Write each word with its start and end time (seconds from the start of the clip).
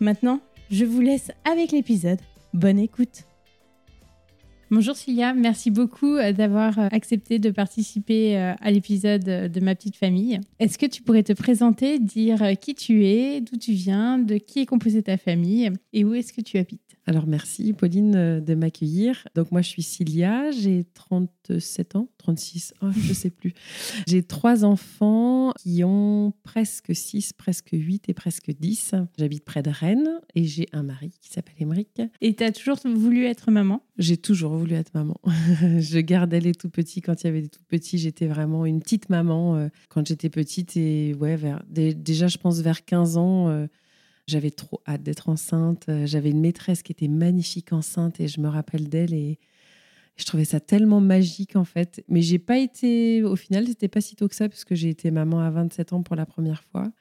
Maintenant, 0.00 0.40
je 0.70 0.84
vous 0.84 1.00
laisse 1.00 1.32
avec 1.44 1.72
l'épisode. 1.72 2.20
Bonne 2.54 2.78
écoute. 2.78 3.24
Bonjour 4.70 4.94
Cilia, 4.94 5.32
merci 5.32 5.70
beaucoup 5.70 6.16
euh, 6.16 6.32
d'avoir 6.32 6.78
euh, 6.78 6.88
accepté 6.92 7.38
de 7.38 7.50
participer 7.50 8.36
euh, 8.36 8.52
à 8.60 8.70
l'épisode 8.70 9.24
de 9.24 9.60
ma 9.60 9.74
petite 9.74 9.96
famille. 9.96 10.40
Est-ce 10.58 10.76
que 10.76 10.84
tu 10.84 11.02
pourrais 11.02 11.22
te 11.22 11.32
présenter, 11.32 11.98
dire 11.98 12.42
qui 12.60 12.74
tu 12.74 13.06
es, 13.06 13.40
d'où 13.40 13.56
tu 13.56 13.72
viens, 13.72 14.18
de 14.18 14.36
qui 14.36 14.60
est 14.60 14.66
composée 14.66 15.02
ta 15.02 15.16
famille 15.16 15.72
et 15.94 16.04
où 16.04 16.12
est-ce 16.12 16.34
que 16.34 16.42
tu 16.42 16.58
habites? 16.58 16.87
Alors 17.08 17.26
merci 17.26 17.72
Pauline 17.72 18.14
euh, 18.14 18.40
de 18.40 18.54
m'accueillir. 18.54 19.26
Donc 19.34 19.50
moi 19.50 19.62
je 19.62 19.68
suis 19.70 19.82
Cilia, 19.82 20.50
j'ai 20.50 20.84
37 20.92 21.96
ans, 21.96 22.10
36, 22.18 22.74
oh, 22.82 22.88
je 22.90 23.08
ne 23.08 23.14
sais 23.14 23.30
plus. 23.30 23.54
J'ai 24.06 24.22
trois 24.22 24.66
enfants 24.66 25.52
qui 25.58 25.82
ont 25.84 26.34
presque 26.42 26.94
6, 26.94 27.32
presque 27.32 27.70
8 27.72 28.10
et 28.10 28.14
presque 28.14 28.50
10. 28.50 28.94
J'habite 29.18 29.46
près 29.46 29.62
de 29.62 29.70
Rennes 29.70 30.20
et 30.34 30.44
j'ai 30.44 30.66
un 30.72 30.82
mari 30.82 31.12
qui 31.22 31.30
s'appelle 31.30 31.54
Émeric. 31.58 32.02
Et 32.20 32.34
tu 32.34 32.44
as 32.44 32.52
toujours 32.52 32.76
voulu 32.84 33.24
être 33.24 33.50
maman? 33.50 33.82
J'ai 33.96 34.18
toujours 34.18 34.54
voulu 34.54 34.74
être 34.74 34.92
maman. 34.92 35.18
je 35.78 35.98
gardais 36.00 36.40
les 36.40 36.54
tout 36.54 36.68
petits 36.68 37.00
quand 37.00 37.22
il 37.22 37.26
y 37.26 37.30
avait 37.30 37.42
des 37.42 37.48
tout 37.48 37.64
petits. 37.66 37.96
J'étais 37.96 38.26
vraiment 38.26 38.66
une 38.66 38.80
petite 38.80 39.08
maman 39.08 39.56
euh, 39.56 39.68
quand 39.88 40.06
j'étais 40.06 40.28
petite 40.28 40.76
et 40.76 41.14
ouais, 41.18 41.36
vers, 41.36 41.62
déjà 41.70 42.28
je 42.28 42.36
pense 42.36 42.60
vers 42.60 42.84
15 42.84 43.16
ans 43.16 43.48
euh, 43.48 43.66
j'avais 44.28 44.50
trop 44.50 44.80
hâte 44.86 45.02
d'être 45.02 45.28
enceinte. 45.28 45.86
Euh, 45.88 46.06
j'avais 46.06 46.30
une 46.30 46.40
maîtresse 46.40 46.82
qui 46.82 46.92
était 46.92 47.08
magnifique 47.08 47.72
enceinte 47.72 48.20
et 48.20 48.28
je 48.28 48.40
me 48.40 48.48
rappelle 48.48 48.88
d'elle 48.88 49.14
et 49.14 49.38
je 50.16 50.24
trouvais 50.24 50.44
ça 50.44 50.60
tellement 50.60 51.00
magique 51.00 51.56
en 51.56 51.64
fait. 51.64 52.04
Mais 52.08 52.22
j'ai 52.22 52.38
pas 52.38 52.58
été, 52.58 53.22
au 53.22 53.36
final, 53.36 53.66
c'était 53.66 53.88
pas 53.88 54.00
si 54.00 54.16
tôt 54.16 54.28
que 54.28 54.34
ça 54.34 54.48
parce 54.48 54.64
que 54.64 54.74
j'ai 54.74 54.90
été 54.90 55.10
maman 55.10 55.40
à 55.40 55.50
27 55.50 55.92
ans 55.92 56.02
pour 56.02 56.14
la 56.14 56.26
première 56.26 56.62
fois. 56.64 56.92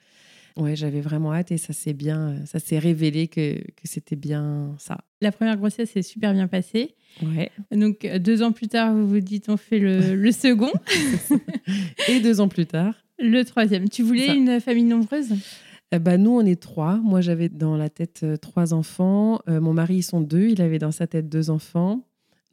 Ouais, 0.55 0.75
j'avais 0.75 1.01
vraiment 1.01 1.33
hâte 1.33 1.51
et 1.51 1.57
ça 1.57 1.71
s'est 1.71 1.93
bien, 1.93 2.43
ça 2.45 2.57
s'est 2.57 2.79
révélé 2.79 3.27
que, 3.27 3.59
que 3.59 3.83
c'était 3.83 4.15
bien 4.15 4.73
ça. 4.79 4.97
La 5.21 5.31
première 5.31 5.55
grossesse 5.57 5.91
s'est 5.91 6.01
super 6.01 6.33
bien 6.33 6.47
passée. 6.47 6.95
Ouais. 7.21 7.51
Donc 7.71 8.07
deux 8.19 8.41
ans 8.41 8.51
plus 8.51 8.67
tard, 8.67 8.95
vous 8.95 9.07
vous 9.07 9.19
dites 9.19 9.49
on 9.49 9.57
fait 9.57 9.77
le, 9.77 10.15
le 10.15 10.31
second. 10.31 10.71
et 12.07 12.19
deux 12.21 12.41
ans 12.41 12.47
plus 12.47 12.65
tard. 12.65 12.95
Le 13.19 13.43
troisième. 13.43 13.89
Tu 13.89 14.01
voulais 14.01 14.35
une 14.35 14.59
famille 14.59 14.83
nombreuse? 14.83 15.33
Eh 15.93 15.99
ben, 15.99 16.21
nous, 16.21 16.31
on 16.31 16.41
est 16.41 16.61
trois. 16.61 16.97
Moi, 16.97 17.21
j'avais 17.21 17.49
dans 17.49 17.77
la 17.77 17.89
tête 17.89 18.21
euh, 18.23 18.35
trois 18.35 18.73
enfants. 18.73 19.39
Euh, 19.47 19.61
mon 19.61 19.73
mari, 19.73 19.97
ils 19.97 20.03
sont 20.03 20.19
deux. 20.19 20.49
Il 20.49 20.61
avait 20.61 20.79
dans 20.79 20.91
sa 20.91 21.07
tête 21.07 21.29
deux 21.29 21.49
enfants. 21.49 22.03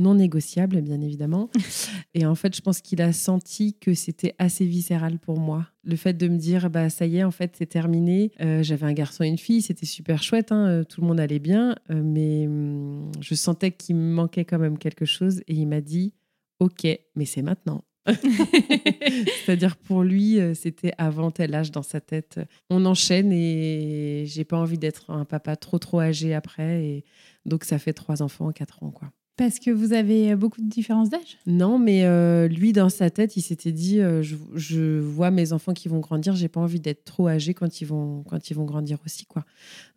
Non 0.00 0.14
négociables, 0.14 0.80
bien 0.82 1.00
évidemment. 1.00 1.50
Et 2.14 2.26
en 2.26 2.34
fait, 2.34 2.54
je 2.54 2.60
pense 2.60 2.80
qu'il 2.80 3.00
a 3.00 3.12
senti 3.12 3.74
que 3.74 3.94
c'était 3.94 4.34
assez 4.38 4.64
viscéral 4.64 5.18
pour 5.18 5.38
moi. 5.38 5.68
Le 5.84 5.96
fait 5.96 6.14
de 6.14 6.28
me 6.28 6.36
dire, 6.36 6.70
bah, 6.70 6.90
ça 6.90 7.06
y 7.06 7.18
est, 7.18 7.24
en 7.24 7.30
fait, 7.30 7.54
c'est 7.58 7.66
terminé. 7.66 8.32
Euh, 8.40 8.62
j'avais 8.62 8.86
un 8.86 8.92
garçon 8.92 9.24
et 9.24 9.28
une 9.28 9.38
fille. 9.38 9.62
C'était 9.62 9.86
super 9.86 10.22
chouette. 10.22 10.52
Hein, 10.52 10.84
tout 10.88 11.00
le 11.00 11.06
monde 11.06 11.20
allait 11.20 11.40
bien. 11.40 11.74
mais 11.90 12.46
hum, 12.46 13.10
je 13.20 13.34
sentais 13.34 13.72
qu'il 13.72 13.96
me 13.96 14.14
manquait 14.14 14.44
quand 14.44 14.58
même 14.58 14.78
quelque 14.78 15.04
chose. 15.04 15.40
Et 15.48 15.54
il 15.54 15.66
m'a 15.66 15.80
dit, 15.80 16.12
OK, 16.60 16.86
mais 17.16 17.24
c'est 17.24 17.42
maintenant. 17.42 17.82
C'est-à-dire 19.44 19.76
pour 19.76 20.02
lui, 20.02 20.38
euh, 20.38 20.54
c'était 20.54 20.92
avant 20.98 21.30
tel 21.30 21.54
âge 21.54 21.70
dans 21.70 21.82
sa 21.82 22.00
tête. 22.00 22.40
On 22.70 22.84
enchaîne 22.84 23.32
et 23.32 24.24
j'ai 24.26 24.44
pas 24.44 24.58
envie 24.58 24.78
d'être 24.78 25.10
un 25.10 25.24
papa 25.24 25.56
trop 25.56 25.78
trop 25.78 26.00
âgé 26.00 26.34
après. 26.34 26.84
Et 26.84 27.04
donc 27.46 27.64
ça 27.64 27.78
fait 27.78 27.92
trois 27.94 28.22
enfants 28.22 28.48
en 28.48 28.52
quatre 28.52 28.82
ans, 28.82 28.90
quoi. 28.90 29.10
Parce 29.36 29.58
que 29.58 29.72
vous 29.72 29.92
avez 29.92 30.30
euh, 30.30 30.36
beaucoup 30.36 30.60
de 30.60 30.68
différences 30.68 31.10
d'âge? 31.10 31.38
Non, 31.46 31.76
mais 31.76 32.04
euh, 32.04 32.46
lui, 32.46 32.72
dans 32.72 32.88
sa 32.88 33.10
tête, 33.10 33.36
il 33.36 33.42
s'était 33.42 33.72
dit 33.72 34.00
euh, 34.00 34.22
je, 34.22 35.00
vois 35.00 35.32
mes 35.32 35.52
enfants 35.52 35.72
qui 35.72 35.88
vont 35.88 35.98
grandir, 35.98 36.36
j'ai 36.36 36.46
pas 36.46 36.60
envie 36.60 36.78
d'être 36.78 37.04
trop 37.04 37.26
âgé 37.26 37.52
quand 37.52 37.80
ils 37.80 37.84
vont, 37.84 38.22
quand 38.28 38.50
ils 38.50 38.54
vont 38.54 38.64
grandir 38.64 38.98
aussi. 39.04 39.26
quoi. 39.26 39.44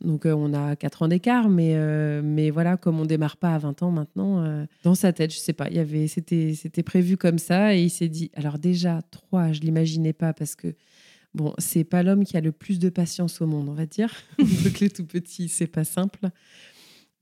Donc, 0.02 0.26
on 0.26 0.54
a 0.56 0.76
4 0.76 1.04
ans 1.04 1.08
d'écart, 1.08 1.50
mais, 1.50 1.76
mais 2.24 2.50
voilà, 2.50 2.78
comme 2.78 3.00
on 3.00 3.06
démarre 3.06 3.38
pas 3.38 3.54
à 3.54 3.58
20 3.60 3.84
ans 3.84 3.92
maintenant, 3.92 4.66
dans 4.84 4.96
sa 4.96 5.14
tête, 5.14 5.32
je 5.32 5.38
sais 5.38 5.54
pas, 5.54 5.70
y 5.70 5.80
avait, 5.80 6.08
c'était, 6.08 6.84
prévu 6.84 7.18
comme 7.18 7.38
ça, 7.38 7.76
et 7.76 7.84
il 7.84 7.90
s'est 7.90 8.10
dit 8.10 8.32
alors, 8.34 8.58
déjà, 8.58 9.02
3, 9.12 9.52
je 9.54 9.62
l'imaginais 9.62 10.14
pas 10.14 10.34
parce 10.34 10.56
que. 10.56 10.74
Bon, 11.34 11.54
c'est 11.60 11.84
pas 11.84 12.02
l'homme 12.02 12.24
qui 12.24 12.36
a 12.36 12.42
le 12.42 12.52
plus 12.52 12.80
de 12.80 12.90
patience 12.90 13.42
au 13.42 13.48
monde, 13.48 13.70
on 13.70 13.74
va 13.74 13.86
dire. 13.86 14.12
Donc 14.40 14.80
les 14.80 14.90
tout 14.90 15.06
petits, 15.06 15.50
c'est 15.50 15.68
pas 15.68 15.84
simple. 15.84 16.32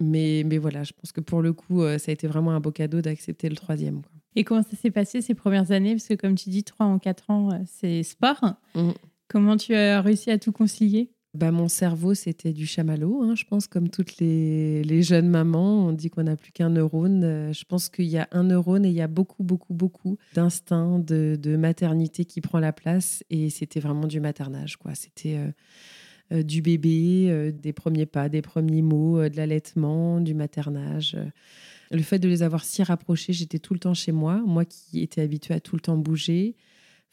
Mais, 0.01 0.43
mais 0.45 0.57
voilà, 0.57 0.83
je 0.83 0.93
pense 0.93 1.11
que 1.11 1.21
pour 1.21 1.41
le 1.41 1.53
coup, 1.53 1.81
euh, 1.81 1.97
ça 1.97 2.11
a 2.11 2.13
été 2.13 2.27
vraiment 2.27 2.51
un 2.51 2.59
beau 2.59 2.71
cadeau 2.71 3.01
d'accepter 3.01 3.49
le 3.49 3.55
troisième. 3.55 4.01
Et 4.35 4.43
comment 4.43 4.63
ça 4.63 4.75
s'est 4.75 4.91
passé 4.91 5.21
ces 5.21 5.33
premières 5.33 5.71
années? 5.71 5.95
Parce 5.95 6.07
que 6.07 6.13
comme 6.15 6.35
tu 6.35 6.49
dis, 6.49 6.63
3 6.63 6.85
en 6.85 6.99
4 6.99 7.29
ans, 7.29 7.51
euh, 7.51 7.57
c'est 7.65 8.03
sport. 8.03 8.55
Mmh. 8.75 8.91
Comment 9.29 9.57
tu 9.57 9.73
as 9.73 10.01
réussi 10.01 10.29
à 10.29 10.37
tout 10.37 10.51
concilier? 10.51 11.11
Bah, 11.35 11.51
Mon 11.51 11.67
cerveau, 11.67 12.13
c'était 12.13 12.53
du 12.53 12.65
chamallow, 12.65 13.21
hein, 13.21 13.35
je 13.35 13.43
pense, 13.43 13.67
comme 13.67 13.89
toutes 13.89 14.17
les, 14.19 14.83
les 14.83 15.03
jeunes 15.03 15.27
mamans. 15.27 15.87
On 15.87 15.91
dit 15.91 16.09
qu'on 16.09 16.23
n'a 16.23 16.37
plus 16.37 16.53
qu'un 16.53 16.69
neurone. 16.69 17.23
Euh, 17.25 17.53
je 17.53 17.65
pense 17.65 17.89
qu'il 17.89 18.05
y 18.05 18.17
a 18.17 18.29
un 18.31 18.43
neurone 18.43 18.85
et 18.85 18.89
il 18.89 18.95
y 18.95 19.01
a 19.01 19.07
beaucoup, 19.07 19.43
beaucoup, 19.43 19.73
beaucoup 19.73 20.17
d'instinct, 20.33 20.99
de, 20.99 21.37
de, 21.41 21.57
maternité 21.57 22.23
qui 22.23 22.39
prend 22.39 22.59
la 22.59 22.71
place. 22.71 23.23
Et 23.29 23.49
c'était 23.49 23.81
vraiment 23.81 24.07
du 24.07 24.21
maternage. 24.21 24.77
quoi. 24.77 24.95
C'était 24.95 25.37
euh, 25.37 25.51
du 26.31 26.61
bébé, 26.61 27.53
des 27.53 27.73
premiers 27.73 28.05
pas, 28.05 28.29
des 28.29 28.41
premiers 28.41 28.81
mots, 28.81 29.27
de 29.29 29.35
l'allaitement, 29.37 30.19
du 30.19 30.33
maternage. 30.33 31.17
Le 31.91 32.01
fait 32.01 32.19
de 32.19 32.27
les 32.27 32.43
avoir 32.43 32.63
si 32.63 32.81
rapprochés, 32.83 33.33
j'étais 33.33 33.59
tout 33.59 33.73
le 33.73 33.79
temps 33.79 33.93
chez 33.93 34.11
moi, 34.11 34.41
moi 34.45 34.65
qui 34.65 35.01
étais 35.01 35.21
habituée 35.21 35.53
à 35.53 35.59
tout 35.59 35.75
le 35.75 35.81
temps 35.81 35.97
bouger 35.97 36.55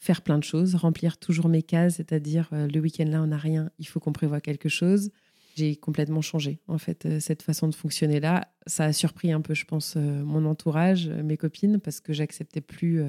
faire 0.03 0.21
plein 0.21 0.37
de 0.37 0.43
choses, 0.43 0.75
remplir 0.75 1.17
toujours 1.17 1.47
mes 1.47 1.63
cases, 1.63 1.95
c'est-à-dire 1.95 2.49
euh, 2.51 2.67
le 2.67 2.79
week-end 2.81 3.05
là 3.05 3.21
on 3.21 3.27
n'a 3.27 3.37
rien, 3.37 3.71
il 3.79 3.87
faut 3.87 4.01
qu'on 4.01 4.11
prévoit 4.11 4.41
quelque 4.41 4.67
chose. 4.67 5.11
J'ai 5.55 5.77
complètement 5.77 6.21
changé 6.21 6.59
en 6.67 6.77
fait 6.77 7.05
euh, 7.05 7.19
cette 7.21 7.41
façon 7.41 7.69
de 7.69 7.75
fonctionner 7.75 8.19
là. 8.19 8.49
Ça 8.67 8.83
a 8.83 8.93
surpris 8.93 9.31
un 9.31 9.39
peu, 9.39 9.53
je 9.53 9.63
pense, 9.63 9.95
euh, 9.95 10.23
mon 10.23 10.45
entourage, 10.45 11.07
mes 11.07 11.37
copines, 11.37 11.79
parce 11.79 12.01
que 12.01 12.11
j'acceptais 12.11 12.59
plus. 12.61 13.01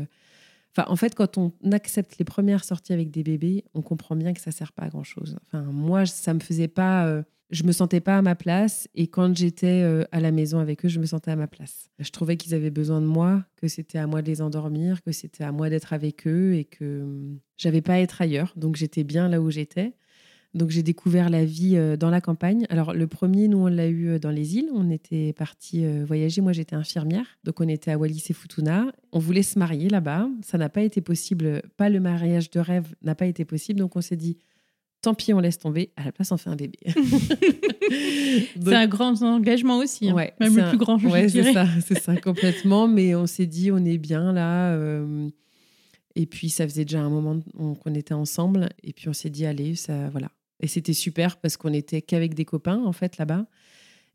En 0.76 0.96
fait, 0.96 1.14
quand 1.14 1.38
on 1.38 1.52
accepte 1.70 2.18
les 2.18 2.24
premières 2.24 2.64
sorties 2.64 2.92
avec 2.92 3.10
des 3.10 3.22
bébés, 3.22 3.64
on 3.74 3.82
comprend 3.82 4.16
bien 4.16 4.32
que 4.32 4.40
ça 4.40 4.50
sert 4.50 4.72
pas 4.72 4.82
à 4.84 4.88
grand 4.88 5.04
chose. 5.04 5.38
Enfin, 5.46 5.62
moi, 5.62 6.04
ça 6.06 6.34
me 6.34 6.40
faisait 6.40 6.68
pas 6.68 7.24
je 7.50 7.62
me 7.62 7.72
sentais 7.72 8.00
pas 8.00 8.18
à 8.18 8.22
ma 8.22 8.34
place 8.34 8.88
et 8.94 9.06
quand 9.06 9.36
j'étais 9.36 9.82
euh, 9.82 10.04
à 10.12 10.20
la 10.20 10.32
maison 10.32 10.58
avec 10.58 10.84
eux, 10.84 10.88
je 10.88 10.98
me 10.98 11.06
sentais 11.06 11.30
à 11.30 11.36
ma 11.36 11.46
place. 11.46 11.90
Je 11.98 12.10
trouvais 12.10 12.36
qu'ils 12.36 12.54
avaient 12.54 12.70
besoin 12.70 13.00
de 13.00 13.06
moi, 13.06 13.44
que 13.56 13.68
c'était 13.68 13.98
à 13.98 14.06
moi 14.06 14.22
de 14.22 14.26
les 14.26 14.42
endormir, 14.42 15.02
que 15.02 15.12
c'était 15.12 15.44
à 15.44 15.52
moi 15.52 15.70
d'être 15.70 15.92
avec 15.92 16.26
eux 16.26 16.54
et 16.54 16.64
que 16.64 17.02
hum, 17.02 17.38
j'avais 17.56 17.82
pas 17.82 17.94
à 17.94 17.98
être 17.98 18.20
ailleurs. 18.20 18.52
Donc 18.56 18.76
j'étais 18.76 19.04
bien 19.04 19.28
là 19.28 19.40
où 19.40 19.50
j'étais. 19.50 19.94
Donc 20.54 20.70
j'ai 20.70 20.82
découvert 20.82 21.30
la 21.30 21.44
vie 21.44 21.76
euh, 21.76 21.96
dans 21.96 22.10
la 22.10 22.20
campagne. 22.20 22.66
Alors 22.70 22.94
le 22.94 23.06
premier, 23.06 23.48
nous 23.48 23.58
on 23.58 23.66
l'a 23.66 23.88
eu 23.88 24.08
euh, 24.08 24.18
dans 24.18 24.30
les 24.30 24.56
îles. 24.56 24.68
On 24.72 24.90
était 24.90 25.32
parti 25.32 25.84
voyager. 26.04 26.40
Moi 26.40 26.52
j'étais 26.52 26.76
infirmière, 26.76 27.26
donc 27.44 27.60
on 27.60 27.68
était 27.68 27.90
à 27.90 27.98
Wallis 27.98 28.24
et 28.30 28.32
Futuna. 28.32 28.86
On 29.12 29.18
voulait 29.18 29.42
se 29.42 29.58
marier 29.58 29.88
là-bas. 29.88 30.28
Ça 30.42 30.58
n'a 30.58 30.68
pas 30.68 30.82
été 30.82 31.00
possible. 31.00 31.62
Pas 31.76 31.88
le 31.88 32.00
mariage 32.00 32.50
de 32.50 32.60
rêve 32.60 32.94
n'a 33.02 33.14
pas 33.14 33.26
été 33.26 33.44
possible. 33.44 33.80
Donc 33.80 33.96
on 33.96 34.00
s'est 34.00 34.16
dit 34.16 34.38
tant 35.04 35.14
pis, 35.14 35.32
on 35.32 35.40
laisse 35.40 35.58
tomber. 35.58 35.90
À 35.96 36.04
la 36.04 36.12
place, 36.12 36.32
on 36.32 36.36
fait 36.36 36.50
un 36.50 36.56
bébé. 36.56 36.78
c'est 36.88 38.74
un 38.74 38.86
grand 38.86 39.22
engagement 39.22 39.78
aussi, 39.78 40.08
hein. 40.08 40.16
même 40.40 40.56
le 40.56 40.68
plus 40.70 40.78
grand. 40.78 40.98
Ouais, 41.04 41.28
c'est 41.28 41.52
ça, 41.52 41.66
c'est 41.86 42.00
ça 42.00 42.16
complètement. 42.16 42.88
Mais 42.88 43.14
on 43.14 43.26
s'est 43.26 43.46
dit, 43.46 43.70
on 43.70 43.84
est 43.84 43.98
bien 43.98 44.32
là. 44.32 44.72
Euh, 44.72 45.28
et 46.16 46.26
puis 46.26 46.48
ça 46.48 46.66
faisait 46.66 46.84
déjà 46.84 47.02
un 47.02 47.10
moment 47.10 47.38
qu'on 47.54 47.94
était 47.94 48.14
ensemble. 48.14 48.70
Et 48.82 48.92
puis 48.92 49.08
on 49.08 49.12
s'est 49.12 49.30
dit, 49.30 49.46
allez, 49.46 49.74
ça, 49.74 50.08
voilà. 50.08 50.30
Et 50.60 50.66
c'était 50.68 50.92
super 50.92 51.36
parce 51.38 51.56
qu'on 51.56 51.72
était 51.72 52.02
qu'avec 52.02 52.34
des 52.34 52.44
copains 52.44 52.82
en 52.84 52.92
fait 52.92 53.18
là-bas. 53.18 53.46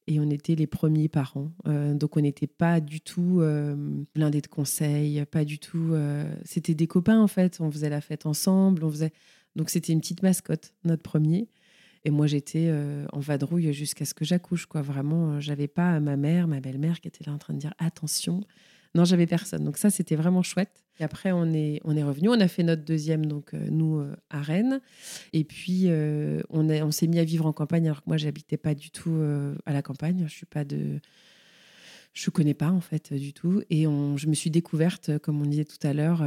Et 0.08 0.20
on 0.20 0.30
était 0.30 0.56
les 0.56 0.66
premiers 0.66 1.08
parents. 1.08 1.52
Euh, 1.68 1.94
donc 1.94 2.18
on 2.18 2.22
n'était 2.22 2.48
pas 2.48 2.80
du 2.80 3.00
tout 3.00 3.42
euh, 3.42 3.76
blindés 4.16 4.42
de 4.42 4.48
conseils, 4.48 5.24
pas 5.26 5.46
du 5.46 5.60
tout. 5.60 5.94
C'était 6.46 6.76
des 6.76 6.88
copains 6.88 7.22
en 7.22 7.28
fait. 7.28 7.60
On 7.62 7.70
faisait 7.70 7.90
la 7.90 8.02
fête 8.02 8.26
ensemble, 8.26 8.84
on 8.84 8.90
faisait. 8.90 9.12
Donc 9.56 9.70
c'était 9.70 9.94
une 9.94 10.00
petite 10.02 10.24
mascotte, 10.24 10.74
notre 10.84 11.04
premier. 11.04 11.50
Et 12.06 12.12
moi, 12.12 12.28
j'étais 12.28 12.68
euh, 12.70 13.06
en 13.12 13.20
vadrouille 13.20 13.74
jusqu'à 13.74 14.06
ce 14.06 14.14
que 14.14 14.24
j'accouche. 14.24 14.66
quoi. 14.66 14.82
Vraiment, 14.82 15.34
euh, 15.34 15.40
j'avais 15.40 15.68
pas 15.68 16.00
ma 16.00 16.16
mère, 16.16 16.48
ma 16.48 16.62
belle-mère 16.62 17.02
qui 17.02 17.08
était 17.08 17.26
là 17.26 17.34
en 17.34 17.38
train 17.38 17.54
de 17.54 17.60
dire 17.60 17.74
attention. 17.78 18.42
Non, 18.96 19.06
j'avais 19.06 19.28
personne. 19.28 19.64
Donc 19.64 19.78
ça, 19.78 19.90
c'était 19.90 20.16
vraiment 20.16 20.42
chouette. 20.42 20.84
Et 21.00 21.04
après, 21.04 21.32
on 21.32 21.54
est, 21.54 21.80
on 21.84 21.96
est 21.96 22.04
revenu. 22.04 22.30
On 22.30 22.40
a 22.40 22.48
fait 22.48 22.64
notre 22.64 22.84
deuxième, 22.84 23.26
donc 23.26 23.54
euh, 23.54 23.68
nous, 23.70 24.04
à 24.30 24.42
Rennes. 24.42 24.82
Et 25.34 25.44
puis, 25.44 25.88
on, 26.50 26.70
on 26.70 26.92
s'est 26.92 27.08
mis 27.08 27.20
à 27.20 27.24
vivre 27.24 27.46
en 27.46 27.54
campagne, 27.54 27.86
alors 27.86 28.04
que 28.04 28.10
moi, 28.10 28.18
j'habitais 28.18 28.58
pas 28.58 28.76
du 28.76 28.92
tout 28.92 29.18
à 29.66 29.74
la 29.74 29.82
campagne. 29.82 30.26
Je 30.28 30.34
suis 30.34 30.46
pas 30.46 30.66
de... 30.66 31.00
Je 32.14 32.30
connais 32.32 32.56
pas, 32.56 32.72
en 32.72 32.82
fait, 32.82 33.14
du 33.14 33.34
tout. 33.34 33.62
Et 33.70 33.84
je 33.84 34.28
me 34.28 34.34
suis 34.34 34.50
découverte, 34.50 35.20
comme 35.20 35.42
on 35.42 35.46
disait 35.46 35.66
tout 35.66 35.88
à 35.88 35.94
l'heure, 35.94 36.24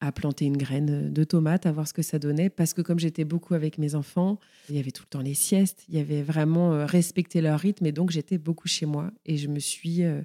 à 0.00 0.12
planter 0.12 0.44
une 0.44 0.56
graine 0.56 1.12
de 1.12 1.24
tomate, 1.24 1.66
à 1.66 1.72
voir 1.72 1.88
ce 1.88 1.94
que 1.94 2.02
ça 2.02 2.18
donnait. 2.18 2.50
Parce 2.50 2.74
que 2.74 2.82
comme 2.82 2.98
j'étais 2.98 3.24
beaucoup 3.24 3.54
avec 3.54 3.78
mes 3.78 3.94
enfants, 3.94 4.38
il 4.68 4.76
y 4.76 4.78
avait 4.78 4.90
tout 4.90 5.04
le 5.04 5.08
temps 5.08 5.20
les 5.20 5.34
siestes, 5.34 5.84
il 5.88 5.96
y 5.96 5.98
avait 5.98 6.22
vraiment 6.22 6.74
euh, 6.74 6.86
respecté 6.86 7.40
leur 7.40 7.58
rythme. 7.58 7.86
Et 7.86 7.92
donc, 7.92 8.10
j'étais 8.10 8.38
beaucoup 8.38 8.68
chez 8.68 8.86
moi. 8.86 9.10
Et 9.24 9.36
je 9.36 9.48
me 9.48 9.58
suis 9.58 10.02
euh, 10.02 10.20
euh, 10.20 10.22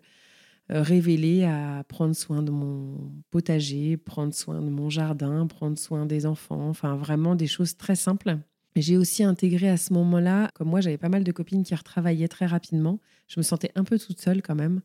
révélée 0.69 1.44
à 1.45 1.83
prendre 1.88 2.16
soin 2.16 2.42
de 2.42 2.51
mon 2.51 3.12
potager, 3.31 3.98
prendre 3.98 4.33
soin 4.33 4.62
de 4.62 4.69
mon 4.69 4.89
jardin, 4.89 5.48
prendre 5.48 5.77
soin 5.77 6.06
des 6.06 6.25
enfants. 6.25 6.69
Enfin, 6.69 6.95
vraiment 6.95 7.36
des 7.36 7.48
choses 7.48 7.77
très 7.77 7.95
simples. 7.95 8.38
J'ai 8.75 8.98
aussi 8.98 9.24
intégré 9.24 9.68
à 9.68 9.77
ce 9.77 9.94
moment-là, 9.94 10.51
comme 10.54 10.69
moi 10.69 10.80
j'avais 10.80 10.98
pas 10.98 11.10
mal 11.10 11.24
de 11.24 11.31
copines 11.31 11.63
qui 11.63 11.74
retravaillaient 11.74 12.27
très 12.27 12.45
rapidement, 12.45 13.00
je 13.27 13.39
me 13.39 13.44
sentais 13.44 13.71
un 13.75 13.83
peu 13.83 13.98
toute 13.98 14.19
seule 14.19 14.42
quand 14.42 14.56
même. 14.56 14.81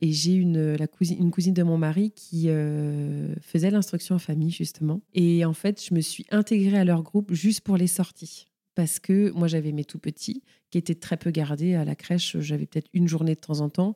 Et 0.00 0.12
j'ai 0.12 0.34
une, 0.34 0.76
cousine, 0.88 1.18
une 1.18 1.30
cousine 1.30 1.54
de 1.54 1.62
mon 1.62 1.78
mari 1.78 2.12
qui 2.12 2.48
euh, 2.48 3.34
faisait 3.40 3.70
l'instruction 3.70 4.14
en 4.14 4.18
famille 4.18 4.50
justement. 4.50 5.00
Et 5.14 5.44
en 5.44 5.52
fait, 5.52 5.82
je 5.84 5.94
me 5.94 6.00
suis 6.00 6.26
intégrée 6.30 6.78
à 6.78 6.84
leur 6.84 7.02
groupe 7.02 7.32
juste 7.32 7.60
pour 7.60 7.76
les 7.76 7.86
sorties. 7.86 8.48
Parce 8.74 8.98
que 8.98 9.30
moi 9.30 9.48
j'avais 9.48 9.72
mes 9.72 9.84
tout 9.84 9.98
petits 9.98 10.42
qui 10.70 10.78
étaient 10.78 10.94
très 10.94 11.16
peu 11.16 11.30
gardés 11.30 11.74
à 11.74 11.84
la 11.84 11.94
crèche, 11.94 12.36
j'avais 12.40 12.66
peut-être 12.66 12.88
une 12.92 13.08
journée 13.08 13.34
de 13.34 13.40
temps 13.40 13.60
en 13.60 13.70
temps. 13.70 13.94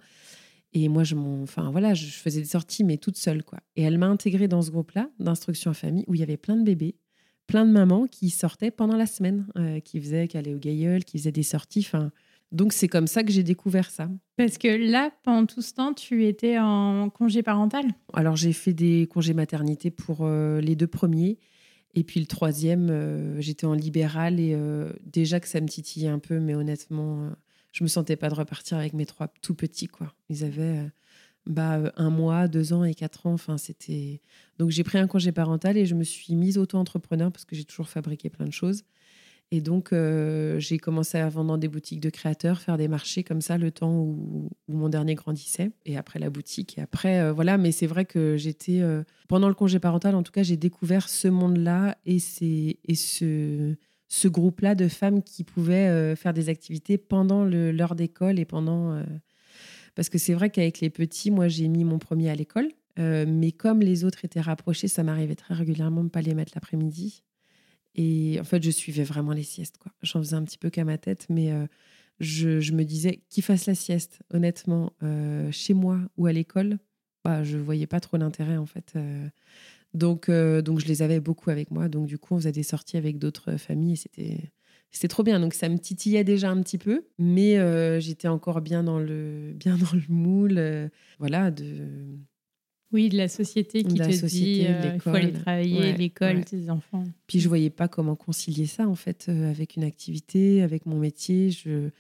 Et 0.73 0.89
moi, 0.89 1.03
je 1.03 1.17
enfin 1.17 1.71
voilà, 1.71 1.95
je 1.95 2.07
faisais 2.07 2.41
des 2.41 2.47
sorties, 2.47 2.85
mais 2.85 2.97
toute 2.97 3.17
seule 3.17 3.43
quoi. 3.43 3.59
Et 3.77 3.83
elle 3.83 3.99
m'a 3.99 4.07
intégrée 4.07 4.49
dans 4.49 4.63
ce 4.63 4.71
groupe-là 4.71 5.11
d'instruction 5.19 5.73
en 5.73 5.75
famille 5.75 6.05
où 6.07 6.15
il 6.15 6.21
y 6.21 6.23
avait 6.23 6.37
plein 6.37 6.57
de 6.57 6.63
bébés 6.63 6.97
plein 7.51 7.67
de 7.67 7.73
mamans 7.73 8.07
qui 8.07 8.31
sortaient 8.31 8.71
pendant 8.71 8.97
la 8.97 9.07
semaine, 9.07 9.47
euh, 9.59 9.81
qui 9.81 10.01
faisaient, 10.01 10.29
qui 10.29 10.39
allaient 10.39 10.55
au 10.55 10.59
Gailleul, 10.59 11.05
qui 11.05 11.19
faisaient 11.19 11.33
des 11.33 11.43
sorties. 11.43 11.85
Enfin, 11.85 12.13
donc 12.53 12.73
c'est 12.73 12.87
comme 12.87 13.09
ça 13.09 13.25
que 13.25 13.33
j'ai 13.33 13.43
découvert 13.43 13.91
ça. 13.91 14.09
Parce 14.37 14.57
que 14.57 14.69
là, 14.69 15.11
pendant 15.25 15.47
tout 15.47 15.61
ce 15.61 15.75
temps, 15.75 15.93
tu 15.93 16.27
étais 16.27 16.59
en 16.59 17.11
congé 17.11 17.43
parental? 17.43 17.85
Alors 18.13 18.37
j'ai 18.37 18.53
fait 18.53 18.73
des 18.73 19.09
congés 19.09 19.35
maternité 19.35 19.91
pour 19.91 20.21
euh, 20.21 20.61
les 20.61 20.77
deux 20.77 20.87
premiers. 20.87 21.39
Et 21.95 22.05
puis 22.05 22.21
le 22.21 22.27
troisième, 22.27 22.89
euh, 22.89 23.41
j'étais 23.41 23.67
en 23.67 23.75
libéral 23.75 24.39
et 24.39 24.57
déjà 25.05 25.41
que 25.41 25.49
ça 25.49 25.61
me 25.61 25.67
titillait 25.67 26.09
un 26.09 26.21
peu, 26.21 26.39
mais 26.39 26.55
honnêtement, 26.55 27.31
je 27.73 27.85
me 27.85 27.89
sentais 27.89 28.17
pas 28.17 28.29
de 28.29 28.35
repartir 28.35 28.79
avec 28.79 28.93
mes 28.93 29.07
trois 29.07 29.29
tout 29.43 29.55
petits. 29.55 29.89
quoi. 29.89 30.15
Ils 30.29 30.45
avaient 30.45 30.91
bah, 31.47 31.77
euh, 31.79 31.91
un 31.97 32.11
mois, 32.11 32.49
deux 32.49 32.73
ans 32.73 32.85
et 32.85 32.95
quatre 32.95 33.27
ans. 33.27 33.33
Enfin, 33.33 33.59
c'était 33.59 34.21
donc 34.59 34.71
j'ai 34.71 34.85
pris 34.85 34.99
un 34.99 35.07
congé 35.07 35.33
parental 35.33 35.77
et 35.77 35.87
je 35.87 35.95
me 35.95 36.05
suis 36.05 36.35
mise 36.35 36.59
auto-entrepreneur 36.59 37.33
parce 37.33 37.45
que 37.45 37.57
j'ai 37.57 37.65
toujours 37.65 37.89
fabriqué 37.89 38.31
plein 38.31 38.47
de 38.47 38.53
choses. 38.53 38.85
Et 39.53 39.61
donc 39.61 39.93
euh, 39.93 40.61
j'ai 40.61 40.79
commencé 40.79 41.19
à 41.19 41.29
vendre 41.29 41.49
dans 41.49 41.59
des 41.59 41.67
boutiques 41.67 41.99
de 41.99 42.11
créateurs, 42.11 42.61
faire 42.61 42.77
des 42.77 42.87
marchés 42.87 43.25
comme 43.25 43.41
ça 43.41 43.59
le 43.59 43.73
temps 43.73 43.93
où, 43.93 44.49
mon 44.69 44.89
dernier 44.89 45.17
grandissait. 45.17 45.73
Et 45.87 45.97
après 45.97 46.21
la 46.21 46.31
boutique. 46.31 46.79
Et 46.79 46.83
après 46.83 47.21
euh, 47.21 47.33
voilà. 47.33 47.59
Mais 47.59 47.73
c'est 47.73 47.89
vrai 47.89 48.05
que 48.05 48.37
j'étais 48.37 48.83
pendant 49.29 49.49
le 49.49 49.55
congé 49.55 49.79
parental, 49.81 50.15
en 50.15 50.23
tout 50.23 50.33
cas, 50.33 50.43
j'ai 50.43 50.57
découvert 50.57 51.09
ce 51.09 51.27
monde-là 51.29 51.97
et 52.07 52.19
c'est 52.19 52.79
et 52.85 52.95
ce 52.95 53.75
ce 54.11 54.29
groupe-là 54.29 54.75
de 54.75 54.89
femmes 54.89 55.23
qui 55.23 55.45
pouvaient 55.45 56.15
faire 56.17 56.35
des 56.35 56.49
activités 56.49 56.99
pendant 56.99 57.45
l'heure 57.45 57.95
d'école 57.95 58.39
et 58.39 58.45
pendant 58.45 59.03
parce 59.95 60.09
que 60.09 60.19
c'est 60.19 60.35
vrai 60.35 60.51
qu'avec 60.51 60.81
les 60.81 60.91
petits, 60.91 61.31
moi, 61.31 61.49
j'ai 61.49 61.69
mis 61.69 61.85
mon 61.85 61.99
premier 61.99 62.31
à 62.31 62.35
l'école. 62.35 62.69
Euh, 62.99 63.25
mais 63.29 63.53
comme 63.53 63.81
les 63.81 64.05
autres 64.05 64.25
étaient 64.25 64.41
rapprochés, 64.41 64.89
ça 64.89 65.03
m'arrivait 65.03 65.35
très 65.35 65.55
régulièrement 65.55 66.01
de 66.01 66.07
ne 66.07 66.11
pas 66.11 66.23
les 66.23 66.35
mettre 66.35 66.53
l'après-midi. 66.55 67.23
Et 67.95 68.39
en 68.41 68.45
fait, 68.45 68.63
je 68.63 68.71
suivais 68.71 69.05
vraiment 69.05 69.33
les 69.33 69.43
siestes. 69.43 69.79
J'en 70.03 70.21
faisais 70.21 70.37
un 70.37 70.45
petit 70.45 70.59
peu 70.59 70.71
qu'à 70.71 70.85
ma 70.85 70.99
tête, 70.99 71.27
mais 71.29 71.53
euh, 71.53 71.67
je, 72.19 72.73
me 72.73 72.85
disais 72.85 73.23
qu'ils 73.29 73.43
fassent 73.43 73.67
la 73.67 73.75
sieste, 73.75 74.21
honnêtement, 74.33 74.93
euh, 75.03 75.51
chez 75.51 75.75
moi 75.75 76.01
ou 76.17 76.27
à 76.27 76.33
l'école, 76.33 76.79
bah, 77.25 77.45
je 77.45 77.57
ne 77.57 77.63
voyais 77.63 77.87
pas 77.87 78.01
trop 78.01 78.17
l'intérêt, 78.17 78.57
en 78.57 78.67
fait. 78.67 78.95
Donc, 79.95 80.31
donc, 80.31 80.81
je 80.81 80.87
les 80.87 81.03
avais 81.03 81.21
beaucoup 81.21 81.51
avec 81.51 81.71
moi. 81.71 81.89
Donc, 81.89 82.07
du 82.07 82.19
coup, 82.19 82.35
on 82.35 82.39
faisait 82.39 82.53
des 82.53 82.63
sorties 82.63 82.97
avec 82.97 83.19
d'autres 83.19 83.57
familles 83.57 83.93
et 83.93 83.97
c'était 83.97 84.51
c'était 84.91 85.09
trop 85.09 85.23
bien. 85.23 85.41
Donc 85.41 85.55
ça 85.55 85.69
me 85.69 85.79
titillait 85.79 86.25
déjà 86.25 86.51
un 86.51 86.61
petit 86.63 86.79
peu, 86.79 87.05
mais 87.19 87.59
euh, 87.59 88.01
j'étais 88.01 88.29
encore 88.29 88.61
bien 88.61 88.83
dans 88.83 88.99
le, 88.99 89.53
bien 89.55 89.77
dans 89.77 89.93
le 89.93 90.03
moule. 90.09 90.59
Euh, 90.59 90.89
voilà, 91.19 91.51
de. 91.51 91.87
Oui, 92.93 93.09
de 93.09 93.17
la 93.17 93.29
société 93.29 93.85
qui 93.85 93.95
te 93.95 94.27
dit 94.27 94.67
euh, 94.67 94.95
il 94.95 95.01
faut 95.01 95.11
aller 95.11 95.33
travailler, 95.33 95.93
l'école, 95.93 96.45
tes 96.45 96.71
enfants. 96.71 97.05
Puis 97.29 97.39
je 97.39 97.47
voyais 97.47 97.71
pas 97.71 97.87
comment 97.87 98.17
concilier 98.17 98.67
ça 98.67 98.89
en 98.89 98.97
fait 98.97 99.29
avec 99.29 99.77
une 99.77 99.85
activité, 99.85 100.61
avec 100.61 100.87
mon 100.87 100.99
métier. 100.99 101.51
Je... 101.51 101.91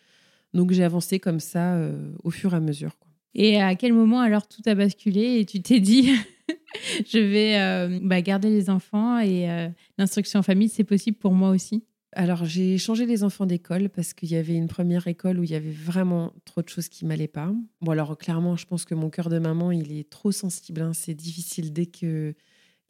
Donc 0.52 0.72
j'ai 0.72 0.82
avancé 0.82 1.20
comme 1.20 1.38
ça 1.38 1.80
au 2.24 2.32
fur 2.32 2.54
et 2.54 2.56
à 2.56 2.60
mesure. 2.60 2.98
Quoi. 2.98 3.08
Et 3.36 3.62
à 3.62 3.76
quel 3.76 3.92
moment 3.92 4.18
alors 4.18 4.48
tout 4.48 4.62
a 4.66 4.74
basculé 4.74 5.38
et 5.38 5.46
tu 5.46 5.62
t'es 5.62 5.78
dit 5.78 6.10
je 7.06 7.18
vais 7.18 8.00
bah, 8.02 8.20
garder 8.22 8.50
les 8.50 8.70
enfants 8.70 9.18
et 9.18 9.70
l'instruction 9.98 10.40
en 10.40 10.42
famille 10.42 10.68
c'est 10.68 10.84
possible 10.84 11.16
pour 11.16 11.32
moi 11.32 11.50
aussi 11.50 11.84
alors, 12.12 12.44
j'ai 12.44 12.76
changé 12.76 13.06
les 13.06 13.22
enfants 13.22 13.46
d'école 13.46 13.88
parce 13.88 14.14
qu'il 14.14 14.30
y 14.30 14.36
avait 14.36 14.56
une 14.56 14.66
première 14.66 15.06
école 15.06 15.38
où 15.38 15.44
il 15.44 15.50
y 15.50 15.54
avait 15.54 15.70
vraiment 15.70 16.32
trop 16.44 16.60
de 16.60 16.68
choses 16.68 16.88
qui 16.88 17.04
m'allaient 17.04 17.28
pas. 17.28 17.52
Bon, 17.80 17.92
alors 17.92 18.18
clairement, 18.18 18.56
je 18.56 18.66
pense 18.66 18.84
que 18.84 18.94
mon 18.94 19.10
cœur 19.10 19.28
de 19.28 19.38
maman, 19.38 19.70
il 19.70 19.96
est 19.96 20.10
trop 20.10 20.32
sensible. 20.32 20.80
Hein. 20.80 20.92
C'est 20.92 21.14
difficile 21.14 21.72
dès 21.72 21.86
que 21.86 22.34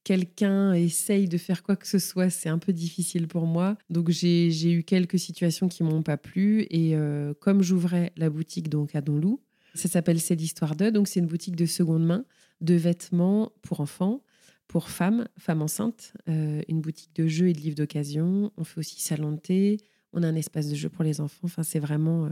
quelqu'un 0.05 0.73
essaye 0.73 1.29
de 1.29 1.37
faire 1.37 1.63
quoi 1.63 1.77
que 1.77 1.87
ce 1.87 1.99
soit, 1.99 2.31
c'est 2.31 2.49
un 2.49 2.59
peu 2.59 2.73
difficile 2.73 3.29
pour 3.29 3.45
moi. 3.45 3.77
Donc 3.91 4.09
j'ai 4.09 4.73
eu 4.73 4.83
quelques 4.85 5.19
situations 5.19 5.69
qui 5.69 5.83
m'ont 5.83 6.03
pas 6.03 6.17
plu. 6.17 6.67
Et 6.71 6.97
euh, 6.97 7.35
comme 7.41 7.63
j'ouvrais 7.63 8.13
la 8.17 8.31
boutique 8.31 8.71
donc 8.71 8.95
à 8.95 9.03
Donlou, 9.03 9.41
ça 9.75 9.89
s'appelle 9.89 10.19
C'est 10.19 10.35
l'histoire 10.35 10.77
de. 10.77 10.89
Donc 10.89 11.09
c'est 11.09 11.21
une 11.21 11.27
boutique 11.27 11.57
de 11.57 11.67
seconde 11.67 12.07
main 12.07 12.25
de 12.61 12.75
vêtements 12.75 13.53
pour 13.63 13.81
enfants, 13.81 14.23
pour 14.71 14.89
femmes, 14.89 15.27
femmes 15.37 15.63
enceintes, 15.63 16.13
euh, 16.29 16.63
une 16.69 16.81
boutique 16.81 17.15
de 17.17 17.27
jeux 17.27 17.49
et 17.49 17.53
de 17.53 17.59
livres 17.59 17.77
d'occasion. 17.77 18.53
On 18.57 18.63
fait 18.63 18.79
aussi 18.79 19.01
salon 19.01 19.33
de 19.33 19.39
thé. 19.39 19.79
On 20.13 20.23
a 20.23 20.29
un 20.29 20.37
espace 20.37 20.69
de 20.69 20.77
jeu 20.77 20.89
pour 20.89 21.03
les 21.03 21.21
enfants. 21.21 21.41
Enfin, 21.43 21.65
c'est 21.65 21.81
vraiment 21.81 22.27
euh, 22.27 22.31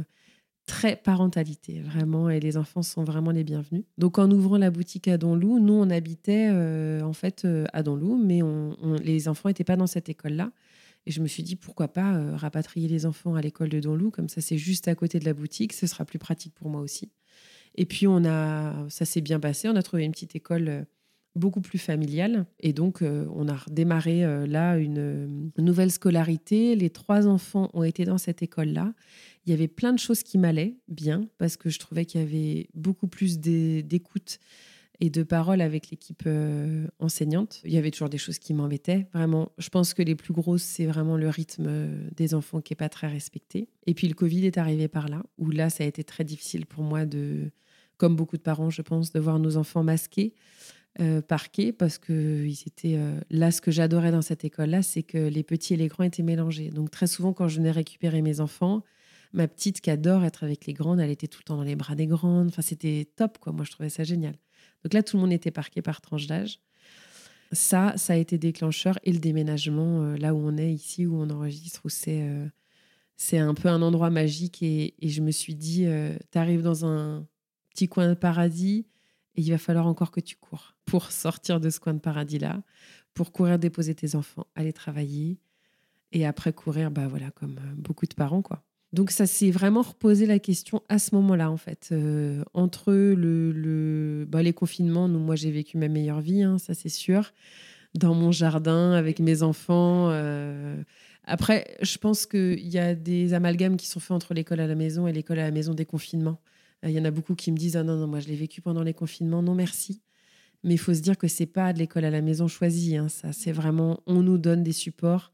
très 0.64 0.94
parentalité, 0.94 1.80
vraiment, 1.80 2.30
et 2.30 2.38
les 2.38 2.56
enfants 2.56 2.82
sont 2.82 3.02
vraiment 3.02 3.32
les 3.32 3.42
bienvenus. 3.42 3.84
Donc 3.96 4.18
en 4.18 4.30
ouvrant 4.30 4.58
la 4.58 4.70
boutique 4.70 5.08
à 5.08 5.18
Donlou, 5.18 5.58
nous 5.58 5.72
on 5.72 5.90
habitait 5.90 6.50
euh, 6.52 7.00
en 7.00 7.14
fait 7.14 7.46
à 7.72 7.82
Donlou, 7.82 8.16
mais 8.16 8.40
les 9.02 9.28
enfants 9.28 9.48
n'étaient 9.48 9.64
pas 9.64 9.76
dans 9.76 9.86
cette 9.86 10.08
école-là. 10.08 10.52
Et 11.06 11.10
je 11.10 11.22
me 11.22 11.26
suis 11.26 11.42
dit 11.42 11.56
pourquoi 11.56 11.88
pas 11.88 12.36
rapatrier 12.36 12.86
les 12.86 13.06
enfants 13.06 13.34
à 13.34 13.40
l'école 13.40 13.70
de 13.70 13.80
Donlou, 13.80 14.10
comme 14.10 14.28
ça 14.28 14.42
c'est 14.42 14.58
juste 14.58 14.88
à 14.88 14.94
côté 14.94 15.18
de 15.18 15.24
la 15.24 15.32
boutique, 15.32 15.72
ce 15.72 15.86
sera 15.86 16.04
plus 16.04 16.18
pratique 16.18 16.54
pour 16.54 16.68
moi 16.68 16.82
aussi. 16.82 17.10
Et 17.78 17.86
puis 17.86 18.06
on 18.06 18.24
a, 18.24 18.88
ça 18.90 19.04
s'est 19.04 19.20
bien 19.20 19.40
passé, 19.40 19.68
on 19.68 19.76
a 19.76 19.82
trouvé 19.82 20.04
une 20.04 20.10
petite 20.12 20.34
école 20.36 20.84
beaucoup 21.36 21.60
plus 21.60 21.78
familiale. 21.78 22.44
Et 22.58 22.72
donc, 22.72 23.02
on 23.02 23.46
a 23.46 23.54
redémarré 23.54 24.22
là 24.48 24.76
une, 24.76 25.52
nouvelle 25.56 25.92
scolarité. 25.92 26.74
Les 26.74 26.90
trois 26.90 27.28
enfants 27.28 27.70
ont 27.74 27.84
été 27.84 28.04
dans 28.04 28.18
cette 28.18 28.42
école-là. 28.42 28.92
Il 29.46 29.50
y 29.50 29.52
avait 29.52 29.68
plein 29.68 29.92
de 29.92 30.00
choses 30.00 30.24
qui 30.24 30.38
m'allaient 30.38 30.76
bien 30.88 31.28
parce 31.38 31.56
que 31.56 31.70
je 31.70 31.78
trouvais 31.78 32.04
qu'il 32.04 32.20
y 32.20 32.24
avait 32.24 32.68
beaucoup 32.74 33.06
plus 33.06 33.38
d'écoute 33.38 34.40
et 35.00 35.10
de 35.10 35.22
parole 35.22 35.60
avec 35.60 35.90
l'équipe 35.90 36.24
euh, 36.26 36.86
enseignante. 36.98 37.60
Il 37.64 37.72
y 37.72 37.78
avait 37.78 37.90
toujours 37.90 38.08
des 38.08 38.18
choses 38.18 38.38
qui 38.38 38.52
m'embêtaient. 38.52 39.06
Vraiment, 39.12 39.52
je 39.58 39.68
pense 39.68 39.94
que 39.94 40.02
les 40.02 40.14
plus 40.14 40.34
grosses, 40.34 40.62
c'est 40.62 40.86
vraiment 40.86 41.16
le 41.16 41.28
rythme 41.28 41.66
euh, 41.68 42.08
des 42.16 42.34
enfants 42.34 42.60
qui 42.60 42.72
n'est 42.72 42.76
pas 42.76 42.88
très 42.88 43.06
respecté. 43.06 43.68
Et 43.86 43.94
puis 43.94 44.08
le 44.08 44.14
Covid 44.14 44.46
est 44.46 44.58
arrivé 44.58 44.88
par 44.88 45.08
là, 45.08 45.22
où 45.38 45.50
là, 45.50 45.70
ça 45.70 45.84
a 45.84 45.86
été 45.86 46.02
très 46.02 46.24
difficile 46.24 46.66
pour 46.66 46.82
moi 46.82 47.06
de, 47.06 47.50
comme 47.98 48.16
beaucoup 48.16 48.36
de 48.36 48.42
parents, 48.42 48.70
je 48.70 48.82
pense, 48.82 49.12
de 49.12 49.20
voir 49.20 49.38
nos 49.38 49.56
enfants 49.56 49.82
masqués. 49.82 50.34
Euh, 51.00 51.20
parqués 51.20 51.70
parce 51.70 51.98
que 51.98 52.44
ils 52.44 52.62
étaient 52.66 52.98
là 53.30 53.52
ce 53.52 53.60
que 53.60 53.70
j'adorais 53.70 54.10
dans 54.10 54.22
cette 54.22 54.44
école 54.44 54.70
là 54.70 54.82
c'est 54.82 55.04
que 55.04 55.18
les 55.18 55.44
petits 55.44 55.74
et 55.74 55.76
les 55.76 55.86
grands 55.86 56.02
étaient 56.02 56.24
mélangés 56.24 56.70
donc 56.70 56.90
très 56.90 57.06
souvent 57.06 57.32
quand 57.32 57.46
je 57.46 57.58
venais 57.58 57.70
récupérer 57.70 58.20
mes 58.20 58.40
enfants 58.40 58.82
Ma 59.32 59.46
petite 59.46 59.80
qui 59.80 59.90
adore 59.90 60.24
être 60.24 60.44
avec 60.44 60.66
les 60.66 60.72
grandes, 60.72 61.00
elle 61.00 61.10
était 61.10 61.26
tout 61.26 61.40
le 61.40 61.44
temps 61.44 61.56
dans 61.56 61.62
les 61.62 61.76
bras 61.76 61.94
des 61.94 62.06
grandes. 62.06 62.48
Enfin, 62.48 62.62
c'était 62.62 63.06
top, 63.16 63.38
quoi. 63.38 63.52
Moi, 63.52 63.64
je 63.64 63.70
trouvais 63.70 63.90
ça 63.90 64.04
génial. 64.04 64.34
Donc 64.84 64.94
là, 64.94 65.02
tout 65.02 65.16
le 65.16 65.22
monde 65.22 65.32
était 65.32 65.50
parqué 65.50 65.82
par 65.82 66.00
tranche 66.00 66.26
d'âge. 66.26 66.60
Ça, 67.52 67.94
ça 67.96 68.14
a 68.14 68.16
été 68.16 68.38
déclencheur. 68.38 68.98
Et 69.04 69.12
le 69.12 69.18
déménagement, 69.18 70.02
euh, 70.02 70.16
là 70.16 70.34
où 70.34 70.38
on 70.38 70.56
est 70.56 70.72
ici, 70.72 71.06
où 71.06 71.20
on 71.20 71.28
enregistre, 71.30 71.82
où 71.84 71.88
c'est 71.88 72.22
euh, 72.22 72.46
c'est 73.16 73.38
un 73.38 73.54
peu 73.54 73.68
un 73.68 73.82
endroit 73.82 74.10
magique. 74.10 74.62
Et, 74.62 74.94
je 75.02 75.20
me 75.20 75.30
suis 75.30 75.54
dit, 75.54 75.84
euh, 75.86 76.16
tu 76.32 76.38
arrives 76.38 76.62
dans 76.62 76.86
un 76.86 77.26
coin 77.86 78.08
de 78.08 78.14
paradis 78.14 78.86
et 79.36 79.42
il 79.42 79.50
va 79.50 79.58
falloir 79.58 79.86
encore 79.86 80.10
que 80.10 80.20
tu 80.20 80.34
cours 80.34 80.74
pour 80.84 81.12
sortir 81.12 81.60
de 81.60 81.70
ce 81.70 81.78
coin 81.78 81.94
de 81.94 82.00
paradis-là, 82.00 82.62
pour 83.14 83.30
courir 83.30 83.58
déposer 83.58 83.94
tes 83.94 84.16
enfants, 84.16 84.46
aller 84.56 84.72
travailler 84.72 85.38
et 86.10 86.26
après 86.26 86.52
courir, 86.52 86.90
bah 86.90 87.06
voilà, 87.06 87.30
comme 87.30 87.60
beaucoup 87.76 88.06
de 88.06 88.14
parents, 88.14 88.42
quoi. 88.42 88.64
Donc 88.92 89.10
ça 89.10 89.26
s'est 89.26 89.50
vraiment 89.50 89.82
reposé 89.82 90.24
la 90.24 90.38
question 90.38 90.82
à 90.88 90.98
ce 90.98 91.14
moment-là, 91.14 91.50
en 91.50 91.58
fait. 91.58 91.90
Euh, 91.92 92.42
entre 92.54 92.92
le, 92.92 94.26
bah, 94.26 94.42
les 94.42 94.54
confinements, 94.54 95.08
nous, 95.08 95.18
moi 95.18 95.36
j'ai 95.36 95.50
vécu 95.50 95.76
ma 95.76 95.88
meilleure 95.88 96.20
vie, 96.20 96.42
hein, 96.42 96.58
ça 96.58 96.72
c'est 96.72 96.88
sûr, 96.88 97.32
dans 97.94 98.14
mon 98.14 98.32
jardin 98.32 98.92
avec 98.92 99.20
mes 99.20 99.42
enfants. 99.42 100.08
Euh. 100.10 100.82
Après, 101.24 101.76
je 101.82 101.98
pense 101.98 102.24
qu'il 102.24 102.66
y 102.66 102.78
a 102.78 102.94
des 102.94 103.34
amalgames 103.34 103.76
qui 103.76 103.86
sont 103.86 104.00
faits 104.00 104.12
entre 104.12 104.32
l'école 104.32 104.60
à 104.60 104.66
la 104.66 104.74
maison 104.74 105.06
et 105.06 105.12
l'école 105.12 105.38
à 105.38 105.44
la 105.44 105.50
maison 105.50 105.74
des 105.74 105.84
confinements. 105.84 106.40
Euh, 106.84 106.90
il 106.90 106.96
y 106.96 107.00
en 107.00 107.04
a 107.04 107.10
beaucoup 107.10 107.34
qui 107.34 107.52
me 107.52 107.56
disent 107.56 107.76
ah 107.76 107.82
non 107.82 107.96
non 107.96 108.06
moi 108.06 108.20
je 108.20 108.28
l'ai 108.28 108.36
vécu 108.36 108.60
pendant 108.60 108.82
les 108.82 108.94
confinements, 108.94 109.42
non 109.42 109.54
merci. 109.54 110.02
Mais 110.64 110.74
il 110.74 110.78
faut 110.78 110.94
se 110.94 111.00
dire 111.00 111.16
que 111.16 111.28
c'est 111.28 111.46
pas 111.46 111.72
de 111.72 111.78
l'école 111.78 112.04
à 112.04 112.10
la 112.10 112.20
maison 112.20 112.48
choisie, 112.48 112.96
hein, 112.96 113.08
ça 113.08 113.32
c'est 113.32 113.52
vraiment 113.52 114.00
on 114.06 114.22
nous 114.22 114.38
donne 114.38 114.62
des 114.62 114.72
supports 114.72 115.32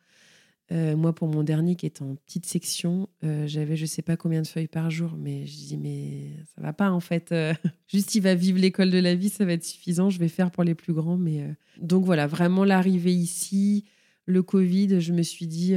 euh, 0.72 0.96
moi, 0.96 1.14
pour 1.14 1.28
mon 1.28 1.42
dernier 1.42 1.76
qui 1.76 1.84
est 1.84 2.00
en 2.00 2.14
petite 2.14 2.46
section, 2.46 3.08
euh, 3.22 3.46
j'avais 3.46 3.76
je 3.76 3.84
sais 3.84 4.00
pas 4.00 4.16
combien 4.16 4.40
de 4.40 4.46
feuilles 4.46 4.68
par 4.68 4.90
jour, 4.90 5.14
mais 5.18 5.46
je 5.46 5.52
dis 5.52 5.76
mais 5.76 6.30
ça 6.54 6.62
va 6.62 6.72
pas 6.72 6.90
en 6.90 7.00
fait. 7.00 7.34
Juste 7.88 8.14
il 8.14 8.22
va 8.22 8.34
vivre 8.34 8.58
l'école 8.58 8.90
de 8.90 8.98
la 8.98 9.14
vie, 9.14 9.28
ça 9.28 9.44
va 9.44 9.52
être 9.52 9.64
suffisant. 9.64 10.08
Je 10.08 10.18
vais 10.18 10.28
faire 10.28 10.50
pour 10.50 10.64
les 10.64 10.74
plus 10.74 10.94
grands, 10.94 11.18
mais 11.18 11.54
donc 11.80 12.04
voilà, 12.04 12.26
vraiment 12.26 12.64
l'arrivée 12.64 13.12
ici, 13.12 13.84
le 14.24 14.42
Covid, 14.42 15.00
je 15.00 15.12
me 15.12 15.22
suis 15.22 15.46
dit 15.46 15.74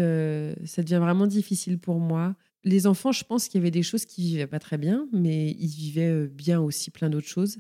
ça 0.66 0.84
devient 0.84 1.00
vraiment 1.02 1.28
difficile 1.28 1.80
pour 1.80 2.00
moi. 2.00 2.36
Les 2.68 2.86
enfants, 2.86 3.12
je 3.12 3.24
pense 3.24 3.48
qu'il 3.48 3.60
y 3.60 3.62
avait 3.62 3.72
des 3.72 3.84
choses 3.84 4.06
qui 4.06 4.22
vivaient 4.24 4.48
pas 4.48 4.60
très 4.60 4.78
bien, 4.78 5.08
mais 5.14 5.52
ils 5.52 5.68
vivaient 5.68 6.28
bien 6.28 6.60
aussi 6.60 6.92
plein 6.92 7.10
d'autres 7.10 7.28
choses. 7.28 7.60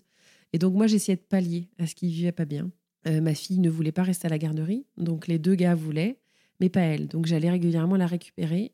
Et 0.54 0.60
donc 0.60 0.74
moi, 0.74 0.88
j'essayais 0.88 1.16
de 1.16 1.22
pallier 1.22 1.70
à 1.78 1.88
ce 1.88 1.96
qu'ils 1.96 2.10
vivaient 2.10 2.32
pas 2.32 2.46
bien. 2.46 2.72
ma 3.06 3.34
fille 3.34 3.60
ne 3.60 3.70
voulait 3.70 3.92
pas 3.92 4.04
rester 4.04 4.28
à 4.28 4.30
la 4.30 4.38
garderie, 4.38 4.86
donc 4.98 5.28
les 5.28 5.40
deux 5.40 5.56
gars 5.56 5.76
voulaient 5.76 6.20
mais 6.60 6.70
pas 6.70 6.82
elle. 6.82 7.08
Donc 7.08 7.26
j'allais 7.26 7.50
régulièrement 7.50 7.98
la 7.98 8.08
récupérer. 8.08 8.74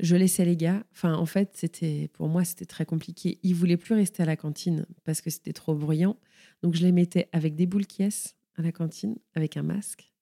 Je 0.00 0.16
laissais 0.16 0.44
les 0.44 0.56
gars. 0.56 0.84
Enfin, 0.92 1.14
en 1.14 1.26
fait, 1.26 1.50
c'était 1.54 2.08
pour 2.12 2.28
moi, 2.28 2.44
c'était 2.44 2.64
très 2.64 2.84
compliqué. 2.84 3.38
Ils 3.42 3.54
voulaient 3.54 3.76
plus 3.76 3.94
rester 3.94 4.22
à 4.22 4.26
la 4.26 4.36
cantine 4.36 4.86
parce 5.04 5.20
que 5.20 5.30
c'était 5.30 5.52
trop 5.52 5.74
bruyant. 5.74 6.16
Donc 6.62 6.74
je 6.74 6.82
les 6.82 6.92
mettais 6.92 7.28
avec 7.32 7.54
des 7.54 7.66
boules 7.66 7.86
qui 7.86 8.02
à 8.02 8.62
la 8.62 8.72
cantine, 8.72 9.16
avec 9.34 9.56
un 9.56 9.62
masque. 9.62 10.12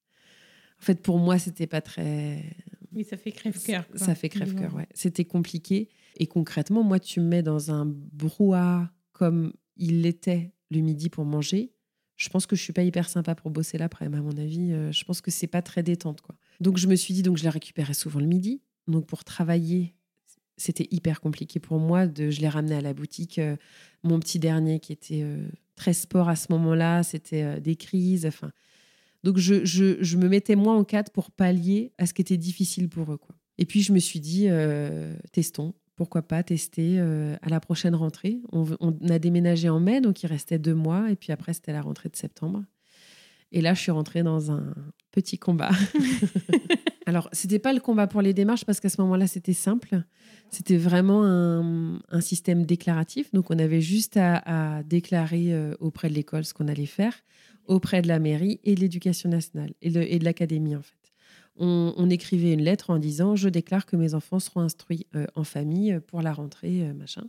En 0.79 0.83
fait, 0.83 1.01
pour 1.01 1.17
moi, 1.17 1.37
c'était 1.37 1.67
pas 1.67 1.81
très. 1.81 2.43
Oui, 2.93 3.03
ça 3.03 3.17
fait 3.17 3.31
crève-cœur. 3.31 3.85
Ça 3.95 4.15
fait 4.15 4.29
crève-cœur, 4.29 4.73
ouais. 4.75 4.87
C'était 4.93 5.25
compliqué. 5.25 5.89
Et 6.17 6.27
concrètement, 6.27 6.83
moi, 6.83 6.99
tu 6.99 7.19
me 7.19 7.25
mets 7.25 7.43
dans 7.43 7.71
un 7.71 7.85
brouhaha 7.85 8.91
comme 9.11 9.53
il 9.77 10.01
l'était 10.01 10.53
le 10.69 10.81
midi 10.81 11.09
pour 11.09 11.25
manger. 11.25 11.73
Je 12.17 12.29
pense 12.29 12.45
que 12.45 12.55
je 12.55 12.61
suis 12.61 12.73
pas 12.73 12.83
hyper 12.83 13.09
sympa 13.09 13.33
pour 13.33 13.49
bosser 13.49 13.77
l'après, 13.77 14.05
à 14.05 14.09
mon 14.09 14.37
avis. 14.37 14.71
Euh, 14.71 14.91
je 14.91 15.03
pense 15.05 15.21
que 15.21 15.31
c'est 15.31 15.47
pas 15.47 15.61
très 15.61 15.83
détente, 15.83 16.21
quoi. 16.21 16.35
Donc 16.59 16.77
je 16.77 16.87
me 16.87 16.95
suis 16.95 17.13
dit, 17.13 17.23
donc 17.23 17.37
je 17.37 17.43
la 17.43 17.49
récupérais 17.49 17.93
souvent 17.93 18.19
le 18.19 18.27
midi. 18.27 18.61
Donc 18.87 19.07
pour 19.07 19.23
travailler, 19.23 19.95
c'était 20.57 20.87
hyper 20.91 21.21
compliqué 21.21 21.59
pour 21.59 21.79
moi. 21.79 22.05
De, 22.05 22.29
je 22.29 22.41
l'ai 22.41 22.49
ramené 22.49 22.75
à 22.75 22.81
la 22.81 22.93
boutique. 22.93 23.39
Euh, 23.39 23.55
mon 24.03 24.19
petit 24.19 24.37
dernier 24.37 24.79
qui 24.79 24.93
était 24.93 25.23
euh, 25.23 25.47
très 25.75 25.93
sport 25.93 26.29
à 26.29 26.35
ce 26.35 26.51
moment-là, 26.51 27.01
c'était 27.03 27.59
des 27.59 27.75
crises. 27.75 28.25
Enfin, 28.27 28.51
donc 29.23 29.37
je, 29.37 29.65
je, 29.65 30.01
je, 30.01 30.17
me 30.17 30.27
mettais 30.27 30.55
moins 30.55 30.77
en 30.77 30.83
cadre 30.83 31.11
pour 31.11 31.31
pallier 31.31 31.93
à 31.97 32.05
ce 32.05 32.13
qui 32.13 32.21
était 32.21 32.37
difficile 32.37 32.89
pour 32.89 33.11
eux. 33.11 33.17
Quoi. 33.17 33.35
Et 33.57 33.65
puis 33.65 33.81
je 33.81 33.93
me 33.93 33.99
suis 33.99 34.19
dit, 34.19 34.47
testons. 35.31 35.73
Pourquoi 35.97 36.23
pas 36.23 36.41
tester 36.41 36.99
à 36.99 37.49
la 37.49 37.59
prochaine 37.59 37.93
rentrée 37.93 38.39
on, 38.51 38.65
on, 38.79 38.97
a 39.09 39.19
déménagé 39.19 39.69
en 39.69 39.79
mai, 39.79 40.01
donc 40.01 40.23
il 40.23 40.27
restait 40.27 40.57
deux 40.57 40.73
mois. 40.73 41.11
Et 41.11 41.15
puis 41.15 41.31
après, 41.31 41.53
c'était 41.53 41.73
la 41.73 41.81
rentrée 41.81 42.09
de 42.09 42.15
septembre. 42.15 42.63
Et 43.51 43.61
là, 43.61 43.73
je 43.73 43.81
suis 43.81 43.91
rentrée 43.91 44.23
dans 44.23 44.51
un 44.51 44.73
petit 45.11 45.37
combat. 45.37 45.71
Alors, 47.05 47.27
c'était 47.33 47.59
pas 47.59 47.73
le 47.73 47.79
combat 47.79 48.07
pour 48.07 48.21
les 48.21 48.33
démarches 48.33 48.63
parce 48.63 48.79
qu'à 48.79 48.89
ce 48.89 49.01
moment-là, 49.01 49.27
c'était 49.27 49.53
simple. 49.53 50.03
C'était 50.49 50.77
vraiment 50.77 51.23
un, 51.25 52.21
système 52.21 52.65
déclaratif. 52.65 53.31
Donc, 53.33 53.51
on 53.51 53.59
avait 53.59 53.81
juste 53.81 54.17
à, 54.17 54.81
déclarer 54.83 55.53
euh, 55.53 55.75
auprès 55.79 56.09
de 56.09 56.13
l'école 56.13 56.45
ce 56.45 56.53
qu'on 56.53 56.67
allait 56.67 56.85
faire, 56.85 57.13
auprès 57.67 58.01
de 58.01 58.07
la 58.07 58.19
mairie 58.19 58.59
et 58.63 58.75
de 58.75 58.79
l'éducation 58.79 59.29
nationale 59.29 59.73
et, 59.81 59.89
de 59.89 60.23
l'académie, 60.23 60.75
en 60.75 60.81
fait. 60.81 60.95
On, 61.57 62.09
écrivait 62.09 62.53
une 62.53 62.63
lettre 62.63 62.89
en 62.89 62.97
disant 62.97 63.35
Je 63.35 63.49
déclare 63.49 63.85
que 63.85 63.95
mes 63.95 64.13
enfants 64.13 64.39
seront 64.39 64.61
instruits 64.61 65.05
euh, 65.15 65.27
en 65.35 65.43
famille 65.43 65.99
pour 66.07 66.21
la 66.21 66.33
rentrée, 66.33 66.81
euh, 66.81 66.93
machin. 66.93 67.23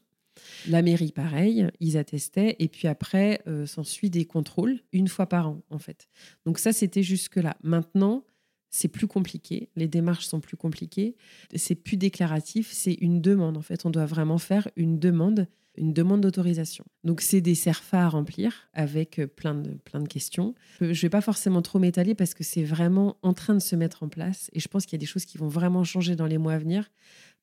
La 0.69 0.81
mairie, 0.81 1.13
pareil, 1.13 1.67
ils 1.81 1.97
attestaient. 1.99 2.57
Et 2.59 2.69
puis 2.69 2.89
après, 2.89 3.43
euh, 3.47 3.67
s'ensuit 3.67 4.11
des 4.11 4.25
contrôles 4.25 4.81
une 4.93 5.09
fois 5.09 5.27
par 5.27 5.49
an, 5.49 5.63
en 5.71 5.79
fait. 5.79 6.09
Donc 6.47 6.59
ça, 6.59 6.73
c'était 6.73 7.03
jusque-là. 7.03 7.57
Maintenant, 7.63 8.25
c'est 8.71 8.89
plus 8.89 9.07
compliqué. 9.07 9.69
Les 9.77 9.89
démarches 9.89 10.27
sont 10.27 10.41
plus 10.41 10.57
compliquées. 10.57 11.17
C'est 11.55 11.75
plus 11.75 11.97
déclaratif. 11.97 12.71
C'est 12.73 12.95
une 12.95 13.21
demande, 13.21 13.57
en 13.57 13.63
fait. 13.63 13.85
On 13.85 13.91
doit 13.91 14.07
vraiment 14.07 14.39
faire 14.39 14.69
une 14.77 14.99
demande 14.99 15.47
une 15.77 15.93
demande 15.93 16.21
d'autorisation. 16.21 16.85
Donc 17.05 17.21
c'est 17.21 17.41
des 17.41 17.55
CERFA 17.55 18.05
à 18.05 18.09
remplir 18.09 18.69
avec 18.73 19.19
euh, 19.19 19.27
plein 19.27 19.55
de, 19.55 19.71
plein 19.71 20.01
de 20.01 20.09
questions. 20.09 20.55
Je 20.81 20.87
ne 20.87 20.93
vais 20.95 21.09
pas 21.09 21.21
forcément 21.21 21.63
trop 21.63 21.79
m'étaler 21.79 22.15
parce 22.15 22.35
que 22.35 22.45
c'est 22.45 22.65
vraiment 22.65 23.17
en 23.23 23.33
train 23.33 23.55
de 23.55 23.61
se 23.61 23.77
mettre 23.77 24.03
en 24.03 24.09
place 24.09 24.51
et 24.53 24.61
je 24.61 24.69
pense 24.69 24.85
qu'il 24.85 24.93
y 24.93 25.01
a 25.01 25.05
des 25.05 25.07
choses 25.07 25.25
qui 25.25 25.39
vont 25.39 25.49
vraiment 25.49 25.85
changer 25.85 26.17
dans 26.17 26.27
les 26.27 26.39
mois 26.39 26.55
à 26.55 26.59
venir 26.59 26.91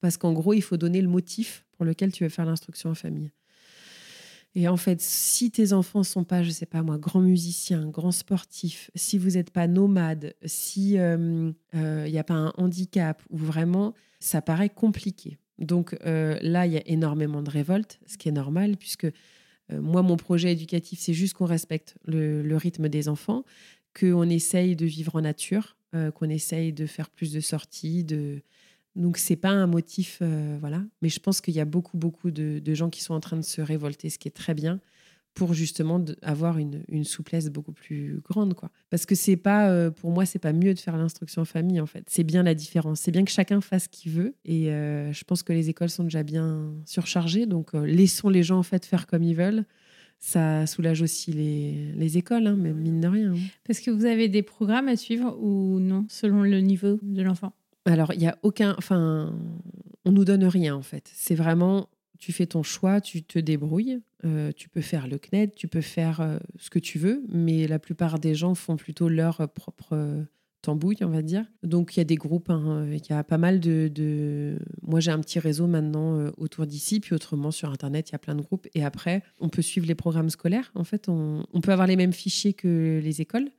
parce 0.01 0.17
qu'en 0.17 0.33
gros, 0.33 0.53
il 0.53 0.61
faut 0.61 0.77
donner 0.77 1.01
le 1.01 1.09
motif 1.09 1.65
pour 1.71 1.85
lequel 1.85 2.11
tu 2.11 2.23
veux 2.23 2.29
faire 2.29 2.45
l'instruction 2.45 2.91
en 2.91 2.95
famille. 2.95 3.31
Et 4.55 4.67
en 4.67 4.77
fait, 4.77 4.99
si 4.99 5.51
tes 5.51 5.73
enfants 5.73 6.03
sont 6.03 6.23
pas, 6.23 6.41
je 6.41 6.49
sais 6.49 6.65
pas 6.65 6.81
moi, 6.81 6.97
grands 6.97 7.21
musiciens, 7.21 7.87
grands 7.87 8.11
sportifs, 8.11 8.89
si 8.95 9.17
vous 9.17 9.31
n'êtes 9.31 9.51
pas 9.51 9.67
nomade, 9.67 10.33
si 10.43 10.93
il 10.93 10.99
euh, 10.99 11.51
n'y 11.73 11.75
euh, 11.75 12.19
a 12.19 12.23
pas 12.23 12.33
un 12.33 12.53
handicap 12.57 13.21
ou 13.29 13.37
vraiment, 13.37 13.93
ça 14.19 14.41
paraît 14.41 14.69
compliqué. 14.69 15.37
Donc 15.59 15.95
euh, 16.05 16.37
là, 16.41 16.65
il 16.65 16.73
y 16.73 16.77
a 16.77 16.87
énormément 16.87 17.41
de 17.41 17.49
révoltes, 17.49 17.99
ce 18.07 18.17
qui 18.17 18.29
est 18.29 18.33
normal 18.33 18.77
puisque 18.77 19.07
moi, 19.71 20.01
mon 20.01 20.17
projet 20.17 20.51
éducatif, 20.51 20.97
c'est 20.99 21.13
juste 21.13 21.35
qu'on 21.35 21.45
respecte 21.45 21.93
le, 22.03 22.55
rythme 22.55 22.89
des 22.89 23.07
enfants, 23.07 23.43
qu'on 23.93 24.27
essaye 24.27 24.75
de 24.75 24.87
vivre 24.87 25.15
en 25.15 25.21
nature, 25.21 25.77
qu'on 26.15 26.27
essaye 26.27 26.73
de 26.73 26.87
faire 26.87 27.11
plus 27.11 27.31
de 27.31 27.39
sorties, 27.39 28.03
de 28.03 28.41
donc 28.95 29.19
c'est 29.19 29.35
pas 29.35 29.51
un 29.51 29.67
motif, 29.67 30.23
voilà. 30.59 30.83
Mais 31.03 31.09
je 31.09 31.19
pense 31.19 31.39
qu'il 31.39 31.53
y 31.53 31.59
a 31.59 31.65
beaucoup 31.65 31.99
beaucoup 31.99 32.31
de, 32.31 32.57
de, 32.57 32.73
gens 32.73 32.89
qui 32.89 33.03
sont 33.03 33.13
en 33.13 33.19
train 33.19 33.37
de 33.37 33.43
se 33.43 33.61
révolter, 33.61 34.09
ce 34.09 34.17
qui 34.17 34.27
est 34.27 34.31
très 34.31 34.55
bien 34.55 34.81
pour 35.33 35.53
justement 35.53 36.03
avoir 36.21 36.57
une, 36.57 36.83
une, 36.89 37.03
souplesse 37.03 37.49
beaucoup 37.49 37.71
plus 37.71 38.21
grande 38.27 38.53
quoi. 38.53 38.69
Parce 38.89 39.05
que 39.05 39.15
c'est 39.15 39.37
pas 39.37 39.69
euh, 39.69 39.91
pour 39.91 40.11
moi 40.11 40.25
c'est 40.25 40.39
pas 40.39 40.53
mieux 40.53 40.73
de 40.73 40.79
faire 40.79 40.97
l'instruction 40.97 41.43
en 41.43 41.45
famille 41.45 41.79
en 41.79 41.85
fait. 41.85 42.03
C'est 42.07 42.23
bien 42.23 42.43
la 42.43 42.53
différence. 42.53 42.99
C'est 42.99 43.11
bien 43.11 43.23
que 43.23 43.31
chacun 43.31 43.61
fasse 43.61 43.83
ce 43.83 43.89
qu'il 43.89 44.11
veut. 44.11 44.35
Et 44.45 44.71
euh, 44.71 45.11
je 45.13 45.23
pense 45.23 45.43
que 45.43 45.53
les 45.53 45.69
écoles 45.69 45.89
sont 45.89 46.03
déjà 46.03 46.23
bien 46.23 46.73
surchargées. 46.85 47.45
Donc 47.45 47.73
euh, 47.73 47.85
laissons 47.85 48.29
les 48.29 48.43
gens 48.43 48.57
en 48.57 48.63
fait 48.63 48.85
faire 48.85 49.07
comme 49.07 49.23
ils 49.23 49.35
veulent. 49.35 49.65
Ça 50.19 50.67
soulage 50.67 51.01
aussi 51.01 51.31
les, 51.31 51.93
les 51.95 52.17
écoles 52.17 52.47
hein, 52.47 52.55
mine 52.55 52.99
de 52.99 53.07
rien 53.07 53.33
hein. 53.33 53.39
parce 53.65 53.79
que 53.79 53.89
vous 53.89 54.03
avez 54.03 54.27
des 54.27 54.43
programmes 54.43 54.89
à 54.89 54.97
suivre 54.97 55.37
ou 55.39 55.79
non 55.79 56.05
selon 56.09 56.43
le 56.43 56.59
niveau 56.59 56.99
de 57.01 57.21
l'enfant? 57.21 57.53
Alors 57.85 58.13
il 58.13 58.21
y 58.21 58.27
a 58.27 58.37
aucun 58.43 58.75
enfin 58.77 59.33
on 60.03 60.11
nous 60.11 60.25
donne 60.25 60.43
rien 60.43 60.75
en 60.75 60.81
fait. 60.81 61.09
C'est 61.13 61.35
vraiment 61.35 61.87
tu 62.19 62.33
fais 62.33 62.45
ton 62.45 62.63
choix, 62.63 63.01
tu 63.01 63.23
te 63.23 63.39
débrouilles. 63.39 64.01
Euh, 64.25 64.51
tu 64.51 64.67
peux 64.67 64.81
faire 64.81 65.07
le 65.07 65.17
CNED, 65.17 65.55
tu 65.55 65.69
peux 65.69 65.81
faire 65.81 66.19
euh, 66.19 66.37
ce 66.57 66.69
que 66.69 66.79
tu 66.79 66.99
veux, 66.99 67.23
mais 67.29 67.67
la 67.67 67.79
plupart 67.79 68.19
des 68.19 68.35
gens 68.35 68.53
font 68.53 68.75
plutôt 68.75 69.07
leur 69.07 69.49
propre 69.53 69.93
euh, 69.93 70.23
tambouille, 70.61 70.97
on 71.01 71.09
va 71.09 71.21
dire. 71.21 71.45
Donc 71.63 71.95
il 71.95 71.99
y 71.99 72.01
a 72.01 72.05
des 72.05 72.17
groupes, 72.17 72.49
hein, 72.49 72.85
il 72.91 73.01
y 73.09 73.13
a 73.13 73.23
pas 73.23 73.37
mal 73.37 73.61
de. 73.61 74.59
Moi 74.81 74.99
j'ai 74.99 75.11
un 75.11 75.19
petit 75.21 75.39
réseau 75.39 75.67
maintenant 75.67 76.31
autour 76.37 76.67
d'ici, 76.67 76.99
puis 76.99 77.15
autrement 77.15 77.51
sur 77.51 77.69
Internet, 77.71 78.09
il 78.09 78.11
y 78.11 78.15
a 78.15 78.19
plein 78.19 78.35
de 78.35 78.41
groupes. 78.41 78.67
Et 78.73 78.83
après, 78.83 79.23
on 79.39 79.47
peut 79.47 79.61
suivre 79.61 79.87
les 79.87 79.95
programmes 79.95 80.29
scolaires. 80.29 80.73
En 80.75 80.83
fait, 80.83 81.07
on, 81.07 81.45
peut 81.63 81.71
avoir 81.71 81.87
les 81.87 81.95
mêmes 81.95 82.13
fichiers 82.13 82.53
que 82.53 82.99
les 83.01 83.21
écoles. 83.21 83.49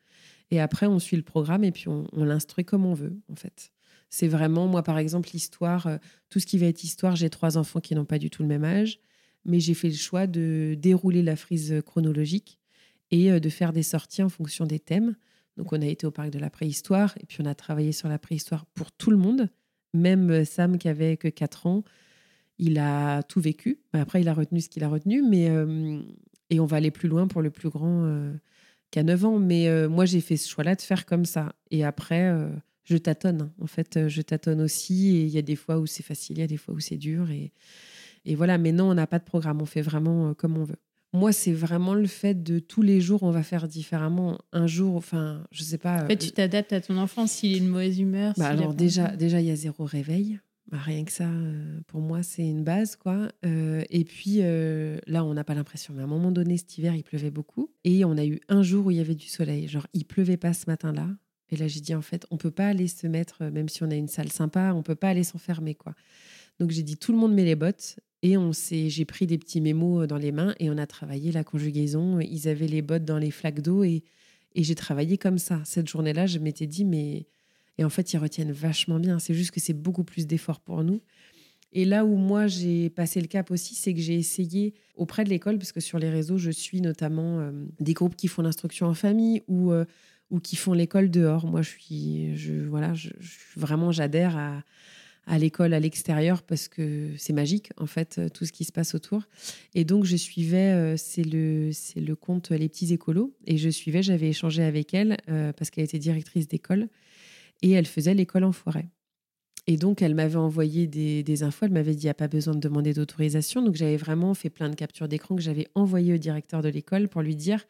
Et 0.50 0.60
après, 0.60 0.86
on 0.86 0.98
suit 0.98 1.16
le 1.16 1.22
programme 1.22 1.64
et 1.64 1.72
puis 1.72 1.88
on, 1.88 2.06
on 2.12 2.24
l'instruit 2.24 2.66
comme 2.66 2.84
on 2.84 2.92
veut, 2.92 3.16
en 3.30 3.36
fait. 3.36 3.72
C'est 4.10 4.26
vraiment, 4.26 4.66
moi, 4.66 4.82
par 4.82 4.98
exemple, 4.98 5.30
l'histoire, 5.32 5.86
euh, 5.86 5.96
tout 6.28 6.40
ce 6.40 6.46
qui 6.46 6.58
va 6.58 6.66
être 6.66 6.82
histoire, 6.82 7.14
j'ai 7.14 7.30
trois 7.30 7.56
enfants 7.56 7.78
qui 7.80 7.94
n'ont 7.94 8.04
pas 8.04 8.18
du 8.18 8.28
tout 8.28 8.42
le 8.42 8.48
même 8.48 8.64
âge, 8.64 8.98
mais 9.44 9.60
j'ai 9.60 9.72
fait 9.72 9.88
le 9.88 9.94
choix 9.94 10.26
de 10.26 10.76
dérouler 10.76 11.22
la 11.22 11.36
frise 11.36 11.80
chronologique 11.86 12.58
et 13.12 13.30
euh, 13.30 13.38
de 13.38 13.48
faire 13.48 13.72
des 13.72 13.84
sorties 13.84 14.24
en 14.24 14.28
fonction 14.28 14.66
des 14.66 14.80
thèmes. 14.80 15.14
Donc, 15.56 15.72
on 15.72 15.80
a 15.80 15.86
été 15.86 16.06
au 16.06 16.10
parc 16.10 16.30
de 16.30 16.40
la 16.40 16.50
préhistoire 16.50 17.14
et 17.20 17.26
puis 17.26 17.38
on 17.40 17.46
a 17.46 17.54
travaillé 17.54 17.92
sur 17.92 18.08
la 18.08 18.18
préhistoire 18.18 18.66
pour 18.66 18.90
tout 18.90 19.12
le 19.12 19.16
monde. 19.16 19.48
Même 19.94 20.30
euh, 20.30 20.44
Sam, 20.44 20.76
qui 20.76 20.88
avait 20.88 21.16
que 21.16 21.28
4 21.28 21.66
ans, 21.66 21.84
il 22.58 22.80
a 22.80 23.22
tout 23.22 23.40
vécu. 23.40 23.78
Après, 23.92 24.20
il 24.20 24.28
a 24.28 24.34
retenu 24.34 24.60
ce 24.60 24.68
qu'il 24.68 24.82
a 24.82 24.88
retenu, 24.88 25.22
mais 25.22 25.48
et 26.50 26.60
on 26.60 26.66
va 26.66 26.76
aller 26.76 26.90
plus 26.90 27.08
loin 27.08 27.26
pour 27.26 27.40
le 27.40 27.48
plus 27.48 27.70
grand 27.70 28.34
qu'à 28.90 29.02
9 29.02 29.24
ans. 29.24 29.38
Mais 29.38 29.88
moi, 29.88 30.04
j'ai 30.04 30.20
fait 30.20 30.36
ce 30.36 30.46
choix-là 30.46 30.74
de 30.74 30.82
faire 30.82 31.06
comme 31.06 31.24
ça. 31.24 31.54
Et 31.70 31.84
après, 31.84 32.30
je 32.90 32.96
tâtonne. 32.98 33.50
En 33.60 33.66
fait, 33.66 33.96
euh, 33.96 34.08
je 34.08 34.20
tâtonne 34.20 34.60
aussi. 34.60 35.16
Et 35.16 35.22
il 35.22 35.28
y 35.28 35.38
a 35.38 35.42
des 35.42 35.56
fois 35.56 35.78
où 35.78 35.86
c'est 35.86 36.02
facile, 36.02 36.38
il 36.38 36.40
y 36.40 36.44
a 36.44 36.48
des 36.48 36.56
fois 36.56 36.74
où 36.74 36.80
c'est 36.80 36.96
dur. 36.96 37.30
Et, 37.30 37.52
et 38.24 38.34
voilà, 38.34 38.58
mais 38.58 38.72
non, 38.72 38.90
on 38.90 38.94
n'a 38.94 39.06
pas 39.06 39.20
de 39.20 39.24
programme. 39.24 39.62
On 39.62 39.66
fait 39.66 39.80
vraiment 39.80 40.30
euh, 40.30 40.34
comme 40.34 40.58
on 40.58 40.64
veut. 40.64 40.76
Moi, 41.12 41.32
c'est 41.32 41.52
vraiment 41.52 41.94
le 41.94 42.06
fait 42.06 42.40
de 42.42 42.60
tous 42.60 42.82
les 42.82 43.00
jours, 43.00 43.24
on 43.24 43.30
va 43.30 43.42
faire 43.42 43.66
différemment. 43.66 44.38
Un 44.52 44.66
jour, 44.66 44.94
enfin, 44.96 45.44
je 45.50 45.62
sais 45.62 45.78
pas. 45.78 46.04
En 46.04 46.06
fait, 46.06 46.16
tu 46.16 46.28
euh, 46.28 46.32
t'adaptes 46.32 46.72
à 46.72 46.80
ton 46.80 46.98
enfant 46.98 47.26
s'il 47.26 47.56
est 47.56 47.60
de 47.60 47.66
mauvaise 47.68 47.98
humeur. 47.98 48.34
Bah 48.36 48.46
alors, 48.48 48.74
déjà, 48.74 49.16
déjà, 49.16 49.40
il 49.40 49.46
y 49.46 49.50
a 49.50 49.56
zéro 49.56 49.84
réveil. 49.84 50.38
Bah, 50.70 50.78
rien 50.78 51.04
que 51.04 51.10
ça, 51.10 51.28
pour 51.88 52.00
moi, 52.00 52.22
c'est 52.22 52.46
une 52.46 52.62
base, 52.62 52.94
quoi. 52.94 53.28
et 53.42 54.04
puis, 54.04 54.38
là, 55.06 55.24
on 55.24 55.34
n'a 55.34 55.42
pas 55.42 55.54
l'impression. 55.54 55.94
Mais 55.94 56.02
à 56.02 56.04
un 56.04 56.08
moment 56.08 56.30
donné, 56.30 56.56
cet 56.58 56.78
hiver, 56.78 56.94
il 56.94 57.02
pleuvait 57.02 57.32
beaucoup. 57.32 57.72
Et 57.82 58.04
on 58.04 58.16
a 58.16 58.24
eu 58.24 58.38
un 58.48 58.62
jour 58.62 58.86
où 58.86 58.90
il 58.92 58.98
y 58.98 59.00
avait 59.00 59.16
du 59.16 59.26
soleil. 59.26 59.66
Genre, 59.66 59.88
il 59.94 60.04
pleuvait 60.04 60.36
pas 60.36 60.52
ce 60.52 60.66
matin-là. 60.68 61.08
Et 61.50 61.56
là, 61.56 61.66
j'ai 61.66 61.80
dit, 61.80 61.94
en 61.94 62.02
fait, 62.02 62.26
on 62.30 62.36
peut 62.36 62.50
pas 62.50 62.68
aller 62.68 62.88
se 62.88 63.06
mettre, 63.06 63.42
euh, 63.42 63.50
même 63.50 63.68
si 63.68 63.82
on 63.82 63.90
a 63.90 63.94
une 63.94 64.08
salle 64.08 64.30
sympa, 64.30 64.72
on 64.74 64.82
peut 64.82 64.94
pas 64.94 65.08
aller 65.08 65.24
s'enfermer, 65.24 65.74
quoi. 65.74 65.94
Donc, 66.58 66.70
j'ai 66.70 66.82
dit, 66.82 66.96
tout 66.96 67.12
le 67.12 67.18
monde 67.18 67.34
met 67.34 67.44
les 67.44 67.56
bottes. 67.56 67.98
Et 68.22 68.36
on 68.36 68.52
s'est, 68.52 68.90
j'ai 68.90 69.06
pris 69.06 69.26
des 69.26 69.38
petits 69.38 69.60
mémos 69.60 70.02
euh, 70.02 70.06
dans 70.06 70.18
les 70.18 70.30
mains 70.30 70.54
et 70.60 70.68
on 70.70 70.76
a 70.76 70.86
travaillé 70.86 71.32
la 71.32 71.42
conjugaison. 71.42 72.20
Ils 72.20 72.48
avaient 72.48 72.66
les 72.66 72.82
bottes 72.82 73.04
dans 73.04 73.18
les 73.18 73.30
flaques 73.30 73.62
d'eau 73.62 73.82
et, 73.82 74.04
et 74.54 74.62
j'ai 74.62 74.74
travaillé 74.74 75.16
comme 75.16 75.38
ça. 75.38 75.62
Cette 75.64 75.88
journée-là, 75.88 76.26
je 76.26 76.38
m'étais 76.38 76.66
dit, 76.66 76.84
mais. 76.84 77.26
Et 77.78 77.84
en 77.84 77.88
fait, 77.88 78.12
ils 78.12 78.18
retiennent 78.18 78.52
vachement 78.52 79.00
bien. 79.00 79.18
C'est 79.18 79.32
juste 79.32 79.52
que 79.52 79.60
c'est 79.60 79.72
beaucoup 79.72 80.04
plus 80.04 80.26
d'efforts 80.26 80.60
pour 80.60 80.84
nous. 80.84 81.00
Et 81.72 81.86
là 81.86 82.04
où 82.04 82.16
moi, 82.16 82.46
j'ai 82.46 82.90
passé 82.90 83.22
le 83.22 83.26
cap 83.26 83.50
aussi, 83.50 83.74
c'est 83.74 83.94
que 83.94 84.00
j'ai 84.00 84.16
essayé 84.16 84.74
auprès 84.96 85.24
de 85.24 85.30
l'école, 85.30 85.56
parce 85.56 85.72
que 85.72 85.80
sur 85.80 85.98
les 85.98 86.10
réseaux, 86.10 86.36
je 86.36 86.50
suis 86.50 86.82
notamment 86.82 87.40
euh, 87.40 87.52
des 87.78 87.94
groupes 87.94 88.16
qui 88.16 88.28
font 88.28 88.42
l'instruction 88.42 88.86
en 88.86 88.94
famille 88.94 89.42
ou 89.48 89.72
ou 90.30 90.40
qui 90.40 90.56
font 90.56 90.72
l'école 90.72 91.10
dehors. 91.10 91.46
Moi, 91.46 91.62
je 91.62 91.70
suis, 91.70 92.36
je, 92.36 92.52
voilà, 92.52 92.94
je, 92.94 93.10
vraiment, 93.56 93.92
j'adhère 93.92 94.36
à, 94.36 95.38
l'école 95.38 95.74
à 95.74 95.80
l'extérieur 95.80 96.42
parce 96.42 96.66
que 96.66 97.10
c'est 97.16 97.32
magique, 97.32 97.70
en 97.76 97.86
fait, 97.86 98.20
tout 98.32 98.44
ce 98.44 98.52
qui 98.52 98.64
se 98.64 98.72
passe 98.72 98.94
autour. 98.94 99.22
Et 99.74 99.84
donc, 99.84 100.04
je 100.04 100.16
suivais, 100.16 100.72
euh, 100.72 100.96
c'est 100.96 101.22
le, 101.22 101.70
le 101.96 102.14
compte 102.16 102.50
Les 102.50 102.68
Petits 102.68 102.92
Écolos, 102.92 103.32
et 103.46 103.56
je 103.56 103.68
suivais, 103.68 104.02
j'avais 104.02 104.28
échangé 104.28 104.62
avec 104.62 104.92
elle 104.94 105.18
euh, 105.28 105.52
parce 105.52 105.70
qu'elle 105.70 105.84
était 105.84 105.98
directrice 105.98 106.48
d'école 106.48 106.88
et 107.62 107.70
elle 107.70 107.86
faisait 107.86 108.14
l'école 108.14 108.44
en 108.44 108.52
forêt. 108.52 108.88
Et 109.66 109.76
donc, 109.76 110.02
elle 110.02 110.14
m'avait 110.14 110.36
envoyé 110.36 110.86
des, 110.88 111.22
des 111.22 111.42
infos, 111.42 111.66
elle 111.66 111.72
m'avait 111.72 111.94
dit, 111.94 112.02
il 112.02 112.06
n'y 112.06 112.10
a 112.10 112.14
pas 112.14 112.26
besoin 112.26 112.54
de 112.54 112.60
demander 112.60 112.92
d'autorisation. 112.92 113.62
Donc, 113.62 113.76
j'avais 113.76 113.98
vraiment 113.98 114.34
fait 114.34 114.50
plein 114.50 114.68
de 114.68 114.74
captures 114.74 115.06
d'écran 115.06 115.36
que 115.36 115.42
j'avais 115.42 115.68
envoyées 115.74 116.14
au 116.14 116.18
directeur 116.18 116.62
de 116.62 116.68
l'école 116.68 117.08
pour 117.08 117.22
lui 117.22 117.36
dire, 117.36 117.64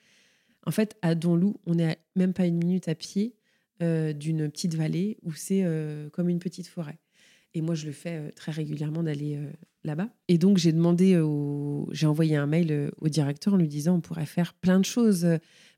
en 0.67 0.71
fait, 0.71 0.97
à 1.03 1.15
Donlou, 1.15 1.57
on 1.67 1.75
n'est 1.77 1.99
même 2.17 2.33
pas 2.33 2.47
une 2.47 2.57
minute 2.57 2.89
à 2.89 2.95
pied 2.95 3.35
euh, 3.83 4.13
d'une 4.13 4.51
petite 4.51 4.75
vallée 4.75 5.17
où 5.23 5.33
c'est 5.33 5.63
euh, 5.65 6.11
comme 6.11 6.29
une 6.29 6.39
petite 6.39 6.67
forêt. 6.67 6.99
Et 7.55 7.63
moi, 7.63 7.75
je 7.75 7.87
le 7.87 7.93
fais 7.93 8.17
euh, 8.17 8.31
très 8.37 8.53
régulièrement 8.53 9.03
d'aller 9.03 9.39
là-bas. 9.85 10.11
Et 10.29 10.37
donc, 10.37 10.59
j'ai 10.59 10.73
demandé, 10.73 11.19
j'ai 11.93 12.07
envoyé 12.07 12.37
un 12.37 12.47
mail 12.47 12.91
au 12.99 13.09
directeur 13.09 13.55
en 13.55 13.57
lui 13.57 13.69
disant 13.69 13.97
on 13.97 14.01
pourrait 14.01 14.27
faire 14.27 14.53
plein 14.55 14.79
de 14.79 14.85
choses, 14.85 15.27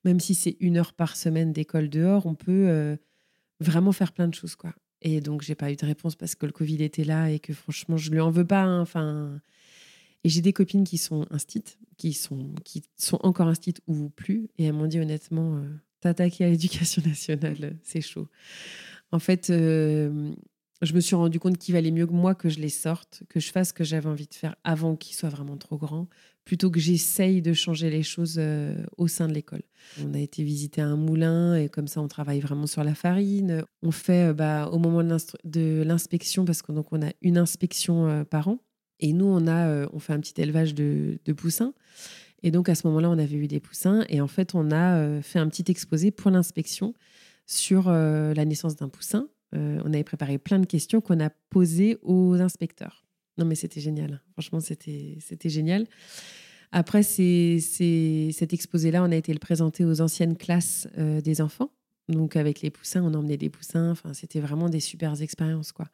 même 0.04 0.18
si 0.18 0.34
c'est 0.34 0.56
une 0.58 0.76
heure 0.76 0.92
par 0.92 1.16
semaine 1.16 1.52
d'école 1.52 1.88
dehors, 1.88 2.26
on 2.26 2.34
peut 2.34 2.98
vraiment 3.60 3.92
faire 3.92 4.12
plein 4.12 4.26
de 4.26 4.34
choses, 4.34 4.56
quoi. 4.56 4.74
Et 5.02 5.20
donc, 5.20 5.42
j'ai 5.42 5.54
pas 5.54 5.70
eu 5.70 5.76
de 5.76 5.86
réponse 5.86 6.16
parce 6.16 6.34
que 6.34 6.46
le 6.46 6.52
Covid 6.52 6.82
était 6.82 7.04
là 7.04 7.30
et 7.30 7.38
que 7.38 7.52
franchement, 7.52 7.96
je 7.96 8.10
lui 8.10 8.20
en 8.20 8.30
veux 8.30 8.46
pas. 8.46 8.62
Hein. 8.62 9.40
Et 10.24 10.28
j'ai 10.28 10.40
des 10.40 10.52
copines 10.52 10.84
qui 10.84 10.98
sont 10.98 11.26
instites, 11.30 11.78
qui 11.96 12.12
sont, 12.12 12.54
qui 12.64 12.82
sont 12.96 13.18
encore 13.22 13.48
instites 13.48 13.80
ou 13.86 14.08
plus. 14.08 14.48
Et 14.58 14.64
elles 14.64 14.72
m'ont 14.72 14.86
dit 14.86 15.00
honnêtement, 15.00 15.56
euh, 15.56 15.68
t'attaquer 16.00 16.44
à 16.44 16.50
l'éducation 16.50 17.02
nationale, 17.06 17.76
c'est 17.82 18.00
chaud. 18.00 18.28
En 19.10 19.18
fait, 19.18 19.50
euh, 19.50 20.32
je 20.80 20.94
me 20.94 21.00
suis 21.00 21.16
rendu 21.16 21.38
compte 21.38 21.58
qu'il 21.58 21.74
valait 21.74 21.90
mieux 21.90 22.06
que 22.06 22.12
moi 22.12 22.34
que 22.34 22.48
je 22.48 22.60
les 22.60 22.68
sorte, 22.68 23.24
que 23.28 23.40
je 23.40 23.50
fasse 23.50 23.68
ce 23.68 23.72
que 23.74 23.84
j'avais 23.84 24.08
envie 24.08 24.28
de 24.28 24.34
faire 24.34 24.54
avant 24.64 24.96
qu'ils 24.96 25.16
soient 25.16 25.28
vraiment 25.28 25.56
trop 25.56 25.76
grands, 25.76 26.08
plutôt 26.44 26.70
que 26.70 26.80
j'essaye 26.80 27.42
de 27.42 27.52
changer 27.52 27.90
les 27.90 28.02
choses 28.02 28.36
euh, 28.38 28.76
au 28.96 29.08
sein 29.08 29.26
de 29.26 29.34
l'école. 29.34 29.62
On 30.02 30.14
a 30.14 30.20
été 30.20 30.44
visiter 30.44 30.80
un 30.80 30.96
moulin 30.96 31.56
et 31.56 31.68
comme 31.68 31.88
ça, 31.88 32.00
on 32.00 32.08
travaille 32.08 32.40
vraiment 32.40 32.68
sur 32.68 32.84
la 32.84 32.94
farine. 32.94 33.64
On 33.82 33.90
fait 33.90 34.32
bah, 34.32 34.68
au 34.72 34.78
moment 34.78 35.02
de 35.02 35.82
l'inspection, 35.82 36.44
parce 36.44 36.62
qu'on 36.62 36.82
on 36.90 37.02
a 37.02 37.10
une 37.20 37.38
inspection 37.38 38.24
par 38.24 38.48
an, 38.48 38.60
et 39.02 39.12
nous, 39.12 39.26
on, 39.26 39.46
a, 39.48 39.66
euh, 39.66 39.88
on 39.92 39.98
fait 39.98 40.12
un 40.12 40.20
petit 40.20 40.40
élevage 40.40 40.74
de, 40.74 41.18
poussins. 41.36 41.74
Et 42.44 42.50
donc, 42.50 42.68
à 42.68 42.74
ce 42.74 42.86
moment-là, 42.86 43.10
on 43.10 43.18
avait 43.18 43.36
eu 43.36 43.48
des 43.48 43.60
poussins. 43.60 44.04
Et 44.08 44.20
en 44.20 44.28
fait, 44.28 44.54
on 44.54 44.70
a 44.70 44.96
euh, 44.96 45.22
fait 45.22 45.40
un 45.40 45.48
petit 45.48 45.64
exposé 45.70 46.12
pour 46.12 46.30
l'inspection 46.30 46.94
sur 47.44 47.88
euh, 47.88 48.32
la 48.32 48.44
naissance 48.44 48.76
d'un 48.76 48.88
poussin. 48.88 49.28
on 49.52 49.92
avait 49.92 50.04
préparé 50.04 50.38
plein 50.38 50.60
de 50.60 50.66
questions 50.66 51.00
qu'on 51.00 51.20
a 51.20 51.30
posées 51.50 51.98
aux 52.02 52.34
inspecteurs. 52.34 53.04
Non, 53.38 53.44
mais 53.44 53.56
c'était 53.56 53.80
génial. 53.80 54.20
Franchement, 54.32 54.60
c'était 54.60 55.48
génial. 55.48 55.86
Après, 56.70 57.02
c'est 57.02 57.58
cet 57.60 58.52
exposé-là, 58.52 59.02
on 59.02 59.10
a 59.10 59.16
été 59.16 59.32
le 59.32 59.40
présenter 59.40 59.84
aux 59.84 60.00
anciennes 60.00 60.36
classes 60.36 60.86
des 60.96 61.40
enfants. 61.40 61.70
Donc, 62.08 62.36
avec 62.36 62.62
les 62.62 62.70
poussins, 62.70 63.02
on 63.02 63.14
emmenait 63.14 63.36
des 63.36 63.50
poussins. 63.50 63.90
Enfin, 63.90 64.14
c'était 64.14 64.40
vraiment 64.40 64.68
des 64.68 64.80
super 64.80 65.20
expériences, 65.20 65.72
quoi. 65.72 65.88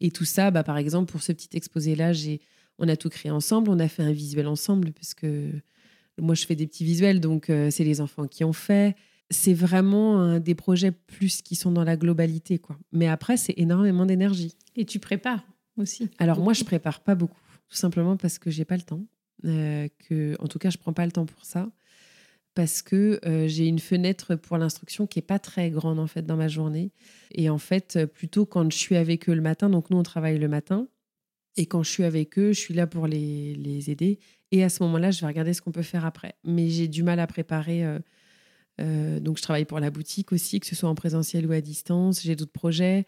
Et 0.00 0.10
tout 0.10 0.24
ça, 0.24 0.50
bah, 0.50 0.62
par 0.62 0.78
exemple, 0.78 1.10
pour 1.10 1.22
ce 1.22 1.32
petit 1.32 1.50
exposé-là, 1.52 2.12
on 2.78 2.88
a 2.88 2.96
tout 2.96 3.08
créé 3.10 3.30
ensemble, 3.30 3.70
on 3.70 3.78
a 3.78 3.88
fait 3.88 4.02
un 4.02 4.12
visuel 4.12 4.46
ensemble, 4.46 4.92
parce 4.92 5.14
que 5.14 5.50
moi, 6.18 6.34
je 6.34 6.46
fais 6.46 6.56
des 6.56 6.66
petits 6.66 6.84
visuels, 6.84 7.20
donc 7.20 7.50
euh, 7.50 7.70
c'est 7.70 7.84
les 7.84 8.00
enfants 8.00 8.26
qui 8.26 8.44
ont 8.44 8.52
fait. 8.52 8.96
C'est 9.30 9.54
vraiment 9.54 10.40
des 10.40 10.56
projets 10.56 10.90
plus 10.90 11.40
qui 11.40 11.54
sont 11.54 11.70
dans 11.70 11.84
la 11.84 11.96
globalité. 11.96 12.58
quoi. 12.58 12.76
Mais 12.90 13.06
après, 13.06 13.36
c'est 13.36 13.54
énormément 13.56 14.04
d'énergie. 14.04 14.56
Et 14.74 14.84
tu 14.84 14.98
prépares 14.98 15.44
aussi 15.76 16.08
Alors 16.18 16.40
moi, 16.40 16.52
je 16.52 16.64
prépare 16.64 17.00
pas 17.00 17.14
beaucoup, 17.14 17.38
tout 17.68 17.76
simplement 17.76 18.16
parce 18.16 18.38
que 18.38 18.50
j'ai 18.50 18.64
pas 18.64 18.76
le 18.76 18.82
temps. 18.82 19.04
Euh, 19.46 19.88
que, 20.08 20.36
en 20.40 20.48
tout 20.48 20.58
cas, 20.58 20.70
je 20.70 20.76
prends 20.76 20.92
pas 20.92 21.06
le 21.06 21.12
temps 21.12 21.26
pour 21.26 21.44
ça 21.44 21.70
parce 22.60 22.82
que 22.82 23.18
euh, 23.24 23.48
j'ai 23.48 23.64
une 23.64 23.78
fenêtre 23.78 24.34
pour 24.34 24.58
l'instruction 24.58 25.06
qui 25.06 25.18
est 25.18 25.22
pas 25.22 25.38
très 25.38 25.70
grande 25.70 25.98
en 25.98 26.06
fait 26.06 26.26
dans 26.26 26.36
ma 26.36 26.48
journée. 26.48 26.92
Et 27.32 27.48
en 27.48 27.56
fait, 27.56 27.96
euh, 27.96 28.06
plutôt 28.06 28.44
quand 28.44 28.70
je 28.70 28.76
suis 28.76 28.96
avec 28.96 29.30
eux 29.30 29.34
le 29.34 29.40
matin, 29.40 29.70
donc 29.70 29.88
nous 29.88 29.96
on 29.96 30.02
travaille 30.02 30.38
le 30.38 30.46
matin, 30.46 30.86
et 31.56 31.64
quand 31.64 31.82
je 31.82 31.90
suis 31.90 32.04
avec 32.04 32.38
eux, 32.38 32.52
je 32.52 32.60
suis 32.60 32.74
là 32.74 32.86
pour 32.86 33.06
les, 33.06 33.90
aider. 33.90 34.18
Et 34.52 34.62
à 34.62 34.68
ce 34.68 34.82
moment-là, 34.82 35.10
je 35.10 35.22
vais 35.22 35.26
regarder 35.26 35.54
ce 35.54 35.62
qu'on 35.62 35.72
peut 35.72 35.80
faire 35.80 36.04
après. 36.04 36.34
Mais 36.44 36.68
j'ai 36.68 36.86
du 36.86 37.02
mal 37.02 37.18
à 37.18 37.26
préparer. 37.26 37.82
Euh, 38.78 39.20
donc, 39.20 39.38
je 39.38 39.42
travaille 39.42 39.64
pour 39.64 39.80
la 39.80 39.90
boutique 39.90 40.30
aussi, 40.30 40.60
que 40.60 40.66
ce 40.66 40.76
soit 40.76 40.90
en 40.90 40.94
présentiel 40.94 41.46
ou 41.46 41.52
à 41.52 41.62
distance. 41.62 42.20
J'ai 42.22 42.36
d'autres 42.36 42.52
projets. 42.52 43.06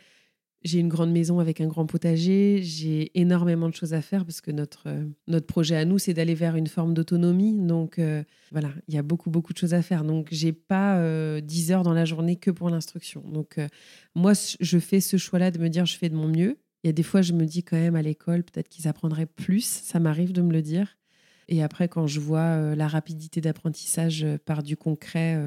J'ai 0.64 0.78
une 0.78 0.88
grande 0.88 1.10
maison 1.10 1.40
avec 1.40 1.60
un 1.60 1.66
grand 1.66 1.86
potager. 1.86 2.60
J'ai 2.62 3.10
énormément 3.18 3.68
de 3.68 3.74
choses 3.74 3.94
à 3.94 4.02
faire 4.02 4.24
parce 4.24 4.40
que 4.40 4.50
notre, 4.50 4.84
euh, 4.86 5.04
notre 5.26 5.46
projet 5.46 5.76
à 5.76 5.84
nous, 5.84 5.98
c'est 5.98 6.14
d'aller 6.14 6.34
vers 6.34 6.56
une 6.56 6.66
forme 6.66 6.94
d'autonomie. 6.94 7.58
Donc 7.58 7.98
euh, 7.98 8.22
voilà, 8.50 8.70
il 8.88 8.94
y 8.94 8.98
a 8.98 9.02
beaucoup, 9.02 9.30
beaucoup 9.30 9.52
de 9.52 9.58
choses 9.58 9.74
à 9.74 9.82
faire. 9.82 10.04
Donc 10.04 10.28
j'ai 10.30 10.52
pas 10.52 10.98
euh, 10.98 11.40
10 11.40 11.72
heures 11.72 11.82
dans 11.82 11.92
la 11.92 12.04
journée 12.04 12.36
que 12.36 12.50
pour 12.50 12.70
l'instruction. 12.70 13.22
Donc 13.26 13.58
euh, 13.58 13.66
moi, 14.14 14.32
je 14.60 14.78
fais 14.78 15.00
ce 15.00 15.16
choix-là 15.16 15.50
de 15.50 15.58
me 15.58 15.68
dire 15.68 15.86
je 15.86 15.96
fais 15.96 16.08
de 16.08 16.14
mon 16.14 16.28
mieux. 16.28 16.58
Il 16.84 16.88
y 16.88 16.90
a 16.90 16.92
des 16.92 17.02
fois, 17.02 17.22
je 17.22 17.32
me 17.32 17.44
dis 17.44 17.62
quand 17.62 17.76
même 17.76 17.96
à 17.96 18.02
l'école, 18.02 18.42
peut-être 18.42 18.68
qu'ils 18.68 18.88
apprendraient 18.88 19.26
plus. 19.26 19.64
Ça 19.64 20.00
m'arrive 20.00 20.32
de 20.32 20.42
me 20.42 20.52
le 20.52 20.62
dire. 20.62 20.96
Et 21.48 21.62
après, 21.62 21.88
quand 21.88 22.06
je 22.06 22.18
vois 22.18 22.74
la 22.74 22.88
rapidité 22.88 23.40
d'apprentissage 23.40 24.26
par 24.44 24.62
du 24.62 24.76
concret, 24.76 25.40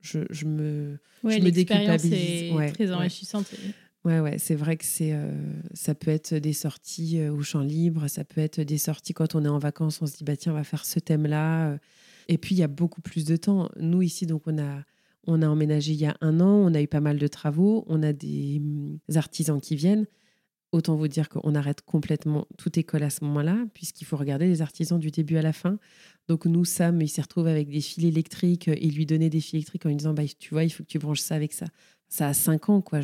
je, 0.00 0.20
je, 0.30 0.44
me, 0.44 0.98
ouais, 1.24 1.38
je 1.38 1.44
me 1.44 1.50
déculpabilise. 1.50 2.52
Ouais, 2.52 2.70
très 2.70 2.92
enrichissante. 2.92 3.50
Ouais, 3.52 3.58
ouais, 4.06 4.38
c'est 4.38 4.54
vrai 4.54 4.76
que 4.76 4.84
c'est, 4.84 5.12
euh, 5.12 5.32
ça 5.74 5.94
peut 5.94 6.10
être 6.10 6.34
des 6.34 6.52
sorties 6.52 7.18
euh, 7.18 7.32
au 7.32 7.42
champ 7.42 7.60
libre, 7.60 8.06
ça 8.08 8.24
peut 8.24 8.40
être 8.40 8.60
des 8.60 8.78
sorties 8.78 9.14
quand 9.14 9.34
on 9.34 9.44
est 9.44 9.48
en 9.48 9.58
vacances, 9.58 10.00
on 10.00 10.06
se 10.06 10.16
dit 10.16 10.24
bah 10.24 10.36
tiens, 10.36 10.52
on 10.52 10.54
va 10.54 10.64
faire 10.64 10.84
ce 10.84 11.00
thème-là. 11.00 11.70
Euh. 11.70 11.78
Et 12.28 12.38
puis 12.38 12.54
il 12.54 12.58
y 12.58 12.62
a 12.62 12.68
beaucoup 12.68 13.00
plus 13.00 13.24
de 13.24 13.36
temps. 13.36 13.68
Nous 13.80 14.02
ici, 14.02 14.26
donc 14.26 14.42
on 14.46 14.58
a, 14.58 14.82
on 15.26 15.42
a 15.42 15.48
emménagé 15.48 15.92
il 15.92 15.98
y 15.98 16.06
a 16.06 16.16
un 16.20 16.40
an, 16.40 16.46
on 16.46 16.72
a 16.74 16.80
eu 16.80 16.86
pas 16.86 17.00
mal 17.00 17.18
de 17.18 17.26
travaux, 17.26 17.84
on 17.88 18.02
a 18.02 18.12
des 18.12 18.60
mm, 18.60 18.98
artisans 19.16 19.60
qui 19.60 19.74
viennent. 19.74 20.06
Autant 20.72 20.94
vous 20.94 21.08
dire 21.08 21.28
qu'on 21.28 21.54
arrête 21.54 21.82
complètement 21.82 22.46
toute 22.58 22.76
école 22.78 23.02
à 23.02 23.10
ce 23.10 23.24
moment-là, 23.24 23.64
puisqu'il 23.74 24.04
faut 24.04 24.16
regarder 24.16 24.46
les 24.46 24.62
artisans 24.62 24.98
du 24.98 25.10
début 25.10 25.36
à 25.36 25.42
la 25.42 25.52
fin. 25.52 25.78
Donc 26.28 26.44
nous, 26.44 26.64
Sam, 26.64 27.00
il 27.02 27.08
s'est 27.08 27.22
retrouvé 27.22 27.50
avec 27.50 27.68
des 27.70 27.80
fils 27.80 28.04
électriques 28.04 28.68
et 28.68 28.90
lui 28.90 29.06
donner 29.06 29.30
des 29.30 29.40
fils 29.40 29.54
électriques 29.54 29.86
en 29.86 29.88
lui 29.88 29.96
disant, 29.96 30.12
bah, 30.12 30.24
tu 30.38 30.50
vois, 30.50 30.64
il 30.64 30.70
faut 30.70 30.82
que 30.82 30.88
tu 30.88 30.98
branches 30.98 31.20
ça 31.20 31.34
avec 31.34 31.52
ça. 31.52 31.66
Ça 32.08 32.28
a 32.28 32.34
cinq 32.34 32.68
ans, 32.68 32.80
quoi. 32.80 33.00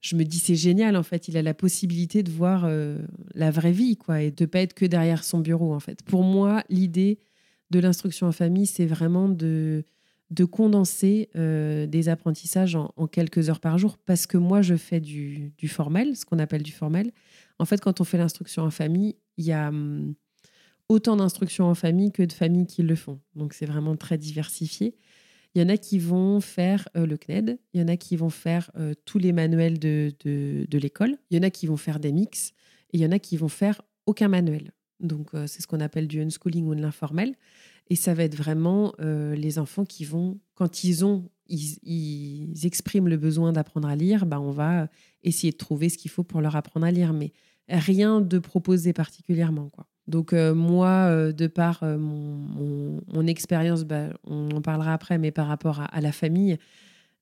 Je 0.00 0.16
me 0.16 0.24
dis 0.24 0.38
c'est 0.38 0.54
génial 0.54 0.96
en 0.96 1.02
fait. 1.02 1.28
Il 1.28 1.36
a 1.36 1.42
la 1.42 1.54
possibilité 1.54 2.22
de 2.22 2.30
voir 2.30 2.64
euh, 2.64 2.98
la 3.34 3.50
vraie 3.50 3.72
vie 3.72 3.96
quoi 3.96 4.22
et 4.22 4.30
de 4.30 4.46
pas 4.46 4.60
être 4.60 4.74
que 4.74 4.86
derrière 4.86 5.24
son 5.24 5.40
bureau 5.40 5.74
en 5.74 5.80
fait. 5.80 6.02
Pour 6.02 6.22
moi 6.22 6.62
l'idée 6.68 7.18
de 7.70 7.80
l'instruction 7.80 8.26
en 8.26 8.32
famille 8.32 8.66
c'est 8.66 8.86
vraiment 8.86 9.28
de 9.28 9.84
de 10.30 10.44
condenser 10.44 11.30
euh, 11.36 11.86
des 11.86 12.10
apprentissages 12.10 12.76
en, 12.76 13.06
quelques 13.06 13.48
heures 13.48 13.60
par 13.60 13.78
jour. 13.78 13.96
Parce 13.96 14.26
que 14.26 14.36
moi 14.36 14.60
je 14.60 14.76
fais 14.76 15.00
du, 15.00 15.52
du 15.56 15.68
formel 15.68 16.16
ce 16.16 16.24
qu'on 16.24 16.38
appelle 16.38 16.62
du 16.62 16.72
formel. 16.72 17.10
En 17.58 17.64
fait 17.64 17.80
quand 17.80 18.00
on 18.00 18.04
fait 18.04 18.18
l'instruction 18.18 18.62
en 18.62 18.70
famille 18.70 19.16
il 19.36 19.46
y 19.46 19.52
a 19.52 19.68
hum, 19.68 20.14
autant 20.88 21.16
d'instructions 21.16 21.66
en 21.66 21.74
famille 21.74 22.12
que 22.12 22.22
de 22.22 22.32
familles 22.32 22.66
qui 22.66 22.82
le 22.82 22.94
font. 22.94 23.20
Donc 23.34 23.52
c'est 23.52 23.66
vraiment 23.66 23.96
très 23.96 24.16
diversifié 24.16 24.94
il 25.54 25.62
y 25.62 25.64
en 25.64 25.68
a 25.68 25.76
qui 25.76 25.98
vont 25.98 26.40
faire 26.40 26.88
euh, 26.96 27.06
le 27.06 27.16
CNED, 27.16 27.58
il 27.72 27.80
y 27.80 27.84
en 27.84 27.88
a 27.88 27.96
qui 27.96 28.16
vont 28.16 28.30
faire 28.30 28.70
euh, 28.76 28.94
tous 29.04 29.18
les 29.18 29.32
manuels 29.32 29.78
de, 29.78 30.12
de, 30.24 30.78
l'école, 30.78 31.16
il 31.30 31.36
y 31.36 31.40
en 31.40 31.42
a 31.42 31.50
qui 31.50 31.66
vont 31.66 31.76
faire 31.76 32.00
des 32.00 32.12
mix, 32.12 32.52
et 32.92 32.98
il 32.98 33.00
y 33.00 33.06
en 33.06 33.12
a 33.12 33.18
qui 33.18 33.36
vont 33.36 33.48
faire 33.48 33.82
aucun 34.06 34.28
manuel. 34.28 34.72
Donc, 35.00 35.34
euh, 35.34 35.46
c'est 35.46 35.62
ce 35.62 35.66
qu'on 35.66 35.80
appelle 35.80 36.08
du 36.08 36.20
unschooling 36.20 36.66
ou 36.66 36.74
de 36.74 36.80
l'informel. 36.82 37.34
Et 37.90 37.96
ça 37.96 38.12
va 38.12 38.24
être 38.24 38.34
vraiment 38.34 38.92
les 38.98 39.58
enfants 39.58 39.86
qui 39.86 40.04
vont, 40.04 40.38
quand 40.54 40.84
ils 40.84 41.06
ont, 41.06 41.30
ils, 41.48 42.66
expriment 42.66 43.08
le 43.08 43.16
besoin 43.16 43.50
d'apprendre 43.50 43.88
à 43.88 43.96
lire, 43.96 44.26
bah, 44.26 44.38
on 44.42 44.50
va 44.50 44.90
essayer 45.22 45.52
de 45.52 45.56
trouver 45.56 45.88
ce 45.88 45.96
qu'il 45.96 46.10
faut 46.10 46.22
pour 46.22 46.42
leur 46.42 46.54
apprendre 46.54 46.84
à 46.84 46.90
lire. 46.90 47.14
Mais 47.14 47.32
rien 47.66 48.20
de 48.20 48.38
proposé 48.38 48.92
particulièrement, 48.92 49.70
quoi. 49.70 49.86
Donc 50.08 50.32
euh, 50.32 50.54
moi, 50.54 50.88
euh, 50.88 51.32
de 51.32 51.46
par 51.46 51.80
euh, 51.82 51.98
mon, 51.98 53.26
expérience, 53.26 53.84
bah, 53.84 54.06
on 54.26 54.50
en 54.52 54.62
parlera 54.62 54.94
après, 54.94 55.18
mais 55.18 55.30
par 55.30 55.46
rapport 55.46 55.82
à 55.92 56.00
la 56.00 56.12
famille, 56.12 56.58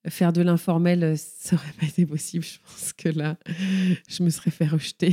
faire 0.09 0.33
de 0.33 0.43
l'informel, 0.43 1.03
euh, 1.03 1.15
ça 1.17 1.57
n'aurait 1.57 1.73
pas 1.81 1.87
été 1.87 2.07
possible. 2.07 2.45
Je 2.45 2.59
pense 2.65 2.93
que 2.93 3.09
là, 3.09 3.37
je 4.09 4.23
me 4.23 4.31
serais 4.31 4.51
fait 4.51 4.67
rejeter. 4.67 5.13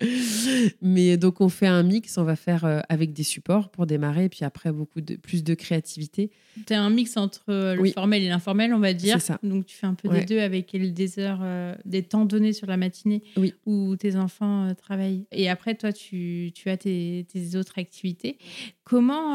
Mais 0.82 1.16
donc, 1.16 1.40
on 1.40 1.48
fait 1.48 1.66
un 1.66 1.82
mix. 1.82 2.18
On 2.18 2.24
va 2.24 2.36
faire 2.36 2.64
euh, 2.64 2.80
avec 2.88 3.12
des 3.12 3.22
supports 3.22 3.70
pour 3.70 3.86
démarrer, 3.86 4.24
et 4.24 4.28
puis 4.28 4.44
après, 4.44 4.72
beaucoup 4.72 5.00
de, 5.00 5.16
plus 5.16 5.44
de 5.44 5.54
créativité. 5.54 6.30
Tu 6.66 6.72
as 6.72 6.82
un 6.82 6.90
mix 6.90 7.16
entre 7.16 7.44
euh, 7.48 7.74
le 7.74 7.90
formel 7.90 8.22
et 8.22 8.28
l'informel, 8.28 8.74
on 8.74 8.78
va 8.78 8.92
dire. 8.92 9.20
Ça. 9.20 9.38
Donc, 9.42 9.66
tu 9.66 9.76
fais 9.76 9.86
un 9.86 9.94
peu 9.94 10.08
des 10.08 10.24
deux 10.24 10.40
avec 10.40 10.74
des 10.76 11.18
heures, 11.18 11.40
des 11.84 12.02
temps 12.02 12.24
donnés 12.24 12.52
sur 12.52 12.66
la 12.66 12.76
matinée 12.76 13.22
où 13.66 13.96
tes 13.96 14.16
enfants 14.16 14.72
travaillent. 14.74 15.26
Et 15.32 15.48
après, 15.48 15.74
toi, 15.74 15.92
tu, 15.92 16.52
tu 16.54 16.70
as 16.70 16.76
tes, 16.76 17.26
tes, 17.30 17.56
autres 17.56 17.78
activités. 17.78 18.38
Comment, 18.84 19.34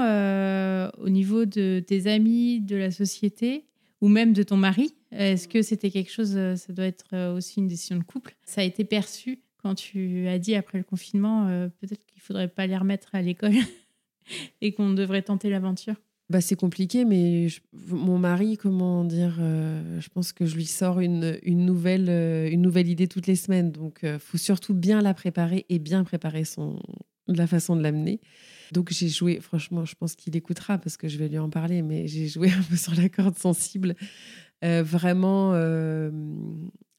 au 0.97 1.09
niveau 1.09 1.45
de 1.45 1.83
tes 1.85 2.07
amis, 2.07 2.61
de 2.61 2.75
la 2.75 2.91
société, 2.91 3.65
ou 4.05 4.07
même 4.07 4.33
de 4.33 4.43
ton 4.43 4.55
mari 4.55 4.93
Est-ce 5.11 5.47
que 5.47 5.63
c'était 5.63 5.89
quelque 5.89 6.11
chose, 6.11 6.33
euh, 6.35 6.55
ça 6.55 6.73
doit 6.73 6.85
être 6.85 7.07
euh, 7.13 7.35
aussi 7.35 7.59
une 7.59 7.67
décision 7.67 7.97
de 7.97 8.03
couple? 8.03 8.35
Ça 8.43 8.61
a 8.61 8.63
été 8.63 8.83
perçu 8.83 9.39
quand 9.57 9.73
tu 9.73 10.27
as 10.27 10.37
dit 10.37 10.53
après 10.53 10.77
le 10.77 10.83
confinement, 10.83 11.47
euh, 11.47 11.69
peut-être 11.81 12.05
qu'il 12.05 12.21
faudrait 12.21 12.47
pas 12.47 12.67
les 12.67 12.77
remettre 12.77 13.09
à 13.13 13.23
l'école 13.23 13.55
et 14.61 14.73
qu'on 14.73 14.93
devrait 14.93 15.23
tenter 15.23 15.49
l'aventure? 15.49 15.95
Bah, 16.29 16.39
c'est 16.39 16.55
compliqué, 16.55 17.03
mais 17.03 17.47
mon 17.87 18.19
mari, 18.19 18.57
comment 18.57 19.03
dire, 19.03 19.37
je 19.37 20.09
pense 20.09 20.33
que 20.33 20.45
je 20.45 20.55
lui 20.55 20.65
sors 20.65 20.99
une, 20.99 21.39
nouvelle, 21.43 22.09
une 22.51 22.61
nouvelle 22.61 22.87
idée 22.87 23.07
toutes 23.07 23.27
les 23.27 23.35
semaines. 23.35 23.71
Donc, 23.71 23.99
il 24.01 24.17
faut 24.17 24.39
surtout 24.39 24.73
bien 24.73 25.01
la 25.01 25.13
préparer 25.13 25.67
et 25.69 25.77
bien 25.77 26.03
préparer 26.03 26.41
la 27.27 27.45
façon 27.45 27.75
de 27.75 27.83
l'amener. 27.83 28.21
Donc 28.71 28.91
j'ai 28.91 29.09
joué, 29.09 29.39
franchement, 29.39 29.85
je 29.85 29.95
pense 29.95 30.15
qu'il 30.15 30.35
écoutera 30.35 30.77
parce 30.77 30.97
que 30.97 31.07
je 31.07 31.17
vais 31.17 31.27
lui 31.27 31.37
en 31.37 31.49
parler, 31.49 31.81
mais 31.81 32.07
j'ai 32.07 32.27
joué 32.27 32.51
un 32.57 32.61
peu 32.63 32.75
sur 32.75 32.95
la 32.95 33.09
corde 33.09 33.37
sensible, 33.37 33.95
euh, 34.63 34.83
vraiment 34.83 35.53
euh, 35.53 36.11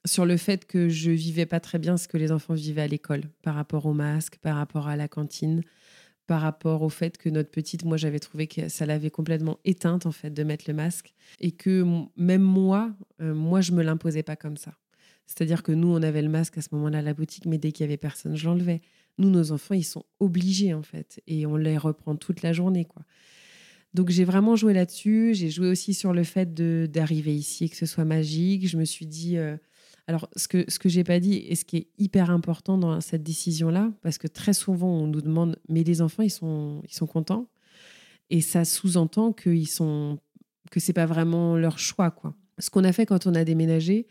sur 0.05 0.26
le 0.26 0.37
fait 0.37 0.66
que 0.66 0.88
je 0.88 1.11
vivais 1.11 1.46
pas 1.46 1.61
très 1.61 1.79
bien 1.79 1.96
ce 1.96 2.09
que 2.09 2.16
les 2.16 2.33
enfants 2.33 2.55
vivaient 2.55 2.83
à 2.83 2.87
l'école 2.87 3.22
par 3.42 3.55
rapport 3.55 3.87
au 3.87 3.92
masque, 3.92 4.37
par 4.40 4.57
rapport 4.57 4.88
à 4.88 4.96
la 4.96 5.09
cantine, 5.09 5.62
par 6.26 6.40
rapport 6.40 6.83
au 6.83 6.88
fait 6.88 7.18
que 7.18 7.29
notre 7.29 7.50
petite, 7.50 7.85
moi 7.85 7.96
j'avais 7.96 8.18
trouvé 8.18 8.46
que 8.46 8.68
ça 8.68 8.87
l'avait 8.87 9.11
complètement 9.11 9.59
éteinte 9.64 10.07
en 10.07 10.12
fait 10.12 10.31
de 10.31 10.42
mettre 10.42 10.64
le 10.68 10.74
masque 10.74 11.14
et 11.40 11.52
que 11.52 11.85
même 12.16 12.42
moi, 12.42 12.94
euh, 13.20 13.35
moi 13.35 13.61
je 13.61 13.72
me 13.72 13.83
l'imposais 13.83 14.22
pas 14.22 14.37
comme 14.37 14.57
ça. 14.57 14.72
C'est-à-dire 15.26 15.62
que 15.62 15.72
nous, 15.72 15.88
on 15.88 16.02
avait 16.02 16.22
le 16.22 16.29
masque 16.29 16.59
à 16.59 16.62
ce 16.62 16.68
moment-là 16.72 16.98
à 16.98 17.02
la 17.02 17.14
boutique, 17.14 17.46
mais 17.46 17.59
dès 17.59 17.72
qu'il 17.72 17.85
y 17.85 17.88
avait 17.88 17.96
personne, 17.96 18.37
je 18.37 18.46
l'enlevais. 18.46 18.81
Nous, 19.18 19.31
nos 19.31 19.52
enfants, 19.52 19.74
ils 19.74 19.85
sont 19.85 20.05
obligés, 20.20 20.74
en 20.74 20.83
fait. 20.83 21.22
Et 21.26 21.46
on 21.46 21.57
les 21.57 21.79
reprend 21.79 22.16
toute 22.16 22.42
la 22.42 22.52
journée, 22.52 22.85
quoi. 22.85 23.02
Donc, 23.94 24.11
j'ai 24.11 24.24
vraiment 24.24 24.57
joué 24.57 24.74
là-dessus. 24.74 25.35
J'ai 25.35 25.48
joué 25.48 25.68
aussi 25.68 25.94
sur 25.94 26.12
le 26.12 26.22
fait 26.22 26.52
d'arriver 26.55 27.35
ici 27.35 27.64
et 27.64 27.68
que 27.68 27.76
ce 27.76 27.87
soit 27.87 28.05
magique. 28.05 28.68
Je 28.68 28.76
me 28.76 28.85
suis 28.85 29.07
dit. 29.07 29.38
Euh, 29.38 29.57
alors, 30.07 30.29
ce 30.37 30.46
que, 30.48 30.64
ce 30.68 30.79
que 30.79 30.88
j'ai 30.88 31.02
pas 31.02 31.18
dit 31.18 31.44
et 31.48 31.57
ce 31.57 31.64
qui 31.64 31.79
est 31.79 31.88
hyper 31.98 32.31
important 32.31 32.79
dans 32.79 33.00
cette 33.00 33.22
décision-là, 33.22 33.92
parce 34.02 34.18
que 34.18 34.29
très 34.29 34.52
souvent, 34.52 34.88
on 34.88 35.07
nous 35.07 35.22
demande 35.22 35.59
Mais 35.68 35.83
les 35.83 36.00
enfants, 36.00 36.22
ils 36.22 36.31
sont, 36.31 36.83
ils 36.85 36.94
sont 36.94 37.07
contents 37.07 37.48
Et 38.31 38.40
ça 38.40 38.64
sous-entend 38.64 39.33
qu'ils 39.33 39.68
sont 39.68 40.18
que 40.70 40.81
c'est 40.81 40.92
pas 40.92 41.07
vraiment 41.07 41.57
leur 41.57 41.79
choix, 41.79 42.11
quoi. 42.11 42.35
Ce 42.59 42.70
qu'on 42.70 42.85
a 42.85 42.92
fait 42.92 43.07
quand 43.07 43.26
on 43.26 43.35
a 43.35 43.44
déménagé, 43.44 44.07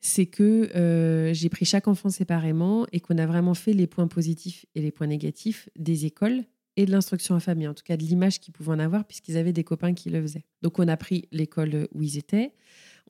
c'est 0.00 0.26
que 0.26 0.70
euh, 0.74 1.32
j'ai 1.34 1.48
pris 1.48 1.64
chaque 1.64 1.88
enfant 1.88 2.08
séparément 2.08 2.86
et 2.92 3.00
qu'on 3.00 3.18
a 3.18 3.26
vraiment 3.26 3.54
fait 3.54 3.72
les 3.72 3.86
points 3.86 4.08
positifs 4.08 4.64
et 4.74 4.80
les 4.80 4.90
points 4.90 5.06
négatifs 5.06 5.68
des 5.76 6.06
écoles 6.06 6.44
et 6.76 6.86
de 6.86 6.90
l'instruction 6.90 7.34
en 7.34 7.40
famille, 7.40 7.68
en 7.68 7.74
tout 7.74 7.82
cas 7.84 7.96
de 7.96 8.02
l'image 8.02 8.40
qu'ils 8.40 8.54
pouvaient 8.54 8.72
en 8.72 8.78
avoir 8.78 9.04
puisqu'ils 9.04 9.36
avaient 9.36 9.52
des 9.52 9.64
copains 9.64 9.92
qui 9.92 10.08
le 10.08 10.22
faisaient. 10.22 10.44
Donc 10.62 10.78
on 10.78 10.88
a 10.88 10.96
pris 10.96 11.28
l'école 11.32 11.88
où 11.92 12.02
ils 12.02 12.16
étaient, 12.16 12.52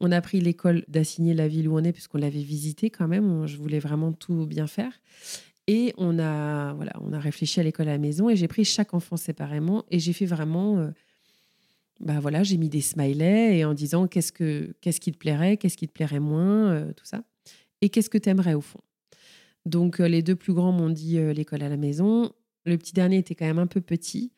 on 0.00 0.10
a 0.10 0.20
pris 0.20 0.40
l'école 0.40 0.84
d'assigner 0.88 1.34
la 1.34 1.46
ville 1.46 1.68
où 1.68 1.78
on 1.78 1.84
est 1.84 1.92
puisqu'on 1.92 2.18
l'avait 2.18 2.42
visité 2.42 2.90
quand 2.90 3.06
même, 3.06 3.46
je 3.46 3.56
voulais 3.56 3.78
vraiment 3.78 4.12
tout 4.12 4.46
bien 4.46 4.66
faire. 4.66 5.00
Et 5.68 5.94
on 5.98 6.18
a, 6.18 6.72
voilà, 6.72 6.92
on 7.00 7.12
a 7.12 7.20
réfléchi 7.20 7.60
à 7.60 7.62
l'école 7.62 7.86
à 7.86 7.92
la 7.92 7.98
maison 7.98 8.28
et 8.28 8.34
j'ai 8.34 8.48
pris 8.48 8.64
chaque 8.64 8.94
enfant 8.94 9.16
séparément 9.16 9.84
et 9.90 10.00
j'ai 10.00 10.12
fait 10.12 10.26
vraiment... 10.26 10.78
Euh, 10.78 10.90
bah 12.00 12.18
voilà, 12.18 12.42
j'ai 12.42 12.56
mis 12.56 12.70
des 12.70 12.80
smileys 12.80 13.58
et 13.58 13.64
en 13.64 13.74
disant 13.74 14.06
qu'est-ce, 14.06 14.32
que, 14.32 14.74
qu'est-ce 14.80 15.00
qui 15.00 15.12
te 15.12 15.18
plairait, 15.18 15.58
qu'est-ce 15.58 15.76
qui 15.76 15.86
te 15.86 15.92
plairait 15.92 16.20
moins, 16.20 16.72
euh, 16.72 16.92
tout 16.94 17.04
ça. 17.04 17.22
Et 17.82 17.90
qu'est-ce 17.90 18.10
que 18.10 18.18
tu 18.18 18.30
aimerais 18.30 18.54
au 18.54 18.62
fond? 18.62 18.80
Donc 19.66 20.00
euh, 20.00 20.08
les 20.08 20.22
deux 20.22 20.36
plus 20.36 20.54
grands 20.54 20.72
m'ont 20.72 20.88
dit 20.88 21.18
euh, 21.18 21.34
l'école 21.34 21.62
à 21.62 21.68
la 21.68 21.76
maison. 21.76 22.32
Le 22.64 22.78
petit 22.78 22.94
dernier 22.94 23.18
était 23.18 23.34
quand 23.34 23.44
même 23.44 23.58
un 23.58 23.66
peu 23.66 23.82
petit. 23.82 24.32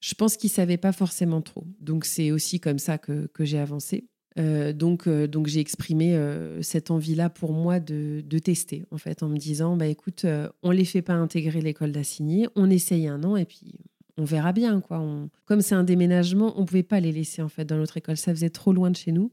Je 0.00 0.14
pense 0.14 0.36
qu'il 0.36 0.50
savait 0.50 0.76
pas 0.76 0.90
forcément 0.90 1.40
trop. 1.40 1.64
Donc 1.80 2.04
c'est 2.04 2.32
aussi 2.32 2.58
comme 2.58 2.80
ça 2.80 2.98
que, 2.98 3.28
que 3.28 3.44
j'ai 3.44 3.58
avancé. 3.58 4.08
donc, 4.36 5.08
donc 5.08 5.46
j'ai 5.46 5.60
exprimé 5.60 6.18
cette 6.60 6.90
envie-là 6.90 7.30
pour 7.30 7.52
moi 7.52 7.78
de, 7.78 8.20
de, 8.26 8.38
tester, 8.40 8.84
en 8.90 8.98
fait, 8.98 9.22
en 9.22 9.28
me 9.28 9.36
disant, 9.36 9.76
bah 9.76 9.86
écoute, 9.86 10.26
on 10.62 10.70
les 10.72 10.84
fait 10.84 11.02
pas 11.02 11.12
intégrer 11.12 11.60
l'école 11.60 11.92
d'assigné, 11.92 12.48
on 12.56 12.68
essaye 12.68 13.06
un 13.06 13.22
an 13.22 13.36
et 13.36 13.44
puis 13.44 13.76
on 14.18 14.24
verra 14.24 14.52
bien. 14.52 14.80
quoi. 14.80 15.02
Comme 15.46 15.60
c'est 15.60 15.74
un 15.74 15.84
déménagement, 15.84 16.54
on 16.60 16.64
pouvait 16.64 16.82
pas 16.82 17.00
les 17.00 17.12
laisser 17.12 17.42
en 17.42 17.48
fait 17.48 17.64
dans 17.64 17.76
notre 17.76 17.96
école. 17.96 18.16
Ça 18.16 18.32
faisait 18.32 18.50
trop 18.50 18.72
loin 18.72 18.90
de 18.90 18.96
chez 18.96 19.12
nous. 19.12 19.32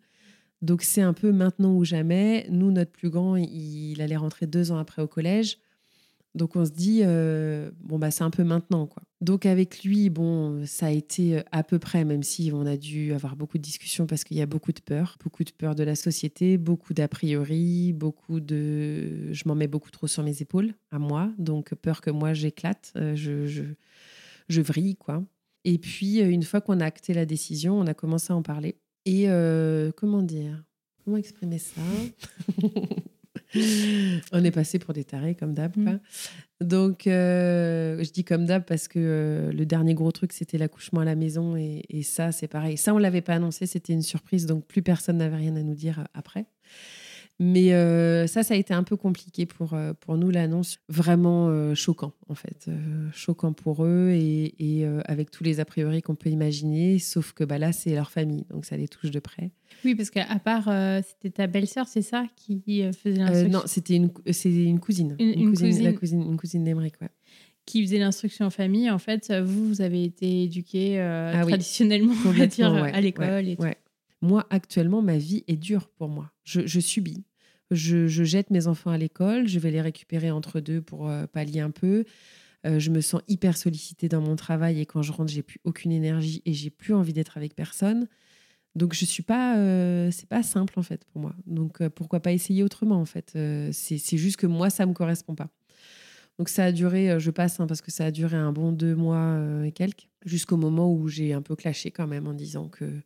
Donc 0.62 0.82
c'est 0.82 1.02
un 1.02 1.14
peu 1.14 1.32
maintenant 1.32 1.74
ou 1.74 1.86
jamais. 1.86 2.48
Nous, 2.50 2.72
notre 2.72 2.92
plus 2.92 3.10
grand, 3.10 3.36
il, 3.36 4.02
allait 4.02 4.18
rentrer 4.18 4.46
deux 4.46 4.72
ans 4.72 4.78
après 4.78 5.02
au 5.02 5.08
collège. 5.08 5.58
Donc 6.36 6.56
on 6.56 6.64
se 6.64 6.72
dit, 6.72 7.02
euh, 7.04 7.72
bon, 7.80 7.98
bah, 7.98 8.12
c'est 8.12 8.24
un 8.24 8.30
peu 8.30 8.44
maintenant. 8.44 8.86
quoi. 8.86 9.02
Donc 9.20 9.46
avec 9.46 9.84
lui, 9.84 10.10
bon, 10.10 10.66
ça 10.66 10.88
a 10.88 10.92
été 10.92 11.42
à 11.52 11.64
peu 11.64 11.80
près, 11.80 12.06
même 12.06 12.24
si 12.24 12.52
on 12.54 12.66
a 12.66 12.78
dû 12.78 13.14
avoir 13.14 13.36
beaucoup 13.36 13.58
de 13.58 13.64
discussions 13.64 14.06
parce 14.06 14.24
qu'il 14.24 14.38
y 14.38 14.42
a 14.42 14.46
beaucoup 14.46 14.72
de 14.72 14.80
peur, 14.80 15.18
beaucoup 15.24 15.44
de 15.44 15.52
peur 15.52 15.76
de 15.76 15.84
la 15.84 15.96
société, 15.96 16.58
beaucoup 16.58 16.94
d'a 16.94 17.08
priori, 17.08 17.94
beaucoup 17.94 18.40
de... 18.40 19.34
Je 19.34 19.44
m'en 19.48 19.56
mets 19.56 19.68
beaucoup 19.68 19.92
trop 19.92 20.08
sur 20.08 20.24
mes 20.24 20.42
épaules, 20.42 20.74
à 20.92 21.00
moi. 21.00 21.32
Donc 21.38 21.74
peur 21.76 22.02
que 22.02 22.12
moi, 22.12 22.34
j'éclate, 22.34 22.94
euh, 22.96 23.16
je 24.50 24.62
vrille, 24.62 24.96
quoi. 24.96 25.24
Et 25.66 25.78
puis, 25.78 26.20
une 26.20 26.44
fois 26.44 26.62
qu'on 26.62 26.80
a 26.80 26.86
acté 26.86 27.14
la 27.14 27.26
décision, 27.26 27.80
on 27.80 27.88
a 27.88 27.94
commencé 27.94 28.34
à 28.34 28.36
en 28.36 28.42
parler. 28.42 28.76
Et 29.06 29.30
euh, 29.30 29.92
comment 29.96 30.22
dire 30.22 30.64
Comment 31.04 31.18
exprimer 31.18 31.58
ça? 31.60 31.82
On 34.32 34.44
est 34.44 34.52
passé 34.52 34.78
pour 34.78 34.94
des 34.94 35.04
tarés 35.04 35.34
comme 35.34 35.54
d'hab. 35.54 35.76
Mm. 35.76 36.00
Donc, 36.62 37.08
euh, 37.08 38.04
je 38.04 38.12
dis 38.12 38.24
comme 38.24 38.46
d'hab 38.46 38.64
parce 38.64 38.88
que 38.88 39.00
euh, 39.00 39.52
le 39.52 39.66
dernier 39.66 39.96
gros 39.96 40.12
truc, 40.12 40.34
c'était 40.34 40.60
l'accouchement 40.60 41.02
à 41.02 41.06
la 41.06 41.16
maison. 41.16 41.56
Et, 41.56 41.84
et 41.90 42.04
ça, 42.04 42.32
c'est 42.32 42.48
pareil. 42.48 42.78
Ça, 42.78 42.94
on 42.94 42.98
ne 42.98 43.02
l'avait 43.02 43.22
pas 43.22 43.34
annoncé, 43.34 43.66
c'était 43.66 43.94
une 43.94 44.04
surprise. 44.04 44.46
Donc, 44.46 44.68
plus 44.68 44.84
personne 44.84 45.18
n'avait 45.18 45.38
rien 45.38 45.56
à 45.56 45.64
nous 45.64 45.74
dire 45.74 46.06
après. 46.14 46.46
Mais 47.42 47.72
euh, 47.74 48.28
ça, 48.28 48.44
ça 48.44 48.54
a 48.54 48.58
été 48.58 48.74
un 48.74 48.84
peu 48.84 48.98
compliqué 48.98 49.46
pour, 49.46 49.74
euh, 49.74 49.94
pour 49.94 50.18
nous, 50.18 50.30
l'annonce. 50.30 50.78
Vraiment 50.90 51.48
euh, 51.48 51.74
choquant, 51.74 52.12
en 52.28 52.36
fait. 52.36 52.66
Euh, 52.68 53.08
choquant 53.14 53.54
pour 53.54 53.86
eux 53.86 54.10
et, 54.12 54.56
et, 54.82 54.86
avec 55.06 55.32
tous 55.32 55.46
les 55.46 55.62
a 55.62 55.66
priori 55.66 56.02
qu'on 56.02 56.16
peut 56.16 56.30
imaginer. 56.30 57.00
Sauf 57.00 57.32
que 57.32 57.46
bah, 57.46 57.58
là, 57.58 57.72
c'est 57.72 57.96
leur 57.96 58.12
famille, 58.12 58.46
donc 58.50 58.66
ça 58.66 58.76
les 58.76 58.90
touche 58.90 59.12
de 59.12 59.20
près. 59.20 59.52
Oui, 59.86 59.96
parce 59.96 60.10
qu'à 60.10 60.26
part, 60.44 60.66
c'était 61.08 61.30
ta 61.30 61.48
belle-sœur, 61.48 61.88
c'est 61.88 62.02
ça, 62.02 62.26
qui 62.36 62.84
faisait 62.92 63.20
l'instruction? 63.20 63.50
non, 63.50 63.62
c'était 63.66 63.96
une, 63.96 64.10
une 64.46 64.80
cousine. 64.80 65.16
Une- 65.20 65.40
une 65.40 65.50
cousine, 65.50 65.68
La 65.84 65.94
cousine. 65.94 65.96
cousine, 66.00 66.22
une 66.24 66.38
cousine 66.38 66.64
d'Emeric, 66.66 66.96
ouais. 67.02 67.08
qui 67.66 67.82
faisait 67.86 68.00
l'instruction 68.00 68.48
en 68.48 68.50
famille. 68.50 68.90
En 68.92 69.00
fait, 69.00 69.32
vous, 69.32 69.66
vous 69.70 69.82
avez 69.82 70.04
été 70.04 70.44
éduqué 70.44 71.00
euh, 71.00 71.32
Ah 71.34 71.44
oui. 71.46 71.52
traditionnellement, 71.52 72.14
on 72.26 72.32
va 72.32 72.48
dire, 72.48 72.74
ouais, 72.74 72.92
à 72.92 73.00
l'école. 73.00 73.46
ouais. 73.60 73.78
Moi, 74.22 74.46
actuellement, 74.50 75.02
ma 75.02 75.18
vie 75.18 75.46
est 75.48 75.56
dure 75.56 75.88
pour 75.88 76.10
moi. 76.10 76.30
Je, 76.44 76.68
je 76.68 76.82
subis. 76.82 77.24
Je, 77.72 78.08
je 78.08 78.24
jette 78.24 78.50
mes 78.50 78.68
enfants 78.68 78.92
à 78.92 78.98
l'école. 78.98 79.48
Je 79.48 79.60
vais 79.60 79.72
les 79.72 79.82
récupérer 79.82 80.32
entre 80.32 80.60
deux 80.60 80.82
pour 80.82 81.10
euh, 81.10 81.28
pallier 81.28 81.60
un 81.60 81.72
peu. 81.72 82.06
Euh, 82.66 82.80
je 82.80 82.90
me 82.90 83.02
sens 83.02 83.22
hyper 83.28 83.58
sollicitée 83.58 84.10
dans 84.10 84.22
mon 84.22 84.36
travail 84.36 84.82
et 84.82 84.86
quand 84.86 85.02
je 85.02 85.12
rentre, 85.12 85.32
j'ai 85.32 85.44
plus 85.44 85.60
aucune 85.64 85.92
énergie 85.92 86.42
et 86.46 86.54
j'ai 86.54 86.70
plus 86.70 86.94
envie 86.94 87.14
d'être 87.14 87.38
avec 87.38 87.56
personne. 87.56 88.08
Donc 88.76 88.94
je 88.94 89.06
suis 89.06 89.24
pas, 89.24 89.58
euh, 89.58 90.12
c'est 90.12 90.28
pas 90.28 90.44
simple 90.44 90.78
en 90.78 90.84
fait 90.84 91.06
pour 91.06 91.22
moi. 91.22 91.36
Donc 91.46 91.86
pourquoi 91.90 92.20
pas 92.20 92.32
essayer 92.32 92.64
autrement 92.64 93.00
en 93.00 93.06
fait. 93.06 93.38
C'est 93.72 94.18
juste 94.18 94.38
que 94.38 94.48
moi 94.48 94.70
ça 94.70 94.86
me 94.86 94.94
correspond 94.94 95.36
pas. 95.36 95.50
Donc 96.38 96.50
ça 96.50 96.66
a 96.66 96.72
duré, 96.72 97.20
je 97.20 97.32
passe 97.32 97.60
hein, 97.60 97.68
parce 97.68 97.82
que 97.82 97.92
ça 97.92 98.06
a 98.06 98.12
duré 98.12 98.38
un 98.38 98.52
bon 98.52 98.72
deux 98.72 98.96
mois 98.96 99.42
et 99.66 99.72
quelques, 99.72 100.08
jusqu'au 100.26 100.56
moment 100.56 100.94
où 100.94 101.08
j'ai 101.08 101.34
un 101.34 101.42
peu 101.42 101.56
clashé 101.56 101.92
quand 101.92 102.08
même 102.08 102.28
en 102.28 102.34
disant 102.34 102.70
que 102.70 103.02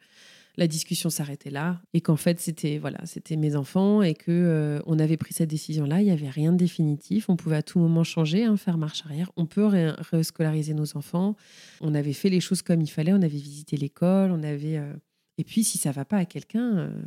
la 0.55 0.67
discussion 0.67 1.09
s'arrêtait 1.09 1.49
là 1.49 1.81
et 1.93 2.01
qu'en 2.01 2.15
fait 2.15 2.39
c'était 2.39 2.77
voilà 2.77 2.99
c'était 3.05 3.37
mes 3.37 3.55
enfants 3.55 4.03
et 4.03 4.13
que 4.13 4.31
euh, 4.31 4.79
on 4.85 4.99
avait 4.99 5.17
pris 5.17 5.33
cette 5.33 5.49
décision 5.49 5.85
là 5.85 6.01
il 6.01 6.07
y 6.07 6.11
avait 6.11 6.29
rien 6.29 6.51
de 6.51 6.57
définitif. 6.57 7.29
On 7.29 7.35
pouvait 7.35 7.55
à 7.55 7.63
tout 7.63 7.79
moment 7.79 8.03
changer 8.03 8.43
hein, 8.43 8.55
faire 8.55 8.77
marche 8.77 9.03
arrière. 9.05 9.31
On 9.35 9.45
peut 9.45 9.65
rescolariser 10.11 10.73
nos 10.73 10.95
enfants. 10.95 11.35
On 11.81 11.95
avait 11.95 12.13
fait 12.13 12.29
les 12.29 12.39
choses 12.39 12.61
comme 12.61 12.81
il 12.81 12.87
fallait. 12.87 13.13
On 13.13 13.21
avait 13.21 13.29
visité 13.29 13.77
l'école. 13.77 14.31
On 14.31 14.43
avait 14.43 14.77
euh, 14.77 14.93
et 15.39 15.43
puis 15.43 15.63
si 15.63 15.77
ça 15.79 15.91
va 15.91 16.05
pas 16.05 16.17
à 16.17 16.25
quelqu'un 16.25 16.77
euh, 16.77 17.01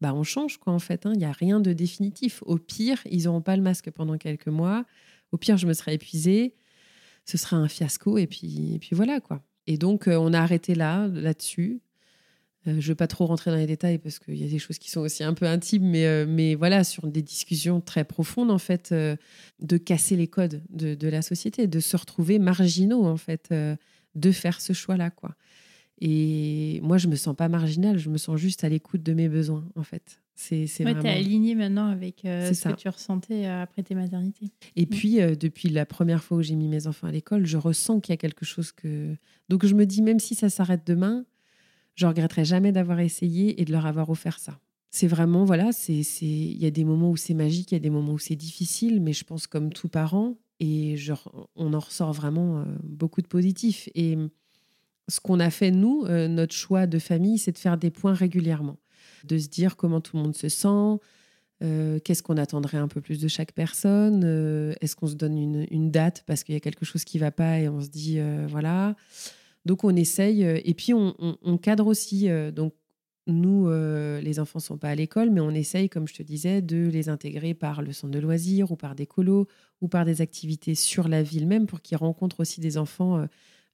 bah 0.00 0.12
on 0.14 0.24
change 0.24 0.58
quoi 0.58 0.72
en 0.72 0.78
fait 0.78 1.06
hein. 1.06 1.12
il 1.14 1.20
y 1.20 1.24
a 1.24 1.32
rien 1.32 1.60
de 1.60 1.72
définitif. 1.72 2.42
Au 2.46 2.56
pire 2.56 3.00
ils 3.08 3.24
n'auront 3.24 3.42
pas 3.42 3.56
le 3.56 3.62
masque 3.62 3.90
pendant 3.92 4.18
quelques 4.18 4.48
mois. 4.48 4.84
Au 5.30 5.36
pire 5.36 5.56
je 5.56 5.68
me 5.68 5.72
serai 5.72 5.94
épuisée. 5.94 6.54
Ce 7.26 7.38
sera 7.38 7.58
un 7.58 7.68
fiasco 7.68 8.18
et 8.18 8.26
puis 8.26 8.74
et 8.74 8.78
puis 8.80 8.96
voilà 8.96 9.20
quoi. 9.20 9.40
Et 9.68 9.78
donc 9.78 10.08
on 10.08 10.32
a 10.32 10.40
arrêté 10.40 10.74
là 10.74 11.06
là-dessus 11.06 11.80
je 12.66 12.72
ne 12.72 12.80
veux 12.80 12.94
pas 12.94 13.06
trop 13.06 13.26
rentrer 13.26 13.50
dans 13.50 13.56
les 13.56 13.66
détails 13.66 13.98
parce 13.98 14.18
qu'il 14.18 14.36
y 14.36 14.44
a 14.44 14.48
des 14.48 14.58
choses 14.58 14.78
qui 14.78 14.90
sont 14.90 15.00
aussi 15.00 15.22
un 15.24 15.32
peu 15.34 15.46
intimes, 15.46 15.84
mais, 15.88 16.06
euh, 16.06 16.26
mais 16.28 16.54
voilà, 16.54 16.84
sur 16.84 17.06
des 17.06 17.22
discussions 17.22 17.80
très 17.80 18.04
profondes, 18.04 18.50
en 18.50 18.58
fait, 18.58 18.90
euh, 18.92 19.16
de 19.60 19.76
casser 19.78 20.16
les 20.16 20.26
codes 20.28 20.62
de, 20.70 20.94
de 20.94 21.08
la 21.08 21.22
société, 21.22 21.66
de 21.66 21.80
se 21.80 21.96
retrouver 21.96 22.38
marginaux, 22.38 23.04
en 23.06 23.16
fait, 23.16 23.48
euh, 23.52 23.76
de 24.14 24.32
faire 24.32 24.60
ce 24.60 24.72
choix-là, 24.72 25.10
quoi. 25.10 25.34
Et 26.00 26.80
moi, 26.82 26.98
je 26.98 27.08
me 27.08 27.16
sens 27.16 27.34
pas 27.34 27.48
marginale, 27.48 27.98
je 27.98 28.08
me 28.08 28.18
sens 28.18 28.36
juste 28.38 28.62
à 28.64 28.68
l'écoute 28.68 29.02
de 29.02 29.14
mes 29.14 29.28
besoins, 29.28 29.68
en 29.74 29.82
fait. 29.82 30.20
C'est 30.36 30.68
c'est 30.68 30.84
Ouais, 30.84 30.92
vraiment... 30.92 31.02
t'es 31.08 31.16
aligné 31.18 31.56
maintenant 31.56 31.88
avec 31.88 32.24
euh, 32.24 32.48
ce 32.50 32.54
ça. 32.54 32.72
que 32.72 32.76
tu 32.80 32.88
ressentais 32.88 33.46
euh, 33.46 33.62
après 33.62 33.82
tes 33.82 33.96
maternités. 33.96 34.52
Et 34.76 34.86
puis, 34.86 35.20
euh, 35.20 35.34
depuis 35.34 35.68
la 35.68 35.84
première 35.84 36.22
fois 36.22 36.36
où 36.38 36.42
j'ai 36.42 36.54
mis 36.54 36.68
mes 36.68 36.86
enfants 36.86 37.08
à 37.08 37.10
l'école, 37.10 37.44
je 37.46 37.56
ressens 37.56 37.98
qu'il 37.98 38.12
y 38.12 38.14
a 38.14 38.16
quelque 38.18 38.44
chose 38.44 38.70
que. 38.70 39.16
Donc, 39.48 39.66
je 39.66 39.74
me 39.74 39.84
dis, 39.86 40.00
même 40.00 40.20
si 40.20 40.36
ça 40.36 40.48
s'arrête 40.48 40.82
demain, 40.86 41.24
je 41.98 42.06
regretterai 42.06 42.44
jamais 42.44 42.70
d'avoir 42.70 43.00
essayé 43.00 43.60
et 43.60 43.64
de 43.64 43.72
leur 43.72 43.84
avoir 43.84 44.08
offert 44.08 44.38
ça. 44.38 44.60
C'est 44.90 45.08
vraiment, 45.08 45.44
voilà, 45.44 45.72
c'est, 45.72 46.02
il 46.22 46.56
y 46.56 46.64
a 46.64 46.70
des 46.70 46.84
moments 46.84 47.10
où 47.10 47.16
c'est 47.16 47.34
magique, 47.34 47.72
il 47.72 47.74
y 47.74 47.76
a 47.76 47.80
des 47.80 47.90
moments 47.90 48.12
où 48.12 48.18
c'est 48.18 48.36
difficile, 48.36 49.02
mais 49.02 49.12
je 49.12 49.24
pense 49.24 49.48
comme 49.48 49.72
tout 49.72 49.88
parent, 49.88 50.36
et 50.60 50.94
on 51.56 51.74
en 51.74 51.78
ressort 51.80 52.12
vraiment 52.12 52.60
euh, 52.60 52.64
beaucoup 52.84 53.20
de 53.20 53.26
positifs. 53.26 53.88
Et 53.96 54.16
ce 55.08 55.18
qu'on 55.18 55.40
a 55.40 55.50
fait, 55.50 55.72
nous, 55.72 56.04
euh, 56.06 56.28
notre 56.28 56.54
choix 56.54 56.86
de 56.86 57.00
famille, 57.00 57.36
c'est 57.36 57.52
de 57.52 57.58
faire 57.58 57.76
des 57.76 57.90
points 57.90 58.14
régulièrement, 58.14 58.78
de 59.24 59.36
se 59.36 59.48
dire 59.48 59.76
comment 59.76 60.00
tout 60.00 60.16
le 60.16 60.22
monde 60.22 60.36
se 60.36 60.48
sent, 60.48 61.00
euh, 61.64 61.98
qu'est-ce 61.98 62.22
qu'on 62.22 62.36
attendrait 62.36 62.78
un 62.78 62.88
peu 62.88 63.00
plus 63.00 63.18
de 63.18 63.26
chaque 63.26 63.52
personne 63.52 64.22
Est-ce 64.80 64.94
qu'on 64.94 65.08
se 65.08 65.16
donne 65.16 65.36
une, 65.36 65.90
date 65.90 66.22
parce 66.28 66.44
qu'il 66.44 66.54
y 66.54 66.56
a 66.56 66.60
quelque 66.60 66.84
chose 66.84 67.04
qui 67.04 67.18
va 67.18 67.32
pas 67.32 67.58
et 67.58 67.68
on 67.68 67.80
se 67.80 67.88
dit 67.88 68.20
voilà. 68.48 68.94
Donc 69.68 69.84
on 69.84 69.94
essaye 69.94 70.44
euh, 70.44 70.58
et 70.64 70.74
puis 70.74 70.92
on, 70.94 71.14
on- 71.20 71.36
on 71.42 71.58
cadre 71.58 71.86
aussi. 71.86 72.28
euh, 72.28 72.50
donc 72.50 72.74
nous, 73.30 73.68
euh, 73.68 74.22
les 74.22 74.40
enfants 74.40 74.58
sont 74.58 74.78
pas 74.78 74.88
à 74.88 74.94
l'école, 74.94 75.28
mais 75.30 75.42
on 75.42 75.50
essaye, 75.50 75.90
comme 75.90 76.08
je 76.08 76.14
te 76.14 76.22
disais, 76.22 76.62
de 76.62 76.88
les 76.88 77.10
intégrer 77.10 77.52
par 77.52 77.82
le 77.82 77.92
centre 77.92 78.10
de 78.14 78.18
loisirs 78.18 78.72
ou 78.72 78.76
par 78.76 78.94
des 78.94 79.04
colos 79.04 79.46
ou 79.82 79.88
par 79.88 80.06
des 80.06 80.22
activités 80.22 80.74
sur 80.74 81.08
la 81.08 81.22
ville 81.22 81.46
même 81.46 81.66
pour 81.66 81.82
qu'ils 81.82 81.98
rencontrent 81.98 82.40
aussi 82.40 82.60
des 82.62 82.78
enfants 82.78 83.18
euh, 83.18 83.26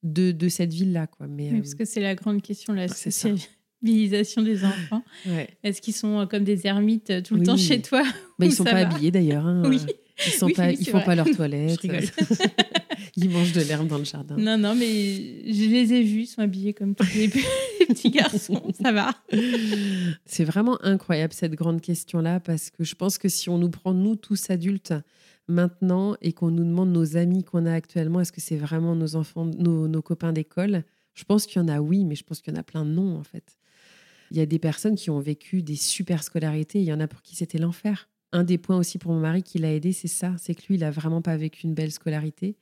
de, 0.03 0.33
de 0.33 0.49
cette 0.49 0.73
ville-là. 0.75 1.07
Quoi. 1.07 1.29
Mais, 1.29 1.51
Oui, 1.53 1.59
euh, 1.59 1.61
parce 1.61 1.77
que 1.77 1.85
c'est 1.85 2.01
la 2.01 2.17
grande 2.17 2.43
question, 2.43 2.73
la 2.75 2.89
sociabilisation 2.89 4.43
des 4.43 4.65
enfants. 4.65 5.05
ouais. 5.27 5.49
Est-ce 5.63 5.81
qu'ils 5.81 5.95
sont 5.95 6.27
comme 6.29 6.43
des 6.43 6.67
ermites 6.67 7.23
tout 7.23 7.37
le 7.37 7.45
temps 7.45 7.57
chez 7.57 7.81
toi 7.81 8.03
Bah, 8.41 8.47
ils 8.47 8.49
Où 8.49 8.51
sont 8.57 8.65
pas 8.65 8.73
va 8.83 8.89
habillés 8.91 9.13
d'ailleurs. 9.13 9.47
hein. 9.47 9.63
Oui. 9.69 9.79
Ils 10.27 10.33
sont 10.33 10.47
Oui, 10.47 10.53
pas, 10.55 10.69
oui, 10.69 10.77
ils 10.81 10.85
c'est 10.85 10.91
font 10.93 10.99
vrai. 10.99 11.07
pas 11.07 11.15
leur 11.15 11.31
toilette. 11.37 11.79
Ils 13.25 13.31
mangent 13.31 13.53
de 13.53 13.61
l'herbe 13.61 13.87
dans 13.87 13.99
le 13.99 14.05
jardin. 14.05 14.37
Non, 14.37 14.59
non, 14.59 14.75
mais 14.75 14.87
je 14.87 15.69
les 15.69 15.93
ai 15.93 16.03
vus, 16.03 16.23
ils 16.23 16.27
sont 16.27 16.43
habillés 16.43 16.75
comme 16.75 16.95
tous 16.95 17.07
les 17.15 17.29
les 17.81 17.87
petits 17.87 18.11
garçons, 18.11 18.63
ça 18.81 18.93
va. 18.93 19.15
C'est 20.27 20.45
vraiment 20.45 20.83
incroyable 20.83 21.33
cette 21.33 21.55
grande 21.55 21.81
question-là 21.81 22.41
parce 22.41 22.71
que 22.71 22.85
je 22.85 22.95
pense 22.95 23.19
que 23.19 23.29
si 23.29 23.49
on 23.49 23.59
nous 23.59 23.71
prend, 23.71 23.95
nous 23.95 24.17
tous 24.17 24.51
adultes, 24.51 24.95
maintenant 25.49 26.17
et 26.23 26.33
qu'on 26.33 26.51
nous 26.51 26.65
demande 26.65 26.91
nos 26.91 27.17
amis 27.17 27.45
qu'on 27.45 27.67
a 27.67 27.73
actuellement, 27.73 28.21
est-ce 28.21 28.33
que 28.33 28.41
c'est 28.41 28.57
vraiment 28.57 28.95
nos 28.95 29.17
enfants, 29.17 29.45
nos, 29.45 29.89
nos 29.89 30.03
copains 30.03 30.33
d'école 30.33 30.85
Je 31.15 31.25
pense 31.25 31.47
qu'il 31.47 31.61
y 31.61 31.65
en 31.65 31.69
a 31.69 31.81
oui, 31.81 32.05
mais 32.05 32.15
je 32.15 32.25
pense 32.25 32.41
qu'il 32.41 32.53
y 32.53 32.57
en 32.57 32.61
a 32.61 32.65
plein 32.65 32.85
de 32.85 32.91
non 32.91 33.17
en 33.17 33.25
fait. 33.25 33.59
Il 34.31 34.39
y 34.39 34.41
a 34.41 34.47
des 34.47 34.59
personnes 34.59 34.97
qui 34.97 35.11
ont 35.11 35.21
vécu 35.21 35.63
des 35.63 35.77
super 35.77 36.23
scolarités, 36.23 36.81
il 36.81 36.85
y 36.85 36.93
en 36.93 37.01
a 37.01 37.07
pour 37.07 37.23
qui 37.23 37.37
c'était 37.37 37.59
l'enfer. 37.59 38.09
Un 38.33 38.43
des 38.43 38.59
points 38.59 38.79
aussi 38.79 38.99
pour 38.99 39.13
mon 39.13 39.21
mari 39.21 39.43
qui 39.43 39.59
l'a 39.59 39.73
aidé, 39.73 39.93
c'est 39.93 40.09
ça, 40.09 40.35
c'est 40.39 40.55
que 40.55 40.63
lui, 40.69 40.75
il 40.75 40.85
a 40.85 40.91
vraiment 40.91 41.23
pas 41.23 41.37
vécu 41.37 41.67
une 41.67 41.75
belle 41.75 41.93
scolarité. 41.93 42.57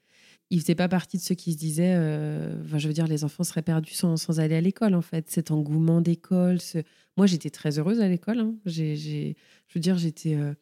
Il 0.52 0.60
faisait 0.60 0.74
pas 0.74 0.86
partie 0.86 1.16
de 1.16 1.22
ceux 1.22 1.34
qui 1.34 1.54
se 1.54 1.56
disaient, 1.56 1.94
euh, 1.96 2.62
enfin, 2.66 2.76
je 2.76 2.86
veux 2.86 2.92
dire, 2.92 3.06
les 3.06 3.24
enfants 3.24 3.42
seraient 3.42 3.62
perdus 3.62 3.94
sans, 3.94 4.38
aller 4.38 4.54
à 4.54 4.60
l'école 4.60 4.94
en 4.94 5.00
fait. 5.00 5.30
Cet 5.30 5.50
engouement 5.50 6.02
d'école, 6.02 6.60
ce... 6.60 6.78
moi 7.16 7.26
j'étais 7.26 7.48
très 7.48 7.78
heureuse 7.78 8.00
à 8.02 8.08
l'école. 8.08 8.38
hein. 8.38 8.54
J'ai, 8.66 8.94
je 8.94 9.74
veux 9.74 9.80
dire, 9.80 9.96
j'étais 9.96 10.34
euh, 10.34 10.52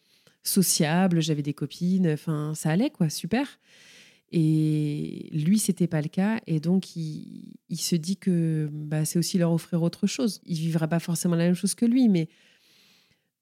sociable, 0.44 1.20
j'avais 1.20 1.42
des 1.42 1.54
copines, 1.54 2.08
enfin 2.08 2.52
ça 2.54 2.70
allait 2.70 2.90
quoi, 2.90 3.10
super. 3.10 3.58
Et 4.30 5.28
lui, 5.32 5.58
c'était 5.58 5.88
pas 5.88 6.00
le 6.00 6.08
cas. 6.08 6.40
Et 6.46 6.60
donc, 6.60 6.94
il, 6.94 7.56
il 7.68 7.80
se 7.80 7.96
dit 7.96 8.16
que 8.16 8.68
bah, 8.72 9.04
c'est 9.04 9.18
aussi 9.18 9.38
leur 9.38 9.50
offrir 9.52 9.82
autre 9.82 10.06
chose. 10.06 10.40
Il 10.46 10.56
vivra 10.56 10.86
pas 10.86 11.00
forcément 11.00 11.34
la 11.34 11.46
même 11.46 11.56
chose 11.56 11.74
que 11.74 11.84
lui, 11.84 12.08
mais 12.08 12.28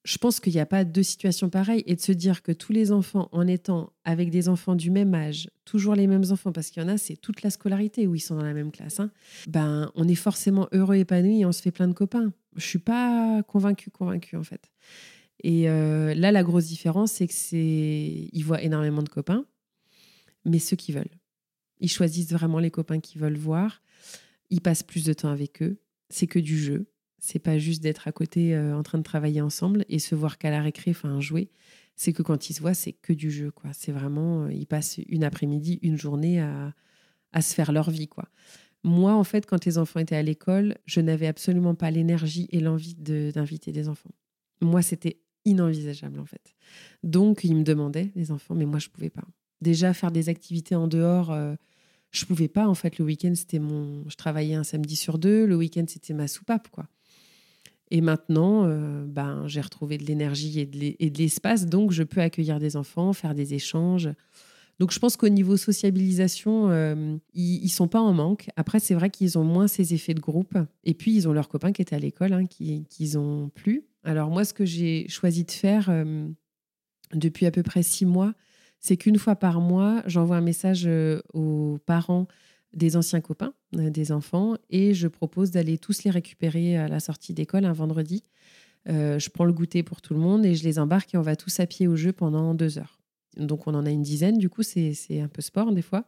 je 0.08 0.16
pense 0.16 0.40
qu'il 0.40 0.54
n'y 0.54 0.58
a 0.58 0.64
pas 0.64 0.84
deux 0.84 1.02
situations 1.02 1.50
pareilles. 1.50 1.82
Et 1.84 1.94
de 1.94 2.00
se 2.00 2.12
dire 2.12 2.42
que 2.42 2.50
tous 2.50 2.72
les 2.72 2.92
enfants, 2.92 3.28
en 3.30 3.46
étant 3.46 3.92
avec 4.04 4.30
des 4.30 4.48
enfants 4.48 4.74
du 4.74 4.90
même 4.90 5.14
âge, 5.14 5.50
toujours 5.66 5.94
les 5.94 6.06
mêmes 6.06 6.24
enfants, 6.30 6.50
parce 6.50 6.70
qu'il 6.70 6.82
y 6.82 6.86
en 6.86 6.88
a, 6.88 6.96
c'est 6.96 7.16
toute 7.16 7.42
la 7.42 7.50
scolarité 7.50 8.06
où 8.06 8.14
ils 8.14 8.20
sont 8.20 8.36
dans 8.36 8.44
la 8.44 8.54
même 8.54 8.70
classe, 8.70 9.00
hein, 9.00 9.10
ben, 9.48 9.92
on 9.96 10.08
est 10.08 10.14
forcément 10.14 10.66
heureux, 10.72 10.96
épanoui 10.96 11.40
et 11.40 11.44
on 11.44 11.52
se 11.52 11.60
fait 11.60 11.72
plein 11.72 11.88
de 11.88 11.92
copains. 11.92 12.32
Je 12.56 12.64
suis 12.64 12.78
pas 12.78 13.42
convaincue, 13.42 13.90
convaincue, 13.90 14.36
en 14.36 14.44
fait. 14.44 14.70
Et 15.44 15.68
euh, 15.68 16.14
là, 16.14 16.32
la 16.32 16.42
grosse 16.42 16.68
différence, 16.68 17.12
c'est 17.12 17.26
que 17.26 17.34
c'est, 17.34 18.30
voient 18.36 18.62
énormément 18.62 19.02
de 19.02 19.10
copains, 19.10 19.44
mais 20.46 20.58
ceux 20.58 20.76
qui 20.76 20.90
veulent. 20.90 21.18
Ils 21.80 21.90
choisissent 21.90 22.32
vraiment 22.32 22.60
les 22.60 22.70
copains 22.70 23.00
qu'ils 23.00 23.20
veulent 23.20 23.36
voir. 23.36 23.82
Ils 24.48 24.62
passent 24.62 24.82
plus 24.82 25.04
de 25.04 25.12
temps 25.12 25.28
avec 25.28 25.62
eux. 25.62 25.82
C'est 26.08 26.26
que 26.26 26.38
du 26.38 26.58
jeu. 26.58 26.86
C'est 27.18 27.38
pas 27.38 27.58
juste 27.58 27.82
d'être 27.82 28.08
à 28.08 28.12
côté 28.12 28.54
euh, 28.54 28.76
en 28.76 28.82
train 28.82 28.98
de 28.98 29.02
travailler 29.02 29.40
ensemble 29.40 29.84
et 29.88 29.98
se 29.98 30.14
voir 30.14 30.38
qu'à 30.38 30.50
la 30.50 30.62
récré, 30.62 30.92
enfin 30.92 31.20
jouer. 31.20 31.50
c'est 31.96 32.12
que 32.12 32.22
quand 32.22 32.48
ils 32.48 32.54
se 32.54 32.60
voient, 32.60 32.74
c'est 32.74 32.92
que 32.92 33.12
du 33.12 33.30
jeu. 33.30 33.50
quoi. 33.50 33.72
C'est 33.72 33.92
vraiment, 33.92 34.48
ils 34.48 34.66
passent 34.66 34.98
une 35.08 35.24
après-midi, 35.24 35.80
une 35.82 35.98
journée 35.98 36.40
à, 36.40 36.74
à 37.32 37.42
se 37.42 37.54
faire 37.54 37.72
leur 37.72 37.90
vie. 37.90 38.08
quoi. 38.08 38.28
Moi, 38.84 39.12
en 39.14 39.24
fait, 39.24 39.46
quand 39.46 39.64
les 39.64 39.78
enfants 39.78 40.00
étaient 40.00 40.16
à 40.16 40.22
l'école, 40.22 40.76
je 40.86 41.00
n'avais 41.00 41.26
absolument 41.26 41.74
pas 41.74 41.90
l'énergie 41.90 42.48
et 42.50 42.60
l'envie 42.60 42.94
d'inviter 42.94 43.72
des 43.72 43.88
enfants. 43.88 44.10
Moi, 44.60 44.82
c'était 44.82 45.20
inenvisageable, 45.44 46.20
en 46.20 46.24
fait. 46.24 46.54
Donc, 47.02 47.42
ils 47.44 47.54
me 47.54 47.64
demandaient, 47.64 48.12
les 48.14 48.30
enfants, 48.30 48.54
mais 48.54 48.66
moi, 48.66 48.78
je 48.78 48.88
pouvais 48.88 49.10
pas. 49.10 49.24
Déjà, 49.60 49.92
faire 49.94 50.12
des 50.12 50.28
activités 50.28 50.76
en 50.76 50.86
dehors, 50.86 51.32
euh, 51.32 51.56
je 52.12 52.24
pouvais 52.24 52.48
pas. 52.48 52.68
En 52.68 52.74
fait, 52.74 52.98
le 52.98 53.04
week-end, 53.04 53.32
c'était 53.34 53.58
mon. 53.58 54.08
Je 54.08 54.14
travaillais 54.16 54.54
un 54.54 54.64
samedi 54.64 54.94
sur 54.94 55.18
deux. 55.18 55.46
Le 55.46 55.56
week-end, 55.56 55.84
c'était 55.88 56.14
ma 56.14 56.28
soupape, 56.28 56.68
quoi. 56.68 56.88
Et 57.90 58.00
maintenant, 58.00 58.64
euh, 58.66 59.04
ben, 59.06 59.46
j'ai 59.46 59.60
retrouvé 59.60 59.96
de 59.98 60.04
l'énergie 60.04 60.60
et 60.60 60.66
de 61.10 61.18
l'espace, 61.18 61.66
donc 61.66 61.92
je 61.92 62.02
peux 62.02 62.20
accueillir 62.20 62.58
des 62.58 62.76
enfants, 62.76 63.12
faire 63.12 63.34
des 63.34 63.54
échanges. 63.54 64.10
Donc 64.78 64.92
je 64.92 64.98
pense 64.98 65.16
qu'au 65.16 65.28
niveau 65.28 65.56
sociabilisation, 65.56 66.70
euh, 66.70 67.16
ils, 67.34 67.64
ne 67.64 67.68
sont 67.68 67.88
pas 67.88 68.00
en 68.00 68.12
manque. 68.12 68.48
Après, 68.56 68.78
c'est 68.78 68.94
vrai 68.94 69.10
qu'ils 69.10 69.38
ont 69.38 69.44
moins 69.44 69.66
ces 69.66 69.94
effets 69.94 70.14
de 70.14 70.20
groupe. 70.20 70.56
Et 70.84 70.94
puis, 70.94 71.14
ils 71.14 71.28
ont 71.28 71.32
leurs 71.32 71.48
copains 71.48 71.72
qui 71.72 71.82
étaient 71.82 71.96
à 71.96 71.98
l'école, 71.98 72.32
hein, 72.32 72.46
qui 72.46 72.84
qu'ils 72.88 73.18
ont 73.18 73.48
plus. 73.54 73.84
Alors 74.04 74.30
moi, 74.30 74.44
ce 74.44 74.54
que 74.54 74.64
j'ai 74.64 75.08
choisi 75.08 75.44
de 75.44 75.50
faire 75.50 75.88
euh, 75.88 76.28
depuis 77.14 77.46
à 77.46 77.50
peu 77.50 77.62
près 77.62 77.82
six 77.82 78.06
mois, 78.06 78.34
c'est 78.78 78.96
qu'une 78.96 79.18
fois 79.18 79.34
par 79.34 79.60
mois, 79.60 80.02
j'envoie 80.06 80.36
un 80.36 80.42
message 80.42 80.88
aux 81.34 81.78
parents 81.84 82.28
des 82.78 82.96
anciens 82.96 83.20
copains 83.20 83.52
des 83.72 84.12
enfants 84.12 84.56
et 84.70 84.94
je 84.94 85.08
propose 85.08 85.50
d'aller 85.50 85.76
tous 85.76 86.04
les 86.04 86.10
récupérer 86.10 86.78
à 86.78 86.88
la 86.88 87.00
sortie 87.00 87.34
d'école 87.34 87.66
un 87.66 87.72
vendredi. 87.72 88.24
je 88.86 89.28
prends 89.28 89.44
le 89.44 89.52
goûter 89.52 89.82
pour 89.82 90.00
tout 90.00 90.14
le 90.14 90.20
monde 90.20 90.46
et 90.46 90.54
je 90.54 90.64
les 90.64 90.78
embarque 90.78 91.14
et 91.14 91.18
on 91.18 91.22
va 91.22 91.36
tous 91.36 91.60
à 91.60 91.66
pied 91.66 91.86
au 91.86 91.96
jeu 91.96 92.12
pendant 92.12 92.54
deux 92.54 92.78
heures. 92.78 92.98
Donc 93.36 93.66
on 93.66 93.74
en 93.74 93.84
a 93.84 93.90
une 93.90 94.02
dizaine, 94.02 94.38
du 94.38 94.48
coup 94.48 94.62
c'est 94.62 95.20
un 95.20 95.28
peu 95.28 95.42
sport 95.42 95.72
des 95.72 95.82
fois. 95.82 96.06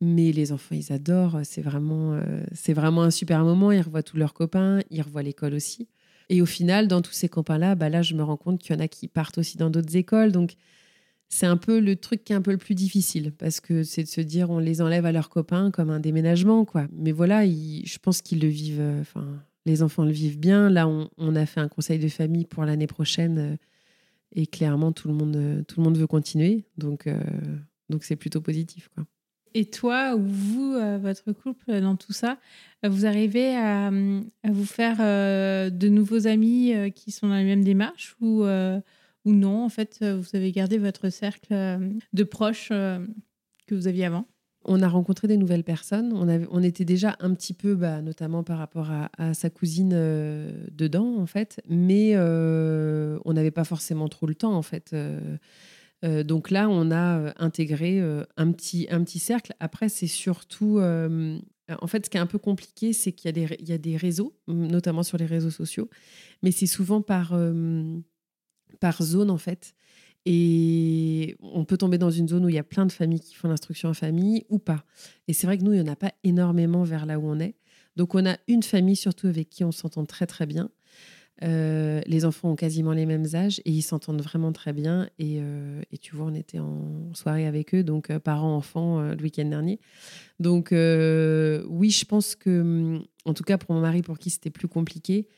Mais 0.00 0.30
les 0.32 0.52
enfants, 0.52 0.74
ils 0.76 0.92
adorent. 0.92 1.40
C'est 1.42 1.62
vraiment, 1.62 2.14
euh, 2.14 2.42
c'est 2.52 2.72
vraiment 2.72 3.02
un 3.02 3.10
super 3.10 3.42
moment. 3.42 3.72
Ils 3.72 3.80
revoient 3.80 4.02
tous 4.02 4.16
leurs 4.16 4.34
copains, 4.34 4.80
ils 4.90 5.02
revoient 5.02 5.22
l'école 5.22 5.54
aussi. 5.54 5.88
Et 6.28 6.42
au 6.42 6.46
final, 6.46 6.88
dans 6.88 7.00
tous 7.00 7.12
ces 7.12 7.28
copains-là, 7.28 7.74
bah 7.74 7.88
là, 7.88 8.02
je 8.02 8.14
me 8.14 8.22
rends 8.22 8.36
compte 8.36 8.60
qu'il 8.60 8.74
y 8.74 8.78
en 8.78 8.80
a 8.80 8.88
qui 8.88 9.08
partent 9.08 9.38
aussi 9.38 9.56
dans 9.56 9.70
d'autres 9.70 9.96
écoles. 9.96 10.30
Donc, 10.30 10.54
c'est 11.28 11.46
un 11.46 11.58
peu 11.58 11.78
le 11.78 11.96
truc 11.96 12.24
qui 12.24 12.32
est 12.32 12.36
un 12.36 12.42
peu 12.42 12.52
le 12.52 12.58
plus 12.58 12.74
difficile 12.74 13.32
parce 13.32 13.60
que 13.60 13.82
c'est 13.82 14.02
de 14.02 14.08
se 14.08 14.20
dire 14.20 14.50
on 14.50 14.58
les 14.58 14.80
enlève 14.80 15.04
à 15.04 15.12
leurs 15.12 15.28
copains 15.28 15.70
comme 15.70 15.90
un 15.90 16.00
déménagement, 16.00 16.64
quoi. 16.64 16.86
Mais 16.92 17.12
voilà, 17.12 17.44
je 17.46 17.98
pense 17.98 18.22
qu'ils 18.22 18.40
le 18.40 18.48
vivent. 18.48 18.80
Euh, 18.80 19.00
enfin, 19.02 19.26
les 19.66 19.82
enfants 19.82 20.04
le 20.04 20.10
vivent 20.10 20.38
bien. 20.38 20.70
Là, 20.70 20.88
on, 20.88 21.36
a 21.36 21.44
fait 21.44 21.60
un 21.60 21.68
conseil 21.68 21.98
de 21.98 22.08
famille 22.08 22.46
pour 22.46 22.64
l'année 22.64 22.86
prochaine 22.86 23.38
euh, 23.38 23.56
et 24.32 24.46
clairement, 24.46 24.92
tout 24.92 25.08
le 25.08 25.14
monde, 25.14 25.36
euh, 25.36 25.62
tout 25.64 25.80
le 25.80 25.84
monde 25.84 25.98
veut 25.98 26.06
continuer. 26.06 26.64
Donc, 26.78 27.06
donc 27.90 28.04
c'est 28.04 28.16
plutôt 28.16 28.40
positif. 28.40 28.88
Et 29.54 29.66
toi 29.66 30.14
ou 30.14 30.24
vous, 30.24 30.72
votre 31.00 31.32
couple, 31.32 31.80
dans 31.80 31.96
tout 31.96 32.12
ça, 32.12 32.38
vous 32.82 33.04
arrivez 33.04 33.56
à, 33.56 33.90
vous 33.90 34.64
faire 34.64 34.98
de 34.98 35.88
nouveaux 35.88 36.26
amis 36.26 36.72
qui 36.94 37.10
sont 37.10 37.28
dans 37.28 37.34
la 37.34 37.44
même 37.44 37.64
démarche 37.64 38.14
ou, 38.20 38.44
ou 39.28 39.34
non 39.34 39.64
En 39.64 39.68
fait, 39.68 40.04
vous 40.04 40.34
avez 40.34 40.50
gardé 40.52 40.78
votre 40.78 41.10
cercle 41.10 41.54
de 42.12 42.24
proches 42.24 42.68
que 42.68 43.74
vous 43.74 43.86
aviez 43.86 44.06
avant? 44.06 44.26
On 44.64 44.82
a 44.82 44.88
rencontré 44.88 45.28
des 45.28 45.36
nouvelles 45.36 45.64
personnes. 45.64 46.12
On, 46.12 46.28
on 46.50 46.62
était 46.62 46.84
déjà 46.84 47.16
un 47.20 47.32
petit 47.34 47.54
peu, 47.54 47.74
bah, 47.74 48.02
notamment 48.02 48.42
par 48.42 48.58
rapport 48.58 48.90
à, 48.90 49.34
sa 49.34 49.50
cousine 49.50 49.92
euh, 49.94 50.50
dedans, 50.72 51.16
en 51.16 51.26
fait, 51.26 51.62
mais 51.68 52.12
euh, 52.14 53.18
on 53.24 53.32
n'avait 53.32 53.50
pas 53.50 53.64
forcément 53.64 54.08
trop 54.08 54.26
le 54.26 54.34
temps, 54.34 54.54
en 54.54 54.62
fait. 54.62 54.92
Euh, 54.92 56.22
donc 56.22 56.50
là, 56.50 56.68
on 56.68 56.90
a 56.90 57.32
intégré 57.42 58.00
un, 58.36 58.52
petit, 58.52 58.86
un 58.90 59.02
petit 59.04 59.18
cercle. 59.18 59.54
Après, 59.60 59.88
c'est 59.88 60.06
surtout. 60.06 60.80
en 60.80 61.86
fait, 61.86 62.06
ce 62.06 62.10
qui 62.10 62.16
est 62.16 62.20
un 62.20 62.26
peu 62.26 62.38
compliqué, 62.38 62.92
c'est 62.92 63.12
qu'il 63.12 63.36
y, 63.36 63.70
y 63.70 63.72
a 63.72 63.78
des 63.78 63.96
réseaux, 63.96 64.36
notamment 64.48 65.02
sur 65.02 65.18
les 65.18 65.26
réseaux 65.26 65.50
sociaux, 65.50 65.88
mais 66.42 66.50
c'est 66.50 66.66
souvent 66.66 67.00
par, 67.00 67.32
par 68.80 69.02
zone, 69.02 69.30
en 69.30 69.38
fait. 69.38 69.74
Et 70.26 71.36
on 71.40 71.64
peut 71.64 71.78
tomber 71.78 71.96
dans 71.96 72.10
une 72.10 72.28
zone 72.28 72.44
où 72.44 72.48
il 72.48 72.54
y 72.54 72.58
a 72.58 72.64
plein 72.64 72.84
de 72.86 72.92
familles 72.92 73.20
qui 73.20 73.34
font 73.34 73.48
l'instruction 73.48 73.88
en 73.88 73.94
famille 73.94 74.44
ou 74.50 74.58
pas. 74.58 74.84
Et 75.26 75.32
c'est 75.32 75.46
vrai 75.46 75.56
que 75.56 75.62
nous, 75.62 75.72
il 75.72 75.80
n'y 75.80 75.88
en 75.88 75.92
a 75.92 75.96
pas 75.96 76.12
énormément 76.24 76.84
vers 76.84 77.06
là 77.06 77.18
où 77.18 77.26
on 77.26 77.40
est. 77.40 77.54
Donc 77.96 78.14
on 78.14 78.26
a 78.26 78.36
une 78.46 78.62
famille 78.62 78.96
surtout 78.96 79.26
avec 79.26 79.48
qui 79.48 79.64
on 79.64 79.72
s'entend 79.72 80.04
très 80.04 80.26
très 80.26 80.46
bien. 80.46 80.70
Euh, 81.44 82.00
les 82.06 82.24
enfants 82.24 82.50
ont 82.50 82.56
quasiment 82.56 82.92
les 82.92 83.06
mêmes 83.06 83.26
âges 83.34 83.60
et 83.60 83.70
ils 83.70 83.82
s'entendent 83.82 84.22
vraiment 84.22 84.52
très 84.52 84.72
bien. 84.72 85.08
Et, 85.18 85.38
euh, 85.40 85.80
tu 86.00 86.16
vois, 86.16 86.26
on 86.26 86.34
était 86.34 86.58
en 86.58 87.14
soirée 87.14 87.46
avec 87.46 87.74
eux, 87.74 87.84
donc 87.84 88.10
euh, 88.10 88.18
parents-enfants, 88.18 89.00
le 89.00 89.22
week-end 89.22 89.44
dernier. 89.44 89.80
Donc 90.40 90.70
oui, 90.72 91.90
je 91.90 92.04
pense 92.04 92.34
que, 92.34 93.00
en 93.24 93.34
tout 93.34 93.44
cas 93.44 93.58
pour 93.58 93.74
mon 93.74 93.80
mari, 93.80 94.02
pour 94.02 94.18
qui 94.18 94.30
c'était 94.30 94.50
plus 94.50 94.68
compliqué, 94.68 95.28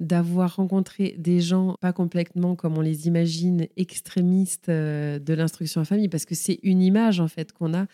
d'avoir 0.00 0.56
rencontré 0.56 1.16
des 1.18 1.40
gens 1.40 1.76
pas 1.80 1.92
complètement 1.92 2.54
comme 2.54 2.78
on 2.78 2.80
les 2.80 3.06
imagine, 3.06 3.66
extrémistes 3.76 4.68
euh, 4.68 5.18
de 5.18 5.34
l'instruction 5.34 5.80
en 5.80 5.84
famille, 5.84 6.08
parce 6.08 6.24
que 6.24 6.34
c'est 6.34 6.60
une 6.62 6.82
image 6.82 7.20
en 7.20 7.28
fait 7.28 7.52
qu'on 7.52 7.74
a. 7.74 7.86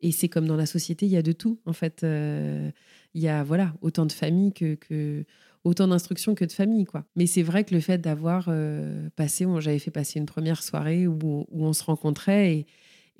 Et 0.00 0.10
c'est 0.10 0.28
comme 0.28 0.46
dans 0.46 0.56
la 0.56 0.66
société, 0.66 1.06
il 1.06 1.12
y 1.12 1.16
a 1.16 1.22
de 1.22 1.30
tout. 1.30 1.60
En 1.64 1.72
fait, 1.72 2.02
euh, 2.02 2.70
il 3.14 3.22
y 3.22 3.28
a 3.28 3.44
voilà 3.44 3.72
autant 3.82 4.04
de 4.04 4.10
familles 4.10 4.52
que, 4.52 5.24
autant 5.62 5.86
d'instructions 5.86 6.34
que 6.34 6.44
de 6.44 6.50
familles, 6.50 6.86
quoi. 6.86 7.04
Mais 7.14 7.26
c'est 7.26 7.42
vrai 7.42 7.62
que 7.62 7.72
le 7.72 7.80
fait 7.80 7.98
d'avoir 7.98 8.46
euh, 8.48 9.08
passé, 9.14 9.46
j'avais 9.60 9.78
fait 9.78 9.92
passer 9.92 10.18
une 10.18 10.26
première 10.26 10.60
soirée 10.64 11.06
où, 11.06 11.46
on 11.52 11.72
se 11.72 11.84
rencontrait 11.84 12.56
et, 12.56 12.66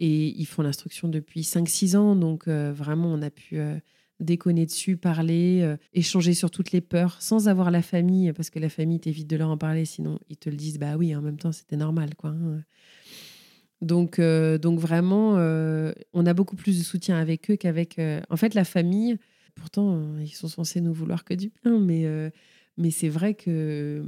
et 0.00 0.40
ils 0.40 0.46
font 0.46 0.62
l'instruction 0.62 1.06
depuis 1.06 1.42
5-6 1.42 1.96
ans, 1.96 2.16
donc 2.16 2.48
vraiment 2.48 3.12
on 3.12 3.22
a 3.22 3.30
pu 3.30 3.60
déconner 4.22 4.66
dessus, 4.66 4.96
parler, 4.96 5.60
euh, 5.62 5.76
échanger 5.92 6.34
sur 6.34 6.50
toutes 6.50 6.72
les 6.72 6.80
peurs 6.80 7.20
sans 7.20 7.48
avoir 7.48 7.70
la 7.70 7.82
famille, 7.82 8.32
parce 8.32 8.50
que 8.50 8.58
la 8.58 8.68
famille 8.68 9.00
t'évite 9.00 9.28
de 9.28 9.36
leur 9.36 9.50
en 9.50 9.58
parler, 9.58 9.84
sinon 9.84 10.18
ils 10.28 10.36
te 10.36 10.48
le 10.48 10.56
disent, 10.56 10.78
bah 10.78 10.96
oui, 10.96 11.14
en 11.14 11.22
même 11.22 11.38
temps 11.38 11.52
c'était 11.52 11.76
normal. 11.76 12.14
quoi. 12.14 12.30
Hein. 12.30 12.62
Donc, 13.80 14.18
euh, 14.18 14.58
donc 14.58 14.78
vraiment, 14.78 15.36
euh, 15.36 15.92
on 16.12 16.24
a 16.26 16.34
beaucoup 16.34 16.56
plus 16.56 16.78
de 16.78 16.84
soutien 16.84 17.18
avec 17.18 17.50
eux 17.50 17.56
qu'avec... 17.56 18.00
en 18.30 18.36
fait, 18.36 18.54
la 18.54 18.64
famille, 18.64 19.18
pourtant, 19.54 20.18
ils 20.20 20.28
sont 20.28 20.48
censés 20.48 20.80
nous 20.80 20.94
vouloir 20.94 21.24
que 21.24 21.34
du 21.34 21.50
bien, 21.62 21.78
mais, 21.80 22.06
mais 22.78 22.92
c'est 22.92 23.08
vrai 23.08 23.34
que 23.34 24.04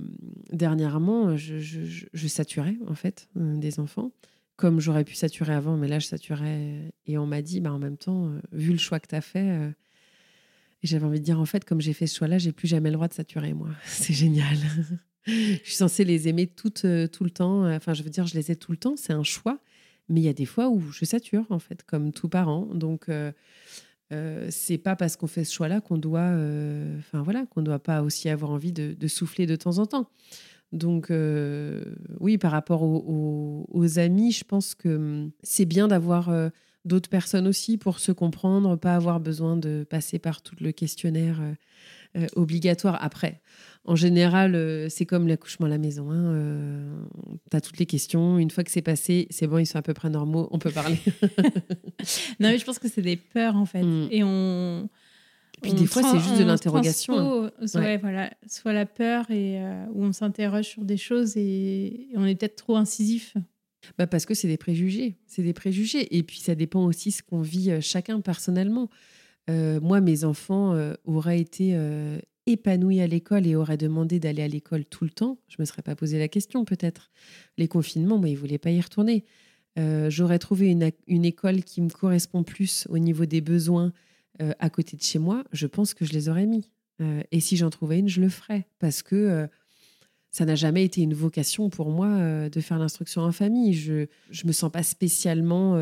dernièrement, 0.53 1.37
je, 1.37 2.29
saturais, 2.29 2.77
en 2.87 2.95
fait, 2.95 3.29
des 3.35 3.81
enfants 3.81 4.13
comme 4.57 4.79
j'aurais 4.79 5.03
pu 5.03 5.17
saturer 5.17 5.53
avant, 5.53 5.77
mais 5.77 5.89
là, 5.89 5.99
je 5.99 6.07
saturais. 6.07 6.93
Et 7.07 7.19
on 7.19 7.27
m'a 7.27 7.43
dit, 7.43 7.61
bah, 7.61 7.73
en 7.73 7.81
même 7.81 7.97
temps, 7.97 8.31
vu 8.53 8.71
le 8.71 8.79
choix 8.79 9.01
que 9.01 9.09
tu 9.09 9.17
as 9.17 9.21
fait, 9.21 9.75
j'avais 10.87 11.05
envie 11.07 11.21
de 11.21 11.25
dire, 11.25 11.41
en 11.41 11.47
fait, 11.47 11.65
comme 11.65 11.81
j'ai 11.81 11.93
fait 11.93 12.07
ce 12.07 12.17
choix-là, 12.17 12.39
j'ai 12.39 12.53
plus 12.53 12.69
jamais 12.69 12.91
le 12.91 12.95
droit 12.95 13.09
de 13.09 13.15
saturer, 13.15 13.55
moi. 13.55 13.69
C'est 13.85 14.15
génial. 14.15 14.57
je 15.27 15.59
suis 15.65 15.75
censée 15.75 16.05
les 16.05 16.29
aimer 16.29 16.51
euh, 16.85 17.07
tout 17.09 17.25
le 17.25 17.31
temps. 17.31 17.67
Enfin, 17.75 17.95
je 17.95 18.03
veux 18.03 18.11
dire, 18.11 18.27
je 18.27 18.35
les 18.35 18.51
ai 18.51 18.57
tout 18.57 18.73
le 18.73 18.79
temps. 18.79 18.95
C'est 18.97 19.13
un 19.13 19.23
choix. 19.25 19.61
Mais 20.09 20.21
il 20.21 20.25
y 20.25 20.29
a 20.29 20.35
des 20.35 20.47
fois 20.47 20.69
où 20.69 20.81
je 20.93 21.05
sature, 21.05 21.47
en 21.51 21.59
fait, 21.59 21.83
comme 21.85 22.13
tout 22.13 22.29
parent. 22.29 22.67
Donc, 22.75 23.09
euh, 23.09 23.33
euh, 24.13 24.47
c'est 24.51 24.79
pas 24.79 24.97
parce 24.97 25.17
qu'on 25.17 25.27
fait 25.27 25.45
ce 25.45 25.55
choix-là 25.55 25.81
qu'on 25.81 25.97
doit, 25.97 26.21
euh, 26.21 26.99
enfin 26.99 27.23
voilà, 27.23 27.47
qu'on 27.47 27.63
doit 27.63 27.79
pas 27.79 28.03
aussi 28.03 28.29
avoir 28.29 28.51
envie 28.51 28.73
de, 28.73 29.09
souffler 29.09 29.47
de 29.47 29.57
temps 29.57 29.79
en 29.79 29.87
temps. 29.87 30.11
Donc, 30.73 31.11
oui, 32.21 32.37
par 32.37 32.51
rapport 32.51 32.83
aux, 32.83 33.99
amis, 33.99 34.33
je 34.33 34.45
pense 34.45 34.75
que 34.75 34.89
hum, 34.89 35.31
c'est 35.43 35.67
bien 35.67 35.89
d'avoir 35.89 36.31
d'autres 36.85 37.09
personnes 37.09 37.47
aussi 37.47 37.79
pour 37.79 37.99
se 37.99 38.13
comprendre, 38.13 38.77
pas 38.77 38.95
avoir 38.95 39.21
besoin 39.21 39.57
de 39.57 39.87
passer 39.89 40.19
par 40.19 40.43
tout 40.43 40.55
le 40.61 40.73
questionnaire 40.73 41.41
euh, 41.41 41.55
euh, 42.17 42.27
obligatoire. 42.37 42.99
Après, 43.03 43.41
en 43.85 43.97
général, 43.97 44.55
euh, 44.55 44.89
c'est 44.91 45.07
comme 45.07 45.27
l'accouchement 45.27 45.67
à 45.67 45.71
la 45.71 45.79
maison. 45.79 46.11
Hein, 46.11 47.07
tu 47.51 47.57
as 47.57 47.61
toutes 47.61 47.79
les 47.79 47.87
questions. 47.87 48.39
Une 48.39 48.51
fois 48.51 48.65
que 48.65 48.71
c'est 48.71 48.83
passé, 48.83 49.27
c'est 49.31 49.47
bon, 49.47 49.59
ils 49.59 49.67
sont 49.67 49.79
à 49.79 49.83
peu 49.83 49.95
près 49.95 50.11
normaux, 50.11 50.49
on 50.51 50.59
peut 50.59 50.71
parler. 50.71 50.99
non, 52.41 52.51
mais 52.51 52.59
je 52.59 52.65
pense 52.65 52.79
que 52.79 52.89
c'est 52.89 53.03
des 53.03 53.17
peurs 53.17 53.57
en 53.57 53.67
fait. 53.67 53.83
Mm. 53.83 54.09
Et 54.11 54.23
on. 54.23 54.89
Puis 55.63 55.73
des 55.73 55.87
fois, 55.87 56.03
c'est 56.03 56.19
juste 56.19 56.39
de 56.39 56.45
l'interrogation. 56.45 57.51
Ouais. 57.75 57.97
voilà. 57.97 58.31
Soit 58.47 58.75
la 58.75 58.85
peur 58.85 59.31
et 59.31 59.59
où 59.95 60.05
on 60.05 60.13
s'interroge 60.13 60.67
sur 60.67 60.85
des 60.85 60.99
choses 60.99 61.39
et 61.39 62.09
on 62.17 62.27
est 62.27 62.35
peut-être 62.35 62.57
trop 62.57 62.77
incisif 62.77 63.35
bah 63.99 64.07
Parce 64.07 64.27
que 64.27 64.35
c'est 64.35 64.49
des 64.49 64.57
préjugés. 64.57 65.17
C'est 65.27 65.43
des 65.43 65.53
préjugés. 65.53 66.17
Et 66.17 66.23
puis, 66.23 66.39
ça 66.39 66.55
dépend 66.55 66.85
aussi 66.85 67.13
ce 67.13 67.23
qu'on 67.23 67.41
vit 67.41 67.71
euh, 67.71 67.81
chacun 67.81 68.21
personnellement. 68.21 68.91
Euh, 69.51 69.81
moi, 69.81 70.01
mes 70.01 70.25
enfants 70.25 70.75
euh, 70.75 70.95
auraient 71.05 71.41
été 71.41 71.79
épanouis 72.47 73.01
à 73.01 73.07
l'école 73.07 73.47
et 73.47 73.57
auraient 73.57 73.77
demandé 73.77 74.21
d'aller 74.21 74.43
à 74.43 74.49
l'école 74.49 74.85
tout 74.85 75.05
le 75.05 75.11
temps. 75.11 75.39
Je 75.49 75.57
ne 75.59 75.63
me 75.63 75.67
serais 75.67 75.83
pas 75.83 75.97
posé 75.97 76.19
la 76.19 76.29
question, 76.29 76.65
peut-être. 76.65 77.11
Les 77.59 77.69
confinements, 77.69 78.19
moi, 78.19 78.29
ils 78.29 78.35
ne 78.35 78.39
voulaient 78.39 78.59
pas 78.59 78.71
y 78.71 78.81
retourner. 78.81 79.25
J'aurais 79.77 80.39
trouvé 80.39 80.71
une, 80.71 80.91
une, 81.09 81.25
école 81.25 81.65
qui 81.65 81.81
me 81.81 81.89
correspond 81.89 82.45
plus 82.45 82.87
au 82.91 82.99
niveau 82.99 83.27
des 83.27 83.41
besoins 83.41 83.93
à 84.39 84.71
côté 84.71 84.97
de 84.97 85.03
chez 85.03 85.19
moi. 85.19 85.43
Je 85.53 85.67
pense 85.67 85.95
que 85.95 86.05
je 86.05 86.13
les 86.13 86.29
aurais 86.29 86.47
mis. 86.47 86.71
et 87.33 87.41
si 87.41 87.57
j'en 87.57 87.71
trouvais 87.71 87.99
une, 87.99 88.09
je 88.09 88.21
le 88.21 88.29
ferais. 88.29 88.69
Parce 88.79 89.03
que 89.03 89.49
ça 90.35 90.45
n'a 90.45 90.57
jamais 90.57 90.85
été 90.85 91.01
une 91.01 91.15
vocation 91.15 91.71
pour 91.71 91.91
moi 91.91 92.49
de 92.49 92.61
faire 92.61 92.77
l'instruction 92.77 93.23
en 93.23 93.31
famille. 93.31 93.73
Je 93.73 93.93
ne 93.93 94.47
me 94.49 94.53
sens 94.53 94.69
pas 94.69 94.83
spécialement 94.83 95.79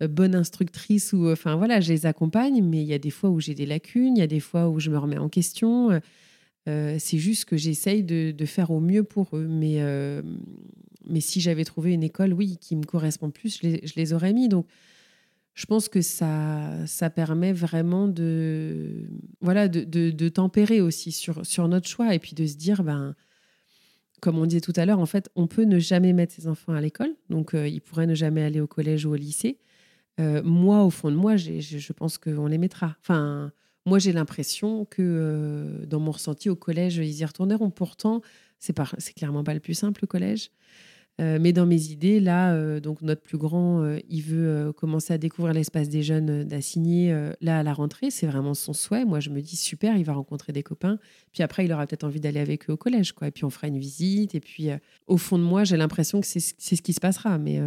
bonne 0.00 0.34
instructrice 0.34 1.12
ou 1.12 1.28
enfin 1.28 1.56
voilà, 1.56 1.78
je 1.80 1.92
les 1.92 2.06
accompagne, 2.06 2.64
mais 2.64 2.80
il 2.80 2.86
y 2.86 2.94
a 2.94 2.98
des 2.98 3.10
fois 3.10 3.28
où 3.28 3.38
j'ai 3.38 3.54
des 3.54 3.66
lacunes, 3.66 4.16
il 4.16 4.20
y 4.20 4.22
a 4.22 4.26
des 4.26 4.40
fois 4.40 4.70
où 4.70 4.80
je 4.80 4.88
me 4.88 4.96
remets 4.96 5.18
en 5.18 5.28
question. 5.28 6.00
c'est 6.66 7.18
juste 7.18 7.44
que 7.44 7.58
j'essaye 7.58 8.02
de, 8.02 8.30
de, 8.30 8.46
faire 8.46 8.70
au 8.70 8.80
mieux 8.80 9.04
pour 9.04 9.36
eux. 9.36 9.46
Mais, 9.46 9.78
mais 11.06 11.20
si 11.20 11.42
j'avais 11.42 11.64
trouvé 11.64 11.92
une 11.92 12.02
école, 12.02 12.32
oui, 12.32 12.56
qui 12.62 12.76
me 12.76 12.84
correspond 12.84 13.30
plus, 13.30 13.58
je 13.58 13.68
les, 13.68 13.86
je 13.86 13.92
les 13.96 14.14
aurais 14.14 14.32
mis. 14.32 14.48
Donc, 14.48 14.66
je 15.52 15.66
pense 15.66 15.90
que 15.90 16.00
ça, 16.00 16.86
ça 16.86 17.10
permet 17.10 17.52
vraiment 17.52 18.08
de, 18.08 19.10
voilà, 19.42 19.68
de, 19.68 19.84
de, 19.84 20.28
tempérer 20.30 20.80
aussi 20.80 21.12
sur, 21.12 21.44
sur 21.44 21.68
notre 21.68 21.86
choix 21.86 22.14
et 22.14 22.18
puis 22.18 22.34
de 22.34 22.46
se 22.46 22.56
dire, 22.56 22.82
ben, 22.82 23.14
comme 24.20 24.38
on 24.38 24.46
disait 24.46 24.60
tout 24.60 24.72
à 24.76 24.84
l'heure, 24.84 24.98
en 24.98 25.06
fait, 25.06 25.30
on 25.34 25.46
peut 25.46 25.64
ne 25.64 25.78
jamais 25.78 26.12
mettre 26.12 26.34
ses 26.34 26.48
enfants 26.48 26.72
à 26.72 26.80
l'école, 26.80 27.14
donc 27.28 27.54
euh, 27.54 27.66
ils 27.66 27.80
pourraient 27.80 28.06
ne 28.06 28.14
jamais 28.14 28.42
aller 28.42 28.60
au 28.60 28.66
collège 28.66 29.06
ou 29.06 29.12
au 29.12 29.16
lycée. 29.16 29.58
Euh, 30.18 30.42
moi, 30.42 30.84
au 30.84 30.90
fond 30.90 31.10
de 31.10 31.16
moi, 31.16 31.36
je 31.36 31.92
pense 31.92 32.18
qu'on 32.18 32.46
les 32.46 32.58
mettra. 32.58 32.96
Enfin, 33.00 33.52
moi, 33.86 33.98
j'ai 33.98 34.12
l'impression 34.12 34.84
que 34.84 35.02
euh, 35.02 35.86
dans 35.86 36.00
mon 36.00 36.10
ressenti 36.10 36.50
au 36.50 36.56
collège, 36.56 36.96
ils 36.96 37.20
y 37.20 37.24
retourneront. 37.24 37.70
Pourtant, 37.70 38.20
c'est 38.58 38.74
clairement 39.14 39.42
pas 39.42 39.54
le 39.54 39.60
plus 39.60 39.74
simple, 39.74 40.00
le 40.02 40.06
collège. 40.06 40.50
Euh, 41.20 41.38
mais 41.40 41.52
dans 41.52 41.66
mes 41.66 41.90
idées, 41.90 42.18
là, 42.18 42.54
euh, 42.54 42.80
donc 42.80 43.02
notre 43.02 43.20
plus 43.20 43.36
grand, 43.36 43.82
euh, 43.82 43.98
il 44.08 44.22
veut 44.22 44.72
commencer 44.72 45.12
à 45.12 45.18
découvrir 45.18 45.52
l'espace 45.52 45.88
des 45.88 46.02
jeunes 46.02 46.44
d'assigner 46.44 47.14
là 47.40 47.58
à 47.58 47.62
la 47.62 47.72
rentrée. 47.72 48.10
C'est 48.10 48.26
vraiment 48.26 48.54
son 48.54 48.72
souhait. 48.72 49.04
Moi, 49.04 49.20
je 49.20 49.30
me 49.30 49.40
dis 49.40 49.56
super, 49.56 49.96
il 49.96 50.04
va 50.04 50.14
rencontrer 50.14 50.52
des 50.52 50.62
copains. 50.62 50.98
Puis 51.32 51.42
après, 51.42 51.64
il 51.64 51.72
aura 51.72 51.86
peut-être 51.86 52.04
envie 52.04 52.20
d'aller 52.20 52.40
avec 52.40 52.68
eux 52.70 52.72
au 52.72 52.76
collège, 52.76 53.12
quoi. 53.12 53.28
Et 53.28 53.30
puis 53.30 53.44
on 53.44 53.50
fera 53.50 53.68
une 53.68 53.78
visite. 53.78 54.34
Et 54.34 54.40
puis, 54.40 54.68
au 55.06 55.16
fond 55.16 55.38
de 55.38 55.44
moi, 55.44 55.64
j'ai 55.64 55.76
l'impression 55.76 56.20
que 56.20 56.26
c'est 56.26 56.40
ce 56.40 56.82
qui 56.82 56.92
se 56.92 57.00
passera. 57.00 57.38
Mais 57.38 57.60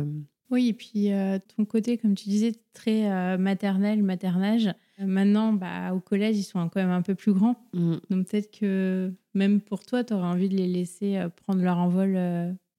oui, 0.49 0.69
et 0.69 0.73
puis 0.73 1.09
ton 1.55 1.65
côté, 1.65 1.97
comme 1.97 2.15
tu 2.15 2.29
disais, 2.29 2.53
très 2.73 3.37
maternel, 3.37 4.01
maternage. 4.03 4.69
maintenant, 4.99 5.53
bah, 5.53 5.93
au 5.93 5.99
collège, 5.99 6.37
ils 6.37 6.43
sont 6.43 6.59
quand 6.69 6.81
même 6.81 6.91
un 6.91 7.01
peu 7.01 7.15
plus 7.15 7.33
grands. 7.33 7.55
Mm. 7.73 7.95
Donc 8.09 8.27
peut-être 8.27 8.57
que 8.57 9.13
même 9.33 9.61
pour 9.61 9.85
toi, 9.85 10.03
tu 10.03 10.13
aurais 10.13 10.27
envie 10.27 10.49
de 10.49 10.55
les 10.55 10.67
laisser 10.67 11.21
prendre 11.45 11.61
leur 11.61 11.77
envol 11.77 12.17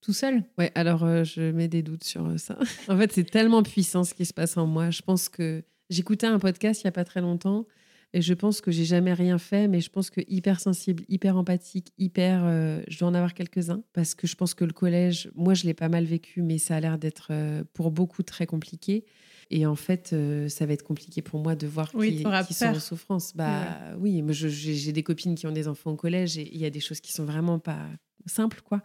tout 0.05 0.13
seul? 0.13 0.45
Ouais, 0.59 0.71
alors 0.75 1.03
euh, 1.03 1.25
je 1.25 1.51
mets 1.51 1.69
des 1.69 1.83
doutes 1.83 2.05
sur 2.05 2.27
euh, 2.27 2.37
ça. 2.37 2.59
en 2.89 2.99
fait, 2.99 3.11
c'est 3.13 3.25
tellement 3.25 3.63
puissant 3.63 4.05
ce 4.05 4.13
qui 4.13 4.27
se 4.27 4.35
passe 4.35 4.57
en 4.59 4.67
moi. 4.67 4.91
Je 4.91 5.01
pense 5.01 5.31
que 5.31 5.65
j'écoutais 5.89 6.27
un 6.27 6.39
podcast 6.39 6.83
il 6.83 6.85
y 6.85 6.89
a 6.89 6.93
pas 6.93 7.05
très 7.05 7.23
longtemps 7.23 7.67
et 8.13 8.21
je 8.21 8.35
pense 8.35 8.61
que 8.61 8.71
j'ai 8.71 8.85
jamais 8.85 9.15
rien 9.15 9.39
fait, 9.39 9.67
mais 9.67 9.81
je 9.81 9.89
pense 9.89 10.11
que 10.11 10.21
hyper 10.29 10.61
sensible, 10.61 11.05
hyper 11.09 11.39
empathique, 11.39 11.93
hyper. 11.97 12.43
Euh, 12.45 12.83
je 12.87 12.99
dois 12.99 13.09
en 13.09 13.15
avoir 13.15 13.33
quelques-uns 13.33 13.83
parce 13.95 14.15
que 14.15 14.27
je 14.27 14.37
pense 14.37 14.53
que 14.53 14.67
le 14.67 14.75
collège, 14.75 15.31
moi, 15.35 15.55
je 15.55 15.65
l'ai 15.65 15.75
pas 15.75 15.89
mal 15.89 16.05
vécu, 16.05 16.43
mais 16.43 16.59
ça 16.59 16.77
a 16.77 16.81
l'air 16.81 16.99
d'être 16.99 17.33
pour 17.73 17.91
beaucoup 17.91 18.23
très 18.23 18.45
compliqué. 18.45 19.07
Et 19.51 19.67
en 19.67 19.75
fait, 19.75 20.15
ça 20.49 20.67
va 20.67 20.73
être 20.75 20.83
compliqué 20.83 21.23
pour 21.23 21.41
moi 21.41 21.57
de 21.57 21.67
voir 21.67 21.91
oui, 21.95 22.23
qui, 22.47 22.55
sont 22.55 22.67
en 22.67 22.79
souffrance. 22.79 23.35
Bah 23.35 23.67
oui, 23.99 24.23
j'ai 24.31 24.93
des 24.93 25.03
copines 25.03 25.35
qui 25.35 25.47
ont 25.47 25.53
des 25.53 25.67
enfants 25.67 25.93
au 25.93 25.97
collège 25.97 26.39
et 26.39 26.55
il 26.55 26.61
y 26.61 26.67
a 26.67 26.71
des 26.71 26.81
choses 26.81 27.01
qui 27.01 27.13
sont 27.13 27.25
vraiment 27.25 27.59
pas 27.59 27.87
simples, 28.27 28.61
quoi 28.65 28.83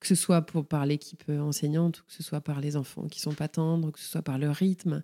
que 0.00 0.06
ce 0.06 0.14
soit 0.14 0.42
pour, 0.42 0.66
par 0.66 0.86
l'équipe 0.86 1.24
euh, 1.28 1.40
enseignante, 1.40 2.04
que 2.06 2.12
ce 2.12 2.22
soit 2.22 2.40
par 2.40 2.60
les 2.60 2.76
enfants 2.76 3.08
qui 3.08 3.20
sont 3.20 3.32
pas 3.32 3.48
tendres, 3.48 3.90
que 3.90 3.98
ce 3.98 4.08
soit 4.08 4.22
par 4.22 4.38
le 4.38 4.50
rythme, 4.50 5.02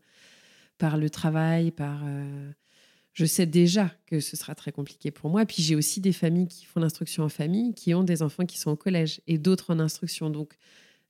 par 0.78 0.96
le 0.96 1.10
travail, 1.10 1.70
par... 1.70 2.02
Euh, 2.04 2.50
je 3.12 3.24
sais 3.24 3.46
déjà 3.46 3.92
que 4.06 4.18
ce 4.18 4.36
sera 4.36 4.56
très 4.56 4.72
compliqué 4.72 5.12
pour 5.12 5.30
moi. 5.30 5.46
Puis 5.46 5.62
j'ai 5.62 5.76
aussi 5.76 6.00
des 6.00 6.12
familles 6.12 6.48
qui 6.48 6.64
font 6.64 6.80
l'instruction 6.80 7.22
en 7.22 7.28
famille, 7.28 7.72
qui 7.74 7.94
ont 7.94 8.02
des 8.02 8.22
enfants 8.22 8.44
qui 8.44 8.58
sont 8.58 8.72
au 8.72 8.76
collège 8.76 9.20
et 9.28 9.38
d'autres 9.38 9.72
en 9.72 9.78
instruction. 9.78 10.30
Donc 10.30 10.56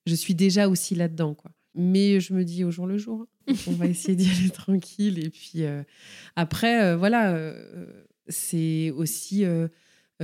je 0.05 0.15
suis 0.15 0.35
déjà 0.35 0.69
aussi 0.69 0.95
là-dedans, 0.95 1.35
quoi. 1.35 1.51
Mais 1.75 2.21
je 2.21 2.35
me 2.35 2.45
dis 2.45 2.63
au 2.63 2.71
jour 2.71 2.87
le 2.87 2.99
jour, 2.99 3.27
on 3.67 3.73
va 3.73 3.87
essayer 3.87 4.15
d'y 4.15 4.31
aller 4.31 4.51
tranquille. 4.53 5.25
Et 5.25 5.31
puis 5.31 5.65
euh, 5.65 5.83
après, 6.37 6.95
voilà, 6.95 7.55
c'est 8.29 8.91
aussi 8.91 9.45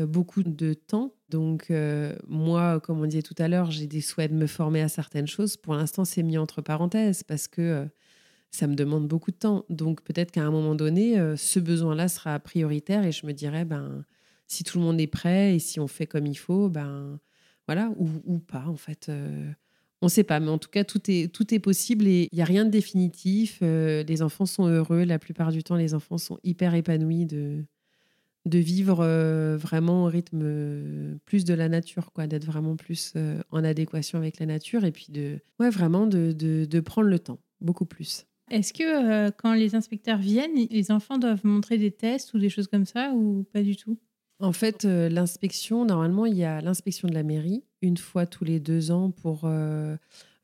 beaucoup 0.06 0.42
de 0.42 0.74
temps 0.74 1.14
donc, 1.30 1.70
euh, 1.70 2.14
moi, 2.26 2.80
comme 2.80 3.00
on 3.00 3.06
disait 3.06 3.22
tout 3.22 3.36
à 3.38 3.48
l'heure, 3.48 3.70
j'ai 3.70 3.86
des 3.86 4.00
souhaits 4.00 4.32
de 4.32 4.36
me 4.36 4.46
former 4.46 4.82
à 4.82 4.88
certaines 4.88 5.28
choses. 5.28 5.56
Pour 5.56 5.74
l'instant, 5.74 6.04
c'est 6.04 6.22
mis 6.22 6.36
entre 6.36 6.60
parenthèses 6.60 7.22
parce 7.22 7.46
que 7.46 7.62
euh, 7.62 7.84
ça 8.50 8.66
me 8.66 8.74
demande 8.74 9.06
beaucoup 9.06 9.30
de 9.30 9.36
temps. 9.36 9.64
Donc, 9.70 10.02
peut-être 10.02 10.32
qu'à 10.32 10.42
un 10.42 10.50
moment 10.50 10.74
donné, 10.74 11.18
euh, 11.18 11.36
ce 11.36 11.60
besoin-là 11.60 12.08
sera 12.08 12.38
prioritaire 12.40 13.04
et 13.04 13.12
je 13.12 13.26
me 13.26 13.32
dirais, 13.32 13.64
ben, 13.64 14.04
si 14.48 14.64
tout 14.64 14.78
le 14.78 14.84
monde 14.84 15.00
est 15.00 15.06
prêt 15.06 15.54
et 15.54 15.58
si 15.60 15.78
on 15.78 15.86
fait 15.86 16.06
comme 16.06 16.26
il 16.26 16.34
faut, 16.34 16.68
ben, 16.68 17.20
voilà, 17.68 17.92
ou, 17.96 18.38
pas, 18.40 18.64
en 18.66 18.76
fait. 18.76 19.08
on 20.02 20.06
ne 20.06 20.10
sait 20.10 20.24
pas, 20.24 20.40
mais 20.40 20.48
en 20.48 20.58
tout 20.58 20.68
cas, 20.68 20.82
tout 20.82 21.08
est, 21.08 21.32
tout 21.32 21.54
est 21.54 21.60
possible 21.60 22.08
et 22.08 22.28
il 22.32 22.36
n'y 22.36 22.42
a 22.42 22.46
rien 22.46 22.64
de 22.64 22.70
définitif. 22.70 23.60
les 23.60 24.22
enfants 24.22 24.46
sont 24.46 24.66
heureux. 24.66 25.04
La 25.04 25.20
plupart 25.20 25.52
du 25.52 25.62
temps, 25.62 25.76
les 25.76 25.94
enfants 25.94 26.18
sont 26.18 26.40
hyper 26.42 26.74
épanouis 26.74 27.26
de, 27.26 27.64
de 28.46 28.58
vivre 28.58 29.00
euh, 29.00 29.56
vraiment 29.56 30.04
au 30.04 30.06
rythme 30.06 30.40
euh, 30.42 31.16
plus 31.24 31.44
de 31.44 31.54
la 31.54 31.68
nature, 31.68 32.12
quoi, 32.12 32.26
d'être 32.26 32.44
vraiment 32.44 32.76
plus 32.76 33.12
euh, 33.16 33.40
en 33.50 33.64
adéquation 33.64 34.18
avec 34.18 34.38
la 34.38 34.46
nature 34.46 34.84
et 34.84 34.92
puis 34.92 35.06
de, 35.10 35.40
ouais, 35.58 35.70
vraiment 35.70 36.06
de, 36.06 36.32
de, 36.32 36.80
prendre 36.80 37.08
le 37.08 37.18
temps, 37.18 37.38
beaucoup 37.60 37.84
plus. 37.84 38.26
Est-ce 38.50 38.72
que 38.72 39.30
quand 39.30 39.54
les 39.54 39.74
inspecteurs 39.74 40.18
viennent, 40.18 40.54
les 40.70 40.90
enfants 40.90 41.18
doivent 41.18 41.44
montrer 41.44 41.78
des 41.78 41.92
tests 41.92 42.34
ou 42.34 42.38
des 42.38 42.48
choses 42.48 42.66
comme 42.66 42.86
ça 42.86 43.12
ou 43.14 43.44
pas 43.52 43.62
du 43.62 43.76
tout? 43.76 43.98
En 44.40 44.52
fait, 44.52 44.84
l'inspection, 44.84 45.84
normalement, 45.84 46.26
il 46.26 46.36
y 46.36 46.44
a 46.44 46.60
l'inspection 46.60 47.06
de 47.06 47.14
la 47.14 47.22
mairie 47.22 47.62
une 47.82 47.98
fois 47.98 48.26
tous 48.26 48.44
les 48.44 48.58
deux 48.58 48.90
ans 48.90 49.10
pour 49.10 49.48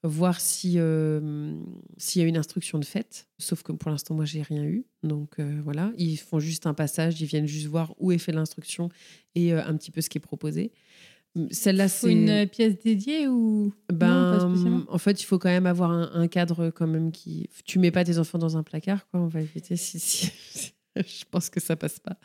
voir 0.02 0.40
si 0.40 0.74
euh, 0.76 1.52
s'il 1.96 2.22
y 2.22 2.24
a 2.24 2.28
une 2.28 2.36
instruction 2.36 2.78
de 2.78 2.84
fait. 2.84 3.28
Sauf 3.38 3.62
que 3.62 3.72
pour 3.72 3.90
l'instant, 3.90 4.14
moi, 4.14 4.24
j'ai 4.24 4.42
rien 4.42 4.64
eu. 4.64 4.84
Donc 5.02 5.38
euh, 5.38 5.60
voilà, 5.62 5.92
ils 5.96 6.16
font 6.16 6.38
juste 6.38 6.66
un 6.66 6.74
passage, 6.74 7.20
ils 7.20 7.26
viennent 7.26 7.46
juste 7.46 7.66
voir 7.66 7.94
où 7.98 8.12
est 8.12 8.18
fait 8.18 8.32
l'instruction 8.32 8.88
et 9.34 9.52
euh, 9.52 9.64
un 9.64 9.76
petit 9.76 9.90
peu 9.90 10.00
ce 10.00 10.08
qui 10.08 10.18
est 10.18 10.20
proposé. 10.20 10.72
Celle-là, 11.50 11.88
c'est 11.88 12.12
une 12.12 12.46
pièce 12.48 12.78
dédiée 12.78 13.28
ou 13.28 13.70
ben, 13.92 14.86
en 14.88 14.96
fait, 14.96 15.20
il 15.20 15.24
faut 15.26 15.38
quand 15.38 15.50
même 15.50 15.66
avoir 15.66 15.90
un, 15.90 16.28
cadre 16.28 16.70
quand 16.70 16.86
même 16.86 17.12
qui. 17.12 17.50
Tu 17.66 17.78
mets 17.78 17.90
pas 17.90 18.04
tes 18.04 18.18
enfants 18.18 18.38
dans 18.38 18.56
un 18.56 18.62
placard, 18.62 19.06
quoi. 19.10 19.20
On 19.20 19.26
va 19.26 19.42
éviter 19.42 19.76
si, 19.76 19.98
si... 19.98 20.72
je 21.06 21.24
pense 21.30 21.50
que 21.50 21.60
ça 21.60 21.76
passe 21.76 21.98
pas. 21.98 22.16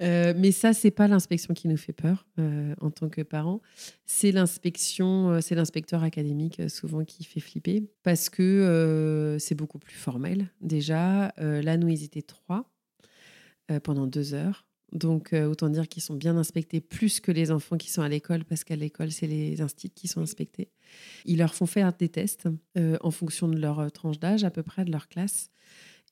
Euh, 0.00 0.34
mais 0.36 0.50
ça, 0.50 0.72
c'est 0.72 0.90
pas 0.90 1.06
l'inspection 1.06 1.54
qui 1.54 1.68
nous 1.68 1.76
fait 1.76 1.92
peur 1.92 2.26
euh, 2.38 2.74
en 2.80 2.90
tant 2.90 3.08
que 3.08 3.22
parents. 3.22 3.60
C'est 4.04 4.32
l'inspection, 4.32 5.30
euh, 5.30 5.40
c'est 5.40 5.54
l'inspecteur 5.54 6.02
académique 6.02 6.62
souvent 6.68 7.04
qui 7.04 7.24
fait 7.24 7.40
flipper 7.40 7.88
parce 8.02 8.28
que 8.28 9.36
c'est 9.38 9.54
beaucoup 9.54 9.78
plus 9.78 9.94
formel. 9.94 10.48
Déjà, 10.60 11.32
là, 11.38 11.76
nous, 11.76 11.88
ils 11.88 12.04
étaient 12.04 12.22
trois 12.22 12.70
pendant 13.82 14.06
deux 14.06 14.34
heures. 14.34 14.66
Donc, 14.92 15.32
autant 15.32 15.68
dire 15.68 15.88
qu'ils 15.88 16.02
sont 16.02 16.14
bien 16.14 16.36
inspectés 16.36 16.80
plus 16.80 17.18
que 17.18 17.32
les 17.32 17.50
enfants 17.50 17.76
qui 17.76 17.90
sont 17.90 18.02
à 18.02 18.08
l'école, 18.08 18.44
parce 18.44 18.62
qu'à 18.62 18.76
l'école, 18.76 19.10
c'est 19.10 19.26
les 19.26 19.60
instituts 19.60 19.94
qui 19.94 20.06
sont 20.06 20.20
inspectés. 20.20 20.70
Ils 21.24 21.38
leur 21.38 21.54
font 21.54 21.66
faire 21.66 21.92
des 21.92 22.08
tests 22.08 22.48
en 22.76 23.10
fonction 23.10 23.48
de 23.48 23.58
leur 23.58 23.90
tranche 23.90 24.20
d'âge, 24.20 24.44
à 24.44 24.50
peu 24.50 24.62
près 24.62 24.84
de 24.84 24.92
leur 24.92 25.08
classe. 25.08 25.50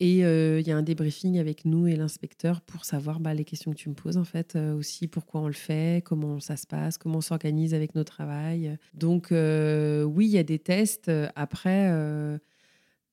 Et 0.05 0.25
euh, 0.25 0.59
il 0.59 0.67
y 0.67 0.73
a 0.73 0.77
un 0.77 0.83
débriefing 0.83 1.39
avec 1.39 1.65
nous 1.65 1.87
et 1.87 1.95
l'inspecteur 1.95 2.61
pour 2.61 2.85
savoir 2.85 3.21
bah, 3.21 3.35
les 3.35 3.45
questions 3.45 3.71
que 3.71 3.77
tu 3.77 3.89
me 3.89 3.95
poses, 3.95 4.17
en 4.17 4.25
fait, 4.25 4.57
euh, 4.57 4.75
aussi 4.75 5.07
pourquoi 5.07 5.43
on 5.43 5.47
le 5.47 5.53
fait, 5.53 6.03
comment 6.05 6.41
ça 6.41 6.57
se 6.57 6.67
passe, 6.67 6.99
comment 6.99 7.19
on 7.19 7.21
s'organise 7.21 7.73
avec 7.73 7.95
nos 7.95 8.03
travails. 8.03 8.77
Donc, 8.95 9.31
euh, 9.31 10.03
oui, 10.03 10.27
il 10.27 10.33
y 10.33 10.39
a 10.39 10.43
des 10.43 10.59
tests. 10.59 11.09
Après, 11.37 11.89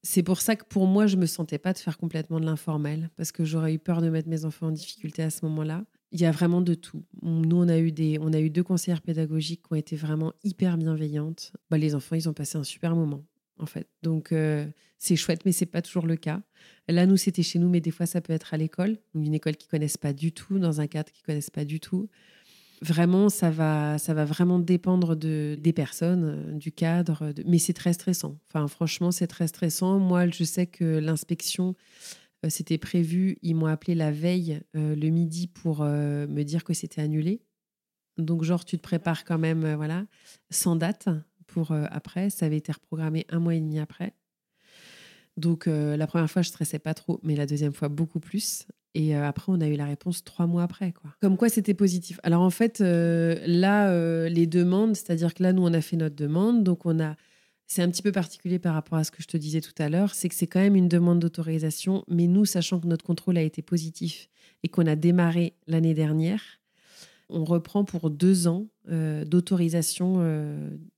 c'est 0.01 0.23
pour 0.23 0.41
ça 0.41 0.55
que 0.55 0.65
pour 0.65 0.87
moi, 0.87 1.05
je 1.05 1.15
ne 1.15 1.21
me 1.21 1.25
sentais 1.27 1.59
pas 1.59 1.73
de 1.73 1.77
faire 1.77 1.99
complètement 1.99 2.39
de 2.39 2.45
l'informel, 2.47 3.11
parce 3.17 3.31
que 3.31 3.45
j'aurais 3.45 3.75
eu 3.75 3.79
peur 3.79 4.01
de 4.01 4.09
mettre 4.09 4.27
mes 4.27 4.43
enfants 4.43 4.69
en 4.69 4.71
difficulté 4.71 5.21
à 5.21 5.29
ce 5.29 5.45
moment-là. 5.45 5.85
Il 6.11 6.19
y 6.19 6.25
a 6.25 6.31
vraiment 6.31 6.61
de 6.61 6.73
tout. 6.73 7.03
Nous, 7.21 7.55
on 7.55 7.67
a 7.67 7.77
eu, 7.77 7.91
des, 7.91 8.17
on 8.19 8.33
a 8.33 8.39
eu 8.39 8.49
deux 8.49 8.63
conseillères 8.63 9.03
pédagogiques 9.03 9.61
qui 9.61 9.73
ont 9.73 9.75
été 9.75 9.95
vraiment 9.95 10.33
hyper 10.43 10.75
bienveillantes. 10.75 11.53
Bah, 11.69 11.77
les 11.77 11.93
enfants, 11.93 12.15
ils 12.15 12.27
ont 12.27 12.33
passé 12.33 12.57
un 12.57 12.63
super 12.63 12.95
moment 12.95 13.23
en 13.59 13.65
fait. 13.65 13.87
Donc 14.01 14.31
euh, 14.31 14.65
c'est 14.97 15.15
chouette, 15.15 15.45
mais 15.45 15.51
c'est 15.51 15.65
pas 15.65 15.81
toujours 15.81 16.05
le 16.05 16.15
cas. 16.15 16.41
Là, 16.87 17.05
nous, 17.05 17.17
c'était 17.17 17.43
chez 17.43 17.59
nous, 17.59 17.69
mais 17.69 17.81
des 17.81 17.91
fois, 17.91 18.05
ça 18.05 18.21
peut 18.21 18.33
être 18.33 18.53
à 18.53 18.57
l'école, 18.57 18.97
une 19.13 19.33
école 19.33 19.55
qu'ils 19.55 19.69
connaissent 19.69 19.97
pas 19.97 20.13
du 20.13 20.31
tout, 20.31 20.59
dans 20.59 20.81
un 20.81 20.87
cadre 20.87 21.11
qu'ils 21.11 21.23
connaissent 21.23 21.51
pas 21.51 21.65
du 21.65 21.79
tout. 21.79 22.09
Vraiment, 22.81 23.29
ça 23.29 23.51
va, 23.51 23.97
ça 23.97 24.13
va 24.13 24.25
vraiment 24.25 24.57
dépendre 24.57 25.15
de, 25.15 25.57
des 25.59 25.73
personnes, 25.73 26.23
euh, 26.23 26.51
du 26.53 26.71
cadre, 26.71 27.33
mais 27.45 27.59
c'est 27.59 27.73
très 27.73 27.93
stressant. 27.93 28.39
Enfin, 28.47 28.67
franchement, 28.67 29.11
c'est 29.11 29.27
très 29.27 29.47
stressant. 29.47 29.99
Moi, 29.99 30.29
je 30.29 30.43
sais 30.43 30.65
que 30.65 30.99
l'inspection, 30.99 31.75
euh, 32.45 32.49
c'était 32.49 32.77
prévu. 32.77 33.37
Ils 33.41 33.55
m'ont 33.55 33.67
appelé 33.67 33.95
la 33.95 34.11
veille, 34.11 34.61
le 34.73 35.09
midi, 35.09 35.47
pour 35.47 35.83
me 35.83 36.43
dire 36.43 36.63
que 36.63 36.73
c'était 36.73 37.01
annulé. 37.01 37.41
Donc, 38.17 38.43
genre, 38.43 38.65
tu 38.65 38.77
te 38.77 38.81
prépares 38.81 39.25
quand 39.25 39.37
même, 39.37 39.75
voilà, 39.75 40.05
sans 40.49 40.75
date 40.75 41.09
pour 41.51 41.71
euh, 41.71 41.85
après. 41.91 42.29
Ça 42.29 42.45
avait 42.45 42.57
été 42.57 42.71
reprogrammé 42.71 43.25
un 43.29 43.39
mois 43.39 43.55
et 43.55 43.59
demi 43.59 43.79
après. 43.79 44.13
Donc 45.37 45.67
euh, 45.67 45.97
la 45.97 46.07
première 46.07 46.29
fois, 46.29 46.41
je 46.41 46.49
stressais 46.49 46.79
pas 46.79 46.93
trop, 46.93 47.19
mais 47.23 47.35
la 47.35 47.45
deuxième 47.45 47.73
fois, 47.73 47.89
beaucoup 47.89 48.19
plus. 48.19 48.65
Et 48.95 49.15
euh, 49.15 49.25
après, 49.25 49.51
on 49.51 49.61
a 49.61 49.67
eu 49.67 49.75
la 49.75 49.85
réponse 49.85 50.23
trois 50.23 50.47
mois 50.47 50.63
après. 50.63 50.91
Quoi. 50.91 51.11
Comme 51.21 51.37
quoi, 51.37 51.49
c'était 51.49 51.73
positif. 51.73 52.19
Alors 52.23 52.41
en 52.41 52.49
fait, 52.49 52.79
là, 52.79 54.27
les 54.29 54.47
demandes, 54.47 54.95
c'est-à-dire 54.95 55.33
que 55.33 55.43
là, 55.43 55.53
nous, 55.53 55.63
on 55.63 55.73
a 55.73 55.81
fait 55.81 55.97
notre 55.97 56.15
demande. 56.15 56.63
Donc, 56.63 56.85
on 56.85 56.99
a. 56.99 57.15
C'est 57.71 57.83
un 57.83 57.89
petit 57.91 58.01
peu 58.01 58.11
particulier 58.11 58.57
par 58.57 58.73
rapport 58.73 58.97
à 58.97 59.03
ce 59.03 59.11
que 59.11 59.21
je 59.21 59.27
te 59.27 59.37
disais 59.37 59.61
tout 59.61 59.75
à 59.77 59.89
l'heure, 59.89 60.15
c'est 60.15 60.27
que 60.27 60.33
c'est 60.33 60.47
quand 60.47 60.59
même 60.59 60.75
une 60.75 60.87
demande 60.87 61.19
d'autorisation, 61.19 62.03
mais 62.07 62.25
nous, 62.25 62.43
sachant 62.45 62.79
que 62.79 62.87
notre 62.87 63.05
contrôle 63.05 63.37
a 63.37 63.43
été 63.43 63.61
positif 63.61 64.27
et 64.63 64.69
qu'on 64.69 64.87
a 64.87 64.95
démarré 64.95 65.53
l'année 65.67 65.93
dernière, 65.93 66.58
on 67.29 67.45
reprend 67.45 67.83
pour 67.85 68.09
deux 68.09 68.47
ans 68.47 68.67
d'autorisation 68.87 70.17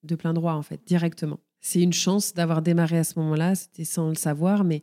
de 0.03 0.15
plein 0.15 0.33
droit, 0.33 0.53
en 0.53 0.61
fait, 0.61 0.81
directement. 0.85 1.39
C'est 1.61 1.81
une 1.81 1.93
chance 1.93 2.33
d'avoir 2.33 2.61
démarré 2.61 2.97
à 2.97 3.03
ce 3.03 3.19
moment-là, 3.19 3.53
c'était 3.53 3.85
sans 3.85 4.09
le 4.09 4.15
savoir, 4.15 4.63
mais 4.63 4.81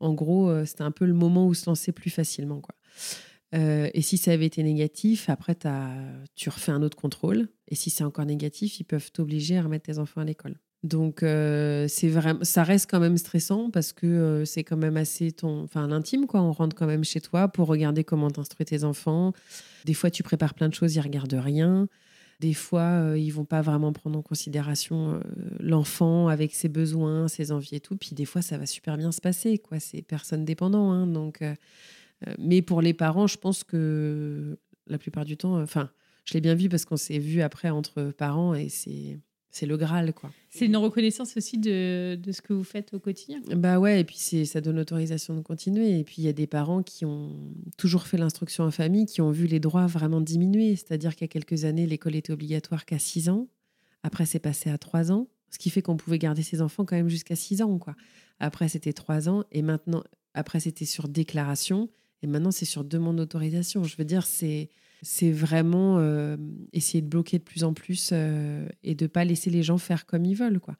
en 0.00 0.14
gros, 0.14 0.48
euh, 0.48 0.64
c'était 0.64 0.82
un 0.82 0.90
peu 0.90 1.06
le 1.06 1.14
moment 1.14 1.46
où 1.46 1.54
se 1.54 1.66
lancer 1.66 1.92
plus 1.92 2.10
facilement. 2.10 2.60
Quoi. 2.60 2.74
Euh, 3.54 3.88
et 3.94 4.02
si 4.02 4.18
ça 4.18 4.32
avait 4.32 4.46
été 4.46 4.62
négatif, 4.62 5.28
après, 5.28 5.56
tu 6.34 6.48
refais 6.48 6.72
un 6.72 6.82
autre 6.82 6.96
contrôle. 6.96 7.48
Et 7.68 7.74
si 7.74 7.90
c'est 7.90 8.04
encore 8.04 8.26
négatif, 8.26 8.80
ils 8.80 8.84
peuvent 8.84 9.10
t'obliger 9.12 9.58
à 9.58 9.62
remettre 9.62 9.86
tes 9.86 9.98
enfants 9.98 10.20
à 10.20 10.24
l'école. 10.24 10.58
Donc, 10.84 11.22
euh, 11.22 11.86
c'est 11.88 12.12
ça 12.42 12.62
reste 12.62 12.88
quand 12.88 13.00
même 13.00 13.16
stressant 13.18 13.70
parce 13.70 13.92
que 13.92 14.44
c'est 14.46 14.62
quand 14.62 14.76
même 14.76 14.96
assez 14.96 15.32
ton, 15.32 15.64
enfin, 15.64 15.88
l'intime, 15.88 16.26
quoi. 16.26 16.40
On 16.40 16.52
rentre 16.52 16.76
quand 16.76 16.86
même 16.86 17.04
chez 17.04 17.20
toi 17.20 17.48
pour 17.48 17.66
regarder 17.66 18.04
comment 18.04 18.30
t'instruis 18.30 18.64
tes 18.64 18.84
enfants. 18.84 19.32
Des 19.84 19.94
fois, 19.94 20.10
tu 20.10 20.22
prépares 20.22 20.54
plein 20.54 20.68
de 20.68 20.74
choses, 20.74 20.94
ils 20.94 21.00
regardent 21.00 21.34
rien. 21.34 21.88
Des 22.40 22.54
fois, 22.54 23.14
ils 23.16 23.30
vont 23.30 23.44
pas 23.44 23.62
vraiment 23.62 23.92
prendre 23.92 24.16
en 24.16 24.22
considération 24.22 25.20
l'enfant 25.58 26.28
avec 26.28 26.54
ses 26.54 26.68
besoins, 26.68 27.26
ses 27.26 27.50
envies 27.50 27.74
et 27.76 27.80
tout. 27.80 27.96
Puis 27.96 28.10
des 28.14 28.24
fois, 28.24 28.42
ça 28.42 28.56
va 28.56 28.66
super 28.66 28.96
bien 28.96 29.10
se 29.10 29.20
passer. 29.20 29.58
quoi. 29.58 29.80
C'est 29.80 30.02
personne 30.02 30.44
dépendant. 30.44 30.92
Hein. 30.92 31.08
donc, 31.08 31.42
mais 32.38 32.62
pour 32.62 32.80
les 32.82 32.94
parents, 32.94 33.26
je 33.26 33.38
pense 33.38 33.64
que 33.64 34.56
la 34.86 34.98
plupart 34.98 35.24
du 35.24 35.36
temps, 35.36 35.60
enfin, 35.60 35.90
je 36.24 36.34
l'ai 36.34 36.40
bien 36.40 36.54
vu 36.54 36.68
parce 36.68 36.84
qu'on 36.84 36.96
s'est 36.96 37.18
vu 37.18 37.42
après 37.42 37.70
entre 37.70 38.12
parents 38.16 38.54
et 38.54 38.68
c'est 38.68 39.18
c'est 39.50 39.66
le 39.66 39.76
Graal, 39.76 40.12
quoi. 40.12 40.30
C'est 40.50 40.66
une 40.66 40.76
reconnaissance 40.76 41.36
aussi 41.36 41.58
de, 41.58 42.16
de, 42.16 42.32
ce 42.32 42.42
que 42.42 42.52
vous 42.52 42.64
faites 42.64 42.92
au 42.94 42.98
quotidien. 42.98 43.40
Bah 43.56 43.78
ouais, 43.78 44.00
et 44.00 44.04
puis 44.04 44.16
ça 44.16 44.60
donne 44.60 44.76
l'autorisation 44.76 45.34
de 45.34 45.40
continuer. 45.40 45.98
Et 45.98 46.04
puis 46.04 46.16
il 46.18 46.24
y 46.24 46.28
a 46.28 46.32
des 46.32 46.46
parents 46.46 46.82
qui 46.82 47.04
ont 47.04 47.34
toujours 47.76 48.06
fait 48.06 48.18
l'instruction 48.18 48.64
en 48.64 48.70
famille, 48.70 49.06
qui 49.06 49.20
ont 49.20 49.30
vu 49.30 49.46
les 49.46 49.60
droits 49.60 49.86
vraiment 49.86 50.20
diminuer. 50.20 50.76
C'est-à-dire 50.76 51.14
qu'il 51.14 51.22
y 51.22 51.24
a 51.24 51.28
quelques 51.28 51.64
années, 51.64 51.86
l'école 51.86 52.16
était 52.16 52.32
obligatoire 52.32 52.84
qu'à 52.84 52.98
6 52.98 53.30
ans. 53.30 53.48
Après, 54.02 54.26
c'est 54.26 54.38
passé 54.38 54.70
à 54.70 54.78
3 54.78 55.12
ans, 55.12 55.28
ce 55.50 55.58
qui 55.58 55.70
fait 55.70 55.82
qu'on 55.82 55.96
pouvait 55.96 56.18
garder 56.18 56.42
ses 56.42 56.62
enfants 56.62 56.84
quand 56.84 56.96
même 56.96 57.08
jusqu'à 57.08 57.36
6 57.36 57.62
ans, 57.62 57.78
quoi. 57.78 57.96
Après, 58.40 58.68
c'était 58.68 58.92
3 58.92 59.28
ans, 59.28 59.44
et 59.50 59.62
maintenant, 59.62 60.04
après, 60.34 60.60
c'était 60.60 60.84
sur 60.84 61.08
déclaration, 61.08 61.88
et 62.22 62.26
maintenant, 62.26 62.50
c'est 62.50 62.64
sur 62.64 62.84
demande 62.84 63.16
d'autorisation. 63.16 63.82
Je 63.84 63.96
veux 63.96 64.04
dire, 64.04 64.24
c'est 64.24 64.68
c'est 65.02 65.30
vraiment 65.30 65.98
euh, 65.98 66.36
essayer 66.72 67.02
de 67.02 67.08
bloquer 67.08 67.38
de 67.38 67.44
plus 67.44 67.64
en 67.64 67.72
plus 67.72 68.10
euh, 68.12 68.68
et 68.82 68.94
de 68.94 69.06
pas 69.06 69.24
laisser 69.24 69.50
les 69.50 69.62
gens 69.62 69.78
faire 69.78 70.06
comme 70.06 70.24
ils 70.24 70.34
veulent. 70.34 70.60
quoi. 70.60 70.76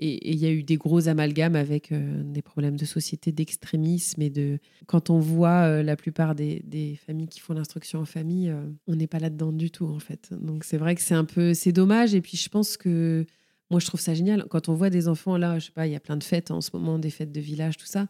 Et 0.00 0.30
il 0.30 0.38
y 0.38 0.46
a 0.46 0.50
eu 0.50 0.62
des 0.62 0.76
gros 0.76 1.08
amalgames 1.08 1.56
avec 1.56 1.90
euh, 1.90 2.22
des 2.22 2.42
problèmes 2.42 2.76
de 2.76 2.84
société, 2.84 3.32
d'extrémisme 3.32 4.22
et 4.22 4.30
de. 4.30 4.60
Quand 4.86 5.10
on 5.10 5.18
voit 5.18 5.82
la 5.82 5.96
plupart 5.96 6.36
des, 6.36 6.62
des, 6.64 6.94
familles 7.04 7.26
qui 7.26 7.40
font 7.40 7.52
l'instruction 7.52 7.98
en 7.98 8.04
famille, 8.04 8.54
on 8.86 8.94
n'est 8.94 9.08
pas 9.08 9.18
là-dedans 9.18 9.50
du 9.50 9.72
tout 9.72 9.86
en 9.86 9.98
fait. 9.98 10.32
Donc 10.40 10.62
c'est 10.62 10.78
vrai 10.78 10.94
que 10.94 11.00
c'est 11.00 11.14
un 11.14 11.24
peu, 11.24 11.52
c'est 11.52 11.72
dommage. 11.72 12.14
Et 12.14 12.20
puis 12.20 12.36
je 12.36 12.48
pense 12.48 12.76
que 12.76 13.26
moi 13.70 13.80
je 13.80 13.86
trouve 13.86 14.00
ça 14.00 14.14
génial 14.14 14.44
quand 14.48 14.68
on 14.68 14.74
voit 14.74 14.88
des 14.88 15.08
enfants 15.08 15.36
là, 15.36 15.58
je 15.58 15.66
sais 15.66 15.72
pas, 15.72 15.88
il 15.88 15.92
y 15.92 15.96
a 15.96 16.00
plein 16.00 16.16
de 16.16 16.24
fêtes 16.24 16.52
en 16.52 16.60
ce 16.60 16.70
moment, 16.74 17.00
des 17.00 17.10
fêtes 17.10 17.32
de 17.32 17.40
village, 17.40 17.76
tout 17.76 17.86
ça. 17.86 18.06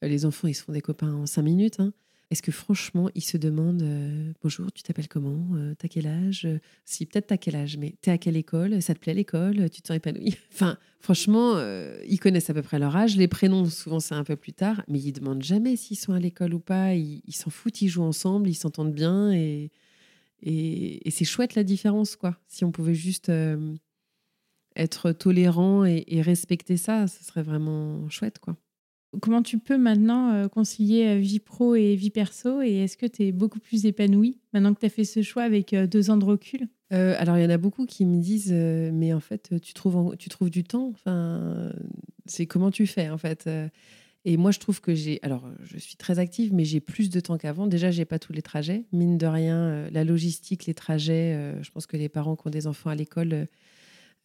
Les 0.00 0.24
enfants 0.24 0.48
ils 0.48 0.54
se 0.54 0.62
font 0.62 0.72
des 0.72 0.80
copains 0.80 1.12
en 1.12 1.26
cinq 1.26 1.42
minutes. 1.42 1.80
Hein. 1.80 1.92
Est-ce 2.30 2.42
que 2.42 2.52
franchement, 2.52 3.10
ils 3.16 3.24
se 3.24 3.36
demandent 3.36 3.82
euh, 3.82 4.32
Bonjour, 4.40 4.70
tu 4.70 4.84
t'appelles 4.84 5.08
comment 5.08 5.48
euh, 5.54 5.74
T'as 5.76 5.88
quel 5.88 6.06
âge 6.06 6.46
Si, 6.84 7.04
peut-être 7.04 7.26
t'as 7.26 7.36
quel 7.36 7.56
âge, 7.56 7.76
mais 7.76 7.96
t'es 8.00 8.12
à 8.12 8.18
quelle 8.18 8.36
école 8.36 8.80
Ça 8.80 8.94
te 8.94 9.00
plaît 9.00 9.14
l'école 9.14 9.68
Tu 9.68 9.82
te 9.82 9.88
sens 9.88 9.96
épanoui 9.96 10.36
Enfin, 10.52 10.78
franchement, 11.00 11.54
euh, 11.56 12.00
ils 12.06 12.20
connaissent 12.20 12.48
à 12.48 12.54
peu 12.54 12.62
près 12.62 12.78
leur 12.78 12.94
âge. 12.94 13.16
Les 13.16 13.26
prénoms, 13.26 13.64
souvent, 13.66 13.98
c'est 13.98 14.14
un 14.14 14.22
peu 14.22 14.36
plus 14.36 14.52
tard, 14.52 14.84
mais 14.86 15.00
ils 15.00 15.12
demandent 15.12 15.42
jamais 15.42 15.74
s'ils 15.74 15.98
sont 15.98 16.12
à 16.12 16.20
l'école 16.20 16.54
ou 16.54 16.60
pas. 16.60 16.94
Ils 16.94 17.34
s'en 17.34 17.50
foutent, 17.50 17.82
ils 17.82 17.88
jouent 17.88 18.04
ensemble, 18.04 18.48
ils 18.48 18.54
s'entendent 18.54 18.94
bien 18.94 19.32
et, 19.32 19.72
et, 20.42 21.10
c'est 21.10 21.24
chouette 21.24 21.56
la 21.56 21.64
différence, 21.64 22.14
quoi. 22.14 22.38
Si 22.46 22.64
on 22.64 22.70
pouvait 22.70 22.94
juste 22.94 23.32
être 24.76 25.10
tolérant 25.10 25.84
et 25.84 26.22
respecter 26.22 26.76
ça, 26.76 27.08
ce 27.08 27.24
serait 27.24 27.42
vraiment 27.42 28.08
chouette, 28.08 28.38
quoi. 28.38 28.56
Comment 29.20 29.42
tu 29.42 29.58
peux 29.58 29.76
maintenant 29.76 30.32
euh, 30.32 30.48
concilier 30.48 31.08
euh, 31.08 31.18
vie 31.18 31.40
pro 31.40 31.74
et 31.74 31.96
vie 31.96 32.10
perso 32.10 32.62
Et 32.62 32.84
est-ce 32.84 32.96
que 32.96 33.06
tu 33.06 33.24
es 33.24 33.32
beaucoup 33.32 33.58
plus 33.58 33.84
épanouie 33.84 34.38
maintenant 34.52 34.72
que 34.72 34.78
tu 34.78 34.86
as 34.86 34.90
fait 34.90 35.04
ce 35.04 35.22
choix 35.22 35.42
avec 35.42 35.72
euh, 35.72 35.88
deux 35.88 36.10
ans 36.10 36.16
de 36.16 36.24
recul? 36.24 36.68
Alors, 36.92 37.38
il 37.38 37.42
y 37.42 37.46
en 37.46 37.50
a 37.50 37.56
beaucoup 37.56 37.86
qui 37.86 38.04
me 38.04 38.20
disent 38.20 38.52
Mais 38.52 39.12
en 39.12 39.20
fait, 39.20 39.54
tu 39.62 39.74
trouves, 39.74 40.16
tu 40.16 40.28
trouves 40.28 40.50
du 40.50 40.64
temps? 40.64 40.88
Enfin, 40.88 41.70
C'est 42.26 42.46
comment 42.46 42.72
tu 42.72 42.84
fais, 42.88 43.10
en 43.10 43.16
fait? 43.16 43.48
Et 44.24 44.36
moi, 44.36 44.50
je 44.50 44.58
trouve 44.58 44.80
que 44.80 44.92
j'ai. 44.92 45.20
Alors, 45.22 45.48
je 45.62 45.78
suis 45.78 45.94
très 45.94 46.18
active, 46.18 46.52
mais 46.52 46.64
j'ai 46.64 46.80
plus 46.80 47.08
de 47.08 47.20
temps 47.20 47.38
qu'avant. 47.38 47.68
Déjà, 47.68 47.92
j'ai 47.92 48.04
pas 48.04 48.18
tous 48.18 48.32
les 48.32 48.42
trajets. 48.42 48.86
Mine 48.92 49.18
de 49.18 49.26
rien, 49.26 49.88
la 49.92 50.02
logistique, 50.02 50.66
les 50.66 50.74
trajets, 50.74 51.54
je 51.62 51.70
pense 51.70 51.86
que 51.86 51.96
les 51.96 52.08
parents 52.08 52.34
qui 52.34 52.48
ont 52.48 52.50
des 52.50 52.66
enfants 52.66 52.90
à 52.90 52.96
l'école 52.96 53.46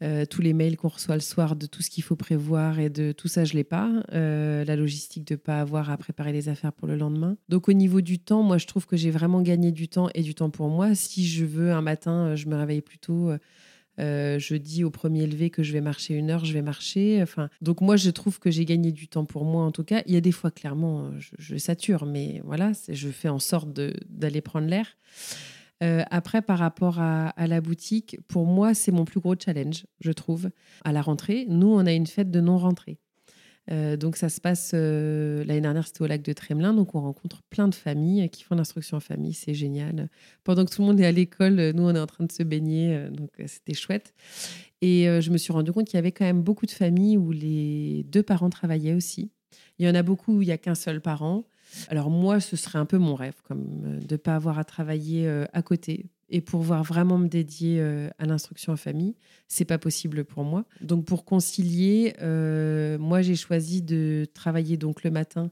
euh, 0.03 0.25
tous 0.25 0.41
les 0.41 0.51
mails 0.51 0.75
qu'on 0.75 0.89
reçoit 0.89 1.15
le 1.15 1.21
soir 1.21 1.55
de 1.55 1.67
tout 1.67 1.81
ce 1.81 1.89
qu'il 1.89 2.03
faut 2.03 2.17
prévoir 2.17 2.79
et 2.79 2.89
de 2.89 3.13
tout 3.13 3.29
ça, 3.29 3.45
je 3.45 3.53
l'ai 3.53 3.63
pas. 3.63 3.89
Euh, 4.11 4.65
la 4.65 4.75
logistique 4.75 5.25
de 5.25 5.35
pas 5.35 5.61
avoir 5.61 5.89
à 5.89 5.97
préparer 5.97 6.33
les 6.33 6.49
affaires 6.49 6.73
pour 6.73 6.87
le 6.87 6.97
lendemain. 6.97 7.37
Donc 7.47 7.69
au 7.69 7.73
niveau 7.73 8.01
du 8.01 8.19
temps, 8.19 8.43
moi 8.43 8.57
je 8.57 8.67
trouve 8.67 8.85
que 8.87 8.97
j'ai 8.97 9.09
vraiment 9.09 9.41
gagné 9.41 9.71
du 9.71 9.87
temps 9.87 10.09
et 10.13 10.21
du 10.21 10.35
temps 10.35 10.49
pour 10.49 10.67
moi. 10.67 10.95
Si 10.95 11.25
je 11.25 11.45
veux 11.45 11.71
un 11.71 11.81
matin, 11.81 12.27
euh, 12.27 12.35
je 12.35 12.47
me 12.47 12.55
réveille 12.57 12.81
plus 12.81 12.97
tôt. 12.97 13.31
je 13.97 14.55
dis 14.55 14.83
au 14.83 14.89
premier 14.89 15.25
lever 15.27 15.49
que 15.49 15.63
je 15.63 15.71
vais 15.71 15.79
marcher 15.79 16.13
une 16.15 16.29
heure, 16.29 16.43
je 16.43 16.51
vais 16.51 16.61
marcher. 16.61 17.21
Enfin, 17.23 17.49
donc 17.61 17.79
moi, 17.79 17.95
je 17.95 18.09
trouve 18.09 18.39
que 18.39 18.51
j'ai 18.51 18.65
gagné 18.65 18.91
du 18.91 19.07
temps 19.07 19.23
pour 19.23 19.45
moi, 19.45 19.63
en 19.63 19.71
tout 19.71 19.85
cas. 19.85 20.03
Il 20.07 20.13
y 20.13 20.17
a 20.17 20.21
des 20.21 20.33
fois, 20.33 20.51
clairement, 20.51 21.17
je, 21.19 21.29
je 21.39 21.55
sature, 21.55 22.05
mais 22.05 22.41
voilà, 22.43 22.73
je 22.89 23.07
fais 23.07 23.29
en 23.29 23.39
sorte 23.39 23.69
d'aller 24.09 24.41
prendre 24.41 24.67
l'air. 24.67 24.97
Euh, 25.83 26.03
après, 26.09 26.41
par 26.41 26.59
rapport 26.59 26.99
à, 26.99 27.33
la 27.47 27.61
boutique, 27.61 28.17
pour 28.27 28.45
moi, 28.45 28.73
c'est 28.73 28.91
mon 28.91 29.05
plus 29.05 29.19
gros 29.19 29.35
challenge, 29.37 29.85
je 29.99 30.11
trouve. 30.11 30.49
À 30.83 30.91
la 30.91 31.01
rentrée, 31.01 31.45
nous, 31.49 31.67
on 31.67 31.85
a 31.85 31.91
une 31.91 32.07
fête 32.07 32.31
de 32.31 32.39
non-rentrée. 32.39 32.97
Euh, 33.71 33.97
donc 33.97 34.15
ça 34.15 34.29
se 34.29 34.39
passe 34.39 34.73
euh, 34.75 35.43
l'année 35.43 35.61
dernière, 35.61 35.87
c'était 35.87 36.03
au 36.03 36.05
lac 36.05 36.21
de 36.21 36.33
Tremelin, 36.33 36.71
donc 36.71 36.93
on 36.93 37.01
rencontre 37.01 37.41
plein 37.49 37.67
de 37.67 37.73
familles 37.73 38.29
qui 38.29 38.43
font 38.43 38.53
l'instruction 38.53 38.97
en 38.97 38.99
famille, 38.99 39.33
c'est 39.33 39.55
génial. 39.55 40.07
Pendant 40.43 40.65
que 40.65 40.71
tout 40.71 40.83
le 40.83 40.87
monde 40.87 40.99
est 40.99 41.05
à 41.05 41.11
l'école, 41.11 41.71
nous 41.71 41.81
on 41.81 41.95
est 41.95 41.99
en 41.99 42.05
train 42.05 42.25
de 42.25 42.31
se 42.31 42.43
baigner, 42.43 43.07
donc 43.09 43.31
c'était 43.47 43.73
chouette. 43.73 44.13
Et 44.83 45.05
je 45.19 45.31
me 45.31 45.37
suis 45.37 45.51
rendu 45.51 45.71
compte 45.71 45.87
qu'il 45.87 45.97
y 45.97 45.97
avait 45.97 46.11
quand 46.11 46.25
même 46.25 46.43
beaucoup 46.43 46.67
de 46.67 46.71
familles 46.71 47.17
où 47.17 47.31
les 47.31 48.03
deux 48.03 48.21
parents 48.21 48.51
travaillaient 48.51 48.93
aussi. 48.93 49.31
Il 49.79 49.87
y 49.87 49.89
en 49.89 49.95
a 49.95 50.03
beaucoup 50.03 50.37
où 50.37 50.41
il 50.43 50.45
n'y 50.45 50.51
a 50.51 50.59
qu'un 50.59 50.75
seul 50.75 51.01
parent. 51.01 51.45
Alors 51.89 52.09
moi, 52.09 52.39
ce 52.39 52.55
serait 52.55 52.79
un 52.79 52.85
peu 52.85 52.97
mon 52.97 53.15
rêve, 53.15 53.35
comme 53.43 53.83
euh, 53.85 53.99
de 53.99 54.13
ne 54.13 54.17
pas 54.17 54.35
avoir 54.35 54.59
à 54.59 54.63
travailler 54.63 55.27
euh, 55.27 55.45
à 55.53 55.61
côté 55.61 56.05
et 56.29 56.41
pouvoir 56.41 56.83
vraiment 56.83 57.19
me 57.19 57.27
dédier 57.27 57.79
euh, 57.79 58.09
à 58.17 58.25
l'instruction 58.25 58.73
en 58.73 58.77
famille. 58.77 59.15
C'est 59.47 59.65
pas 59.65 59.77
possible 59.77 60.25
pour 60.25 60.43
moi. 60.43 60.65
Donc 60.81 61.05
pour 61.05 61.23
concilier, 61.23 62.15
moi 62.99 63.21
j'ai 63.21 63.35
choisi 63.35 63.83
de 63.83 64.25
travailler 64.33 64.75
donc 64.77 65.03
le 65.03 65.11
matin 65.11 65.51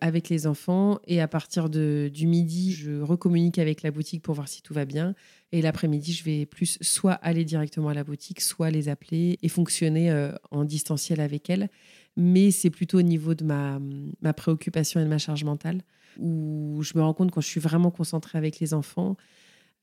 avec 0.00 0.28
les 0.30 0.46
enfants 0.46 0.98
et 1.06 1.20
à 1.20 1.28
partir 1.28 1.68
de, 1.68 2.10
du 2.12 2.26
midi, 2.26 2.72
je 2.72 3.00
recommunique 3.02 3.58
avec 3.58 3.82
la 3.82 3.90
boutique 3.90 4.22
pour 4.22 4.34
voir 4.34 4.48
si 4.48 4.62
tout 4.62 4.72
va 4.72 4.84
bien. 4.84 5.14
Et 5.52 5.60
l'après-midi, 5.62 6.12
je 6.12 6.24
vais 6.24 6.46
plus 6.46 6.78
soit 6.80 7.12
aller 7.14 7.44
directement 7.44 7.88
à 7.88 7.94
la 7.94 8.04
boutique, 8.04 8.40
soit 8.40 8.70
les 8.70 8.88
appeler 8.88 9.38
et 9.42 9.48
fonctionner 9.48 10.12
en 10.50 10.64
distanciel 10.64 11.20
avec 11.20 11.48
elles 11.48 11.68
mais 12.16 12.50
c'est 12.50 12.70
plutôt 12.70 12.98
au 12.98 13.02
niveau 13.02 13.34
de 13.34 13.44
ma, 13.44 13.78
ma, 14.20 14.32
préoccupation 14.32 15.00
et 15.00 15.04
de 15.04 15.08
ma 15.08 15.18
charge 15.18 15.44
mentale, 15.44 15.82
où 16.18 16.80
je 16.82 16.92
me 16.96 17.02
rends 17.02 17.14
compte 17.14 17.30
quand 17.30 17.40
je 17.40 17.48
suis 17.48 17.60
vraiment 17.60 17.90
concentrée 17.90 18.38
avec 18.38 18.60
les 18.60 18.74
enfants 18.74 19.16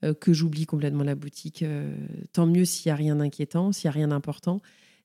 euh, 0.03 0.13
que 0.13 0.33
j'oublie 0.33 0.65
complètement 0.65 1.03
la 1.03 1.15
boutique. 1.15 1.61
Euh, 1.61 1.93
tant 2.33 2.47
mieux 2.47 2.65
s'il 2.65 2.89
n'y 2.89 2.93
a 2.93 2.95
rien 2.95 3.15
d'inquiétant, 3.17 3.71
s'il 3.71 3.87
n'y 3.87 3.89
a 3.89 3.93
rien 3.93 4.07
d'important, 4.07 4.61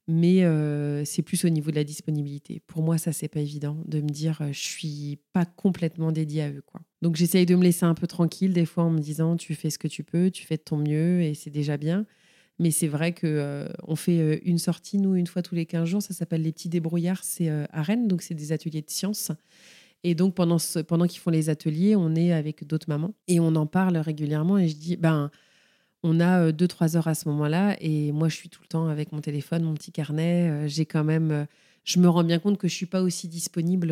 mais 0.09 0.45
euh, 0.45 1.05
c'est 1.05 1.23
plus 1.23 1.45
au 1.45 1.49
niveau 1.49 1.71
de 1.71 1.77
la 1.77 1.85
disponibilité. 1.85 2.63
Pour 2.67 2.83
moi, 2.83 2.97
ça, 2.97 3.13
c'est 3.13 3.29
pas 3.29 3.41
évident 3.41 3.77
de 3.87 4.01
me 4.01 4.09
dire 4.09 4.41
je 4.53 4.59
suis 4.59 5.19
pas 5.33 5.45
complètement 5.45 6.13
dédiée 6.13 6.43
à 6.43 6.51
eux. 6.51 6.63
Quoi. 6.65 6.81
Donc 7.03 7.17
j'essaye 7.17 7.45
de 7.45 7.57
me 7.57 7.63
laisser 7.63 7.85
un 7.85 7.95
peu 7.95 8.07
tranquille 8.07 8.53
des 8.53 8.67
fois 8.67 8.85
en 8.85 8.91
me 8.91 9.01
disant 9.01 9.37
tu 9.37 9.55
fais 9.55 9.69
ce 9.69 9.79
que 9.79 9.89
tu 9.89 10.03
peux, 10.03 10.31
tu 10.31 10.47
fais 10.47 10.57
de 10.57 10.63
ton 10.63 10.77
mieux 10.77 11.21
et 11.23 11.35
c'est 11.35 11.51
déjà 11.51 11.77
bien. 11.77 12.07
Mais 12.59 12.71
c'est 12.71 12.89
vrai 12.89 13.13
qu'on 13.13 13.27
euh, 13.27 13.69
on 13.87 13.97
fait 13.97 14.19
euh, 14.19 14.39
une 14.45 14.59
sortie, 14.59 14.99
nous, 14.99 15.15
une 15.15 15.27
fois 15.27 15.43
tous 15.43 15.55
les 15.55 15.67
15 15.67 15.89
jours. 15.89 16.03
Ça 16.03 16.15
s'appelle 16.15 16.43
les 16.43 16.53
petits 16.53 16.69
débrouillards. 16.69 17.23
C'est 17.23 17.51
euh, 17.51 17.67
à 17.71 17.83
Rennes, 17.83 18.09
donc 18.09 18.23
c'est 18.23 18.35
des 18.35 18.53
ateliers 18.53 18.83
de 18.83 18.91
sciences. 18.91 19.31
Et 20.05 20.15
donc, 20.15 20.35
pendant, 20.35 20.59
pendant 20.87 21.07
qu'ils 21.07 21.21
font 21.21 21.31
les 21.31 21.51
ateliers, 21.51 21.97
on 21.97 22.15
est 22.15 22.33
avec 22.33 22.67
d'autres 22.67 22.89
mamans 22.89 23.15
et 23.29 23.41
on 23.41 23.55
en 23.57 23.67
parle 23.67 23.97
régulièrement. 23.99 24.57
Et 24.57 24.69
je 24.69 24.77
dis, 24.77 24.97
ben, 24.97 25.31
on 26.03 26.21
a 26.21 26.53
2-3 26.53 26.97
heures 26.97 27.09
à 27.09 27.15
ce 27.15 27.29
moment-là. 27.29 27.77
Et 27.81 28.13
moi, 28.13 28.29
je 28.29 28.37
suis 28.37 28.49
tout 28.49 28.61
le 28.63 28.69
temps 28.69 28.89
avec 28.89 29.13
mon 29.13 29.21
téléphone, 29.21 29.65
mon 29.65 29.75
petit 29.75 29.93
carnet. 29.93 30.69
J'ai 30.69 30.87
quand 30.87 31.05
même. 31.05 31.47
Je 31.85 31.99
me 31.99 32.09
rends 32.09 32.25
bien 32.25 32.39
compte 32.39 32.59
que 32.59 32.69
je 32.69 32.75
ne 32.75 32.77
suis 32.77 32.87
pas 32.87 33.03
aussi 33.03 33.27
disponible 33.27 33.89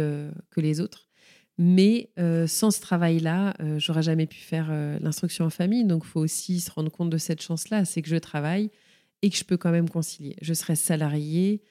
que 0.51 0.61
les 0.61 0.81
autres. 0.81 1.09
Mais 1.57 2.11
euh, 2.19 2.47
sans 2.47 2.71
ce 2.71 2.81
travail-là, 2.81 3.55
euh, 3.61 3.79
j'aurais 3.79 4.03
jamais 4.03 4.27
pu 4.27 4.39
faire 4.39 4.69
euh, 4.71 4.99
l'instruction 5.01 5.45
en 5.45 5.51
famille. 5.51 5.85
Donc, 5.85 6.03
il 6.05 6.09
faut 6.09 6.21
aussi 6.21 6.61
se 6.61 6.71
rendre 6.71 6.91
compte 6.91 7.11
de 7.11 7.19
cette 7.19 7.43
chance-là, 7.43 7.85
c'est 7.85 8.03
que 8.03 8.09
je 8.09 8.17
travaille 8.17 8.71
et 9.23 9.31
que 9.31 9.37
je 9.37 9.45
peux 9.45 9.57
quand 9.57 9.71
même 9.71 9.89
concilier. 9.89 10.37
Je 10.43 10.53
serais 10.53 10.75
salariée, 10.75 11.63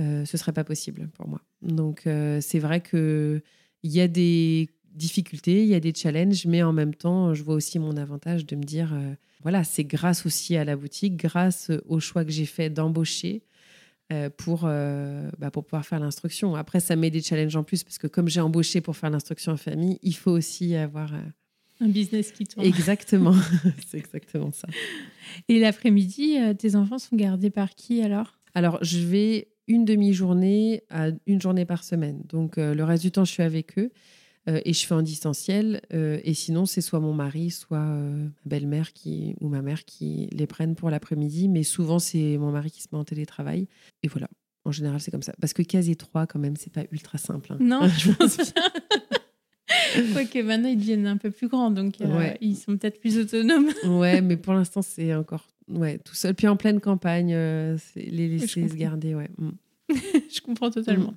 euh, 0.00 0.24
ce 0.24 0.36
serait 0.36 0.52
pas 0.52 0.64
possible 0.64 1.08
pour 1.14 1.28
moi. 1.28 1.40
Donc, 1.62 2.02
c'est 2.04 2.58
vrai 2.58 2.80
que 2.80 3.40
il 3.84 3.92
y 3.92 4.00
a 4.00 4.08
des 4.08 4.68
difficultés, 4.94 5.62
il 5.62 5.68
y 5.68 5.74
a 5.74 5.80
des 5.80 5.94
challenges, 5.94 6.44
mais 6.46 6.62
en 6.62 6.72
même 6.72 6.94
temps, 6.94 7.34
je 7.34 7.42
vois 7.42 7.54
aussi 7.54 7.78
mon 7.78 7.96
avantage 7.96 8.44
de 8.46 8.56
me 8.56 8.62
dire, 8.62 8.94
voilà, 9.42 9.64
c'est 9.64 9.84
grâce 9.84 10.26
aussi 10.26 10.56
à 10.56 10.64
la 10.64 10.76
boutique, 10.76 11.16
grâce 11.16 11.70
au 11.86 11.98
choix 11.98 12.24
que 12.24 12.30
j'ai 12.30 12.46
fait 12.46 12.68
d'embaucher 12.68 13.42
pour, 14.36 14.62
euh, 14.64 15.30
bah, 15.38 15.50
pour 15.50 15.64
pouvoir 15.64 15.84
faire 15.86 16.00
l'instruction. 16.00 16.54
Après, 16.54 16.80
ça 16.80 16.96
met 16.96 17.10
des 17.10 17.22
challenges 17.22 17.56
en 17.56 17.62
plus 17.64 17.84
parce 17.84 17.98
que 17.98 18.06
comme 18.06 18.28
j'ai 18.28 18.40
embauché 18.40 18.80
pour 18.80 18.96
faire 18.96 19.10
l'instruction 19.10 19.52
en 19.52 19.56
famille, 19.56 19.98
il 20.02 20.14
faut 20.14 20.30
aussi 20.30 20.74
avoir... 20.76 21.12
euh, 21.14 21.18
Un 21.80 21.88
business 21.88 22.32
qui 22.32 22.44
tourne. 22.46 22.66
Exactement, 22.66 23.34
c'est 23.88 23.98
exactement 23.98 24.52
ça. 24.52 24.68
Et 25.48 25.58
l'après-midi, 25.58 26.38
euh, 26.38 26.54
tes 26.54 26.76
enfants 26.76 26.98
sont 26.98 27.16
gardés 27.16 27.50
par 27.50 27.74
qui 27.74 28.02
alors? 28.02 28.38
Alors, 28.54 28.78
je 28.82 28.98
vais 28.98 29.48
une 29.68 29.84
demi-journée 29.84 30.82
à 30.90 31.08
une 31.26 31.40
journée 31.40 31.64
par 31.64 31.84
semaine. 31.84 32.20
Donc, 32.28 32.58
euh, 32.58 32.74
le 32.74 32.84
reste 32.84 33.02
du 33.02 33.10
temps, 33.12 33.24
je 33.24 33.32
suis 33.32 33.42
avec 33.44 33.78
eux 33.78 33.90
euh, 34.48 34.60
et 34.64 34.72
je 34.72 34.86
fais 34.86 34.94
en 34.94 35.02
distanciel. 35.02 35.80
Euh, 35.92 36.18
et 36.24 36.34
sinon, 36.34 36.66
c'est 36.66 36.80
soit 36.80 37.00
mon 37.00 37.12
mari, 37.14 37.50
soit 37.50 37.78
euh, 37.78 38.24
ma 38.24 38.30
belle-mère 38.44 38.92
qui, 38.92 39.34
ou 39.40 39.48
ma 39.48 39.62
mère 39.62 39.84
qui 39.84 40.28
les 40.32 40.46
prennent 40.46 40.74
pour 40.74 40.90
l'après-midi. 40.90 41.48
Mais 41.48 41.62
souvent, 41.62 41.98
c'est 41.98 42.36
mon 42.38 42.50
mari 42.50 42.70
qui 42.70 42.82
se 42.82 42.88
met 42.92 42.98
en 42.98 43.04
télétravail. 43.04 43.68
Et 44.02 44.08
voilà, 44.08 44.28
en 44.64 44.72
général, 44.72 45.00
c'est 45.00 45.10
comme 45.10 45.22
ça. 45.22 45.32
Parce 45.40 45.52
que 45.52 45.62
caser 45.62 45.94
trois, 45.96 46.26
quand 46.26 46.38
même, 46.40 46.56
c'est 46.56 46.72
pas 46.72 46.84
ultra 46.90 47.18
simple. 47.18 47.52
hein. 47.52 47.58
Non, 47.60 47.86
je 47.88 48.10
pense 48.18 48.36
bien. 48.36 48.62
Quoique 50.12 50.38
maintenant, 50.42 50.68
ils 50.68 50.76
deviennent 50.78 51.06
un 51.06 51.16
peu 51.16 51.30
plus 51.30 51.48
grands, 51.48 51.70
donc 51.70 51.96
Ouais. 52.00 52.36
ils 52.40 52.56
sont 52.56 52.76
peut-être 52.76 53.00
plus 53.00 53.18
autonomes. 53.18 53.70
Ouais, 53.84 54.20
mais 54.20 54.36
pour 54.36 54.54
l'instant, 54.54 54.82
c'est 54.82 55.14
encore 55.14 55.46
ouais, 55.68 55.98
tout 55.98 56.14
seul. 56.14 56.34
Puis 56.34 56.48
en 56.48 56.56
pleine 56.56 56.80
campagne, 56.80 57.30
les 57.96 58.28
laisser 58.28 58.68
se 58.68 58.74
garder. 58.74 59.14
Ouais. 59.14 59.30
Mm. 59.38 59.50
je 60.34 60.40
comprends 60.40 60.70
totalement. 60.70 61.14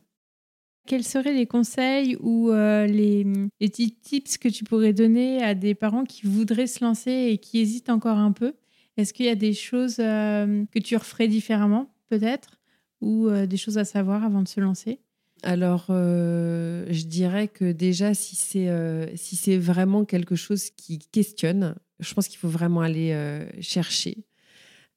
Quels 0.86 1.03
seraient 1.03 1.33
les 1.33 1.47
conseils 1.47 2.15
ou 2.19 2.51
euh, 2.51 2.86
les, 2.86 3.25
petits 3.59 3.91
tips 3.91 4.38
que 4.38 4.49
tu 4.49 4.63
pourrais 4.63 4.93
donner 4.93 5.41
à 5.41 5.55
des 5.55 5.73
parents 5.73 6.03
qui 6.03 6.27
voudraient 6.27 6.67
se 6.67 6.83
lancer 6.83 7.11
et 7.11 7.38
qui 7.39 7.59
hésitent 7.59 7.89
encore 7.89 8.17
un 8.17 8.31
peu? 8.31 8.53
Est-ce 8.97 9.13
qu'il 9.13 9.25
y 9.25 9.29
a 9.29 9.36
des 9.36 9.53
choses 9.53 9.97
euh, 9.99 10.63
que 10.71 10.79
tu 10.79 10.95
referais 10.95 11.27
différemment, 11.27 11.91
peut-être 12.09 12.59
Ou 13.01 13.27
euh, 13.27 13.47
des 13.47 13.57
choses 13.57 13.77
à 13.77 13.86
savoir 13.86 14.23
avant 14.23 14.43
de 14.43 14.47
se 14.47 14.59
lancer? 14.59 14.99
Alors, 15.43 15.86
je 15.89 17.05
dirais 17.05 17.47
que 17.47 17.71
déjà, 17.71 18.15
si 18.15 18.36
c'est 18.36 18.67
si 19.15 19.57
vraiment 19.57 20.03
quelque 20.03 20.36
chose 20.36 20.71
qui 20.71 20.97
questionne, 20.97 21.75
je 21.99 22.13
pense 22.15 22.27
qu'il 22.27 22.39
faut 22.39 22.47
vraiment 22.47 22.81
aller 22.81 23.15
chercher. 23.59 24.25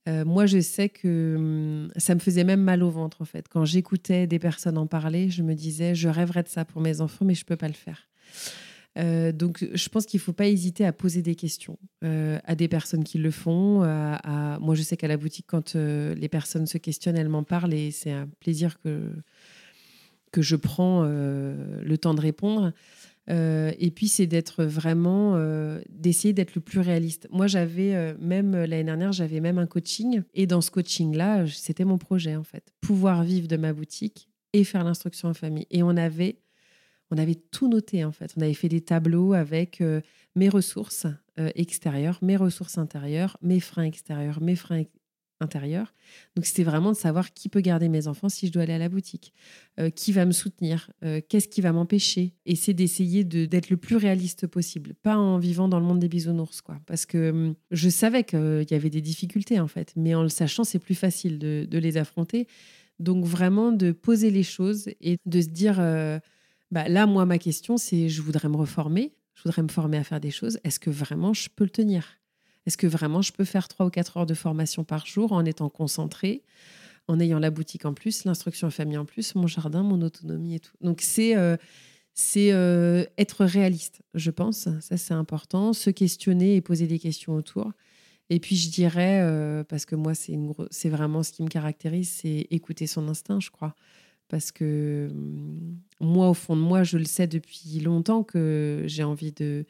Euh, 0.09 0.25
moi, 0.25 0.47
je 0.47 0.61
sais 0.61 0.89
que 0.89 1.35
hum, 1.37 1.93
ça 1.97 2.15
me 2.15 2.21
faisait 2.21 2.45
même 2.45 2.63
mal 2.63 2.83
au 2.83 2.91
ventre, 2.91 3.21
en 3.21 3.25
fait. 3.25 3.47
Quand 3.49 3.65
j'écoutais 3.65 4.27
des 4.27 4.39
personnes 4.39 4.79
en 4.79 4.87
parler, 4.87 5.31
je 5.31 5.43
me 5.43 5.55
disais, 5.55 5.95
je 5.95 6.09
rêverais 6.09 6.43
de 6.43 6.49
ça 6.49 6.65
pour 6.65 6.81
mes 6.81 7.01
enfants, 7.01 7.25
mais 7.25 7.35
je 7.35 7.45
peux 7.45 7.57
pas 7.57 7.69
le 7.69 7.75
faire. 7.75 8.09
Euh, 8.99 9.33
donc, 9.33 9.67
je 9.73 9.89
pense 9.89 10.07
qu'il 10.07 10.19
faut 10.19 10.33
pas 10.33 10.47
hésiter 10.47 10.85
à 10.85 10.93
poser 10.93 11.23
des 11.23 11.35
questions 11.35 11.79
euh, 12.05 12.39
à 12.45 12.55
des 12.55 12.69
personnes 12.69 13.05
qui 13.05 13.19
le 13.19 13.31
font. 13.31 13.81
Moi, 14.61 14.75
je 14.75 14.83
sais 14.83 14.97
qu'à 14.97 15.09
la 15.09 15.17
boutique, 15.17 15.47
quand 15.47 15.75
les 15.75 16.29
personnes 16.29 16.67
se 16.67 16.79
questionnent, 16.79 17.17
elles 17.17 17.29
m'en 17.29 17.45
parlent 17.45 17.75
et 17.75 17.91
c'est 17.91 18.13
un 18.13 18.29
plaisir 18.41 18.81
que 18.81 19.13
que 20.31 20.43
je 20.43 20.57
prends 20.57 21.05
le 21.05 21.97
temps 21.97 22.13
de 22.13 22.21
répondre. 22.21 22.73
Euh, 23.31 23.73
et 23.79 23.91
puis, 23.91 24.09
c'est 24.09 24.27
d'être 24.27 24.65
vraiment, 24.65 25.35
euh, 25.37 25.81
d'essayer 25.91 26.33
d'être 26.33 26.55
le 26.55 26.61
plus 26.61 26.81
réaliste. 26.81 27.29
Moi, 27.31 27.47
j'avais, 27.47 27.95
euh, 27.95 28.15
même 28.19 28.53
l'année 28.53 28.85
dernière, 28.85 29.13
j'avais 29.13 29.41
même 29.41 29.59
un 29.59 29.67
coaching. 29.67 30.23
Et 30.35 30.47
dans 30.47 30.61
ce 30.61 30.71
coaching-là, 30.71 31.47
c'était 31.47 31.85
mon 31.85 31.99
projet, 31.99 32.37
en 32.37 32.45
fait. 32.45 32.73
Pouvoir 32.81 33.25
vivre 33.25 33.49
de 33.49 33.57
ma 33.57 33.73
boutique 33.73 34.29
et 34.53 34.65
faire 34.65 34.85
l'instruction 34.85 35.29
en 35.29 35.35
famille. 35.35 35.67
Et 35.71 35.83
on 35.83 35.97
avait, 35.97 36.41
on 37.11 37.19
avait 37.19 37.35
tout 37.35 37.69
noté, 37.69 38.05
en 38.05 38.13
fait. 38.13 38.33
On 38.37 38.41
avait 38.41 38.55
fait 38.55 38.69
des 38.69 38.81
tableaux 38.81 39.35
avec 39.35 39.83
mes 40.35 40.49
ressources 40.49 41.07
extérieures, 41.37 42.19
mes 42.23 42.37
ressources 42.37 42.79
intérieures, 42.79 43.37
mes 43.43 43.61
freins 43.61 43.85
extérieurs, 43.85 44.41
mes 44.41 44.57
freins 44.57 44.85
intérieurs. 45.41 45.95
Donc, 46.37 46.47
c'était 46.47 46.65
vraiment 46.65 46.93
de 46.93 46.97
savoir 46.97 47.33
qui 47.33 47.49
peut 47.49 47.61
garder 47.61 47.89
mes 47.89 48.07
enfants 48.09 48.29
si 48.29 48.47
je 48.47 48.53
dois 48.53 48.63
aller 48.63 48.73
à 48.73 48.79
la 48.79 48.89
boutique. 48.89 49.33
Euh, 49.79 49.91
qui 49.91 50.13
va 50.13 50.25
me 50.25 50.33
soutenir, 50.33 50.91
euh, 51.05 51.21
qu'est-ce 51.29 51.49
qui 51.49 51.61
va 51.61 51.73
m'empêcher? 51.73 52.35
Et 52.47 52.57
c'est 52.57 52.75
d'essayer 52.75 53.25
de- 53.25 53.47
d'être 53.47 53.71
le 53.71 53.77
plus 53.77 53.97
réaliste 53.97 54.47
possible, 54.47 54.95
pas 55.03 55.17
en 55.17 55.39
vivant 55.39 55.69
dans 55.69 55.79
le 55.79 55.87
monde 55.87 56.01
des 56.01 56.09
bisounours, 56.09 56.61
quoi. 56.61 56.81
Parce 56.87 57.07
que 57.07 57.31
hum, 57.31 57.55
je 57.71 57.89
savais 57.89 58.25
qu'il 58.25 58.67
y 58.71 58.75
avait 58.75 58.91
des 58.91 59.01
difficultés, 59.01 59.61
en 59.61 59.69
fait, 59.69 59.93
mais 59.97 60.15
en 60.15 60.23
le 60.23 60.29
sachant, 60.29 60.65
c'est 60.65 60.79
plus 60.79 60.95
facile 60.95 61.39
de, 61.39 61.67
les 61.79 61.97
affronter. 61.97 62.47
Donc 62.99 63.25
vraiment 63.25 63.71
de 63.71 63.93
poser 63.93 64.31
les 64.31 64.43
choses 64.43 64.89
et 65.01 65.19
de 65.27 65.41
se 65.41 65.49
dire, 65.49 65.77
euh, 65.79 66.19
bah, 66.71 66.89
là, 66.89 67.07
moi, 67.07 67.25
ma 67.27 67.39
question, 67.39 67.77
c'est, 67.77 68.09
je 68.09 68.23
voudrais 68.23 68.49
me 68.49 68.57
reformer, 68.57 69.15
je 69.35 69.43
voudrais 69.45 69.63
me 69.63 69.69
former 69.69 69.99
à 69.99 70.05
faire 70.05 70.21
des 70.21 70.31
choses. 70.33 70.59
Est-ce 70.65 70.81
que 70.81 70.91
vraiment 70.91 71.33
je 71.33 71.49
peux 71.55 71.65
le 71.65 71.71
tenir? 71.71 72.19
Est-ce 72.69 72.77
que 72.77 72.87
vraiment 72.87 73.23
je 73.23 73.33
peux 73.33 73.47
faire 73.47 73.67
trois 73.67 73.87
ou 73.87 73.89
quatre 73.89 74.19
heures 74.19 74.27
de 74.27 74.35
formation 74.35 74.85
par 74.85 75.07
jour 75.07 75.33
en 75.33 75.47
étant 75.47 75.71
concentrée 75.71 76.43
en 77.07 77.19
ayant 77.19 77.39
la 77.39 77.51
boutique 77.51 77.87
en 77.87 77.95
plus, 77.95 78.27
l'instruction 78.27 78.69
famille 78.69 78.99
en 78.99 79.07
plus, 79.07 79.35
mon 79.35 79.47
jardin, 79.47 79.83
mon 79.83 80.03
autonomie 80.03 80.57
et 80.57 80.61
tout? 80.61 80.77
Donc 80.83 81.01
c'est 81.01 81.35
euh, 81.35 81.57
euh, 82.37 83.07
être 83.17 83.47
réaliste, 83.47 84.03
je 84.13 84.31
pense. 84.31 84.69
Ça 84.81 84.99
c'est 84.99 85.15
important, 85.15 85.73
se 85.73 85.89
questionner 85.89 86.57
et 86.57 86.61
poser 86.61 86.87
des 86.87 86.99
questions 86.99 87.37
autour. 87.37 87.73
Et 88.29 88.39
puis 88.39 88.55
je 88.55 88.69
dirais, 88.69 89.23
euh, 89.23 89.65
parce 89.65 89.87
que 89.87 89.97
moi 89.97 90.15
c'est 90.15 90.39
c'est 90.71 90.91
vraiment 90.91 91.23
ce 91.23 91.33
qui 91.33 91.43
me 91.43 91.49
caractérise, 91.49 92.11
c'est 92.11 92.49
écouter 92.51 92.87
son 92.87 93.09
instinct, 93.09 93.41
je 93.41 93.49
crois. 93.49 93.75
Parce 94.29 94.53
que 94.53 95.09
hum, 95.11 95.79
moi, 96.01 96.29
au 96.29 96.35
fond 96.35 96.55
de 96.55 96.61
moi, 96.61 96.85
je 96.85 96.99
le 96.99 97.07
sais 97.07 97.27
depuis 97.27 97.81
longtemps 97.81 98.25
que 98.25 98.83
j'ai 98.87 99.05
envie 99.05 99.33
de, 99.33 99.65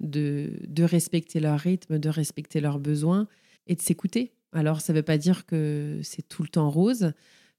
de, 0.00 0.52
de 0.66 0.84
respecter 0.84 1.40
leur 1.40 1.58
rythme, 1.58 1.98
de 1.98 2.08
respecter 2.08 2.60
leurs 2.60 2.78
besoins 2.78 3.28
et 3.66 3.74
de 3.74 3.80
s'écouter. 3.80 4.32
Alors, 4.52 4.80
ça 4.80 4.92
ne 4.92 4.98
veut 4.98 5.02
pas 5.02 5.18
dire 5.18 5.46
que 5.46 6.00
c'est 6.02 6.26
tout 6.26 6.42
le 6.42 6.48
temps 6.48 6.70
rose, 6.70 7.12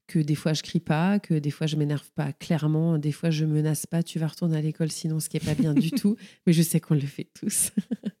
que 0.08 0.18
des 0.18 0.34
fois 0.34 0.54
je 0.54 0.62
crie 0.62 0.80
pas, 0.80 1.20
que 1.20 1.34
des 1.34 1.50
fois 1.50 1.66
je 1.66 1.76
m'énerve 1.76 2.10
pas 2.14 2.32
clairement, 2.32 2.98
des 2.98 3.12
fois 3.12 3.30
je 3.30 3.44
menace 3.44 3.86
pas, 3.86 4.02
tu 4.02 4.18
vas 4.18 4.26
retourner 4.26 4.56
à 4.56 4.62
l'école 4.62 4.90
sinon, 4.90 5.20
ce 5.20 5.28
qui 5.28 5.36
est 5.36 5.44
pas 5.44 5.54
bien 5.54 5.74
du 5.74 5.90
tout. 6.00 6.16
Mais 6.46 6.52
je 6.52 6.62
sais 6.62 6.80
qu'on 6.80 6.94
le 6.94 7.00
fait 7.00 7.28
tous. 7.38 7.70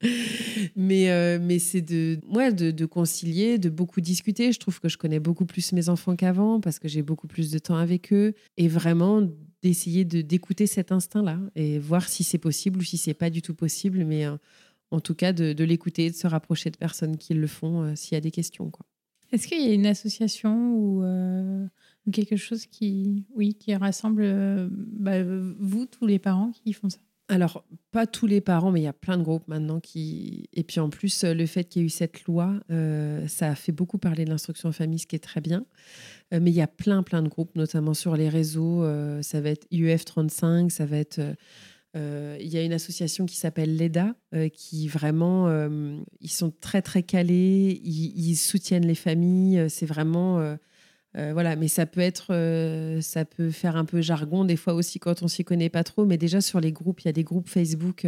mais 0.76 1.10
euh, 1.10 1.38
mais 1.42 1.58
c'est 1.58 1.80
de, 1.80 2.20
ouais, 2.28 2.52
de, 2.52 2.70
de 2.70 2.86
concilier, 2.86 3.58
de 3.58 3.70
beaucoup 3.70 4.02
discuter. 4.02 4.52
Je 4.52 4.60
trouve 4.60 4.80
que 4.80 4.88
je 4.88 4.98
connais 4.98 5.18
beaucoup 5.18 5.46
plus 5.46 5.72
mes 5.72 5.88
enfants 5.88 6.14
qu'avant 6.14 6.60
parce 6.60 6.78
que 6.78 6.88
j'ai 6.88 7.02
beaucoup 7.02 7.26
plus 7.26 7.50
de 7.50 7.58
temps 7.58 7.76
avec 7.76 8.12
eux 8.12 8.34
et 8.58 8.68
vraiment 8.68 9.26
d'essayer 9.62 10.04
de 10.04 10.20
d'écouter 10.20 10.66
cet 10.66 10.92
instinct-là 10.92 11.40
et 11.54 11.78
voir 11.78 12.08
si 12.08 12.24
c'est 12.24 12.38
possible 12.38 12.78
ou 12.78 12.82
si 12.82 12.96
c'est 12.96 13.14
pas 13.14 13.30
du 13.30 13.42
tout 13.42 13.54
possible. 13.54 14.04
Mais 14.04 14.26
euh, 14.26 14.36
en 14.90 15.00
tout 15.00 15.14
cas, 15.14 15.32
de, 15.32 15.52
de 15.52 15.64
l'écouter, 15.64 16.10
de 16.10 16.14
se 16.14 16.26
rapprocher 16.26 16.70
de 16.70 16.76
personnes 16.76 17.16
qui 17.16 17.34
le 17.34 17.46
font 17.46 17.82
euh, 17.82 17.94
s'il 17.94 18.14
y 18.14 18.16
a 18.16 18.20
des 18.20 18.30
questions. 18.30 18.70
Quoi. 18.70 18.86
Est-ce 19.32 19.46
qu'il 19.46 19.60
y 19.60 19.70
a 19.70 19.74
une 19.74 19.86
association 19.86 20.74
ou, 20.74 21.02
euh, 21.02 21.66
quelque 22.12 22.36
chose 22.36 22.66
qui, 22.66 23.26
oui, 23.34 23.54
qui 23.54 23.74
rassemble 23.74 24.70
bah, 24.70 25.22
vous, 25.22 25.84
tous 25.84 26.06
les 26.06 26.18
parents 26.18 26.50
qui 26.52 26.72
font 26.72 26.88
ça? 26.88 26.98
Alors, 27.30 27.62
pas 27.90 28.06
tous 28.06 28.26
les 28.26 28.40
parents, 28.40 28.72
mais 28.72 28.80
il 28.80 28.84
y 28.84 28.88
a 28.88 28.94
plein 28.94 29.18
de 29.18 29.22
groupes 29.22 29.46
maintenant 29.48 29.80
qui. 29.80 30.48
Et 30.54 30.64
puis 30.64 30.80
en 30.80 30.88
plus, 30.88 31.24
le 31.24 31.44
fait 31.44 31.64
qu'il 31.64 31.82
y 31.82 31.84
ait 31.84 31.86
eu 31.86 31.90
cette 31.90 32.24
loi, 32.24 32.54
euh, 32.70 33.26
ça 33.28 33.50
a 33.50 33.54
fait 33.54 33.72
beaucoup 33.72 33.98
parler 33.98 34.24
de 34.24 34.30
l'instruction 34.30 34.70
en 34.70 34.72
famille, 34.72 34.98
ce 34.98 35.06
qui 35.06 35.14
est 35.14 35.20
très 35.20 35.42
bien. 35.42 35.66
Euh, 36.32 36.40
mais 36.42 36.50
il 36.50 36.56
y 36.56 36.60
a 36.60 36.66
plein, 36.66 37.02
plein 37.02 37.22
de 37.22 37.28
groupes, 37.28 37.56
notamment 37.56 37.94
sur 37.94 38.16
les 38.16 38.28
réseaux. 38.28 38.84
euh, 38.84 39.22
ça 39.22 39.40
va 39.40 39.50
être 39.50 39.66
IUF 39.70 40.04
35, 40.04 40.70
ça 40.70 40.86
va 40.86 40.96
être. 40.98 41.20
euh, 41.96 42.36
Il 42.40 42.48
y 42.48 42.58
a 42.58 42.62
une 42.62 42.72
association 42.72 43.26
qui 43.26 43.36
s'appelle 43.36 43.76
l'EDA, 43.76 44.14
qui 44.52 44.88
vraiment, 44.88 45.48
ils 46.20 46.30
sont 46.30 46.52
très 46.60 46.82
très 46.82 47.02
calés, 47.02 47.80
ils, 47.84 48.36
soutiennent 48.36 48.86
les 48.86 48.94
familles. 48.94 49.66
C'est 49.68 49.86
vraiment, 49.86 50.56
voilà. 51.14 51.56
Mais 51.56 51.68
ça 51.68 51.86
peut 51.86 52.00
être, 52.00 53.00
ça 53.00 53.24
peut 53.24 53.50
faire 53.50 53.76
un 53.76 53.84
peu 53.84 54.00
jargon 54.02 54.44
des 54.44 54.56
fois 54.56 54.74
aussi 54.74 54.98
quand 55.00 55.22
on 55.22 55.28
s'y 55.28 55.44
connaît 55.44 55.70
pas 55.70 55.82
trop. 55.84 56.04
Mais 56.04 56.18
déjà 56.18 56.40
sur 56.40 56.60
les 56.60 56.72
groupes, 56.72 57.00
il 57.00 57.06
y 57.06 57.08
a 57.08 57.12
des 57.12 57.24
groupes 57.24 57.48
Facebook 57.48 58.06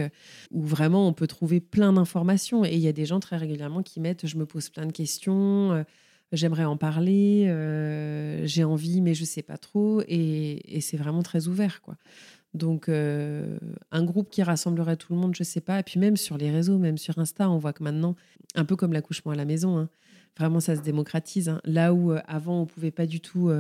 où 0.50 0.62
vraiment 0.62 1.08
on 1.08 1.12
peut 1.14 1.26
trouver 1.26 1.60
plein 1.60 1.92
d'informations 1.94 2.64
et 2.64 2.74
il 2.74 2.80
y 2.80 2.88
a 2.88 2.92
des 2.92 3.06
gens 3.06 3.20
très 3.20 3.38
régulièrement 3.38 3.82
qui 3.82 3.98
mettent, 4.00 4.26
je 4.26 4.36
me 4.36 4.46
pose 4.46 4.68
plein 4.68 4.86
de 4.86 4.92
questions. 4.92 5.84
J'aimerais 6.32 6.64
en 6.64 6.76
parler, 6.76 7.46
euh, 7.48 8.46
j'ai 8.46 8.62
envie, 8.62 9.00
mais 9.00 9.14
je 9.14 9.24
sais 9.24 9.42
pas 9.42 9.58
trop, 9.58 10.00
et, 10.06 10.78
c'est 10.80 10.96
vraiment 10.96 11.22
très 11.22 11.48
ouvert, 11.48 11.82
quoi. 11.82 11.96
Donc, 12.54 12.88
euh, 12.88 13.58
un 13.90 14.04
groupe 14.04 14.30
qui 14.30 14.42
rassemblerait 14.42 14.96
tout 14.96 15.12
le 15.12 15.18
monde, 15.18 15.34
je 15.36 15.44
sais 15.44 15.60
pas. 15.60 15.78
Et 15.78 15.82
puis 15.84 16.00
même 16.00 16.16
sur 16.16 16.36
les 16.36 16.50
réseaux, 16.50 16.78
même 16.78 16.98
sur 16.98 17.16
Insta, 17.18 17.48
on 17.48 17.58
voit 17.58 17.72
que 17.72 17.82
maintenant, 17.82 18.16
un 18.56 18.64
peu 18.64 18.74
comme 18.74 18.92
l'accouchement 18.92 19.30
à 19.30 19.36
la 19.36 19.44
maison, 19.44 19.78
hein, 19.78 19.88
vraiment 20.36 20.58
ça 20.58 20.74
se 20.74 20.80
démocratise. 20.80 21.48
hein. 21.48 21.60
Là 21.64 21.94
où 21.94 22.10
euh, 22.12 22.20
avant 22.26 22.62
on 22.62 22.66
pouvait 22.66 22.90
pas 22.90 23.06
du 23.06 23.20
tout 23.20 23.50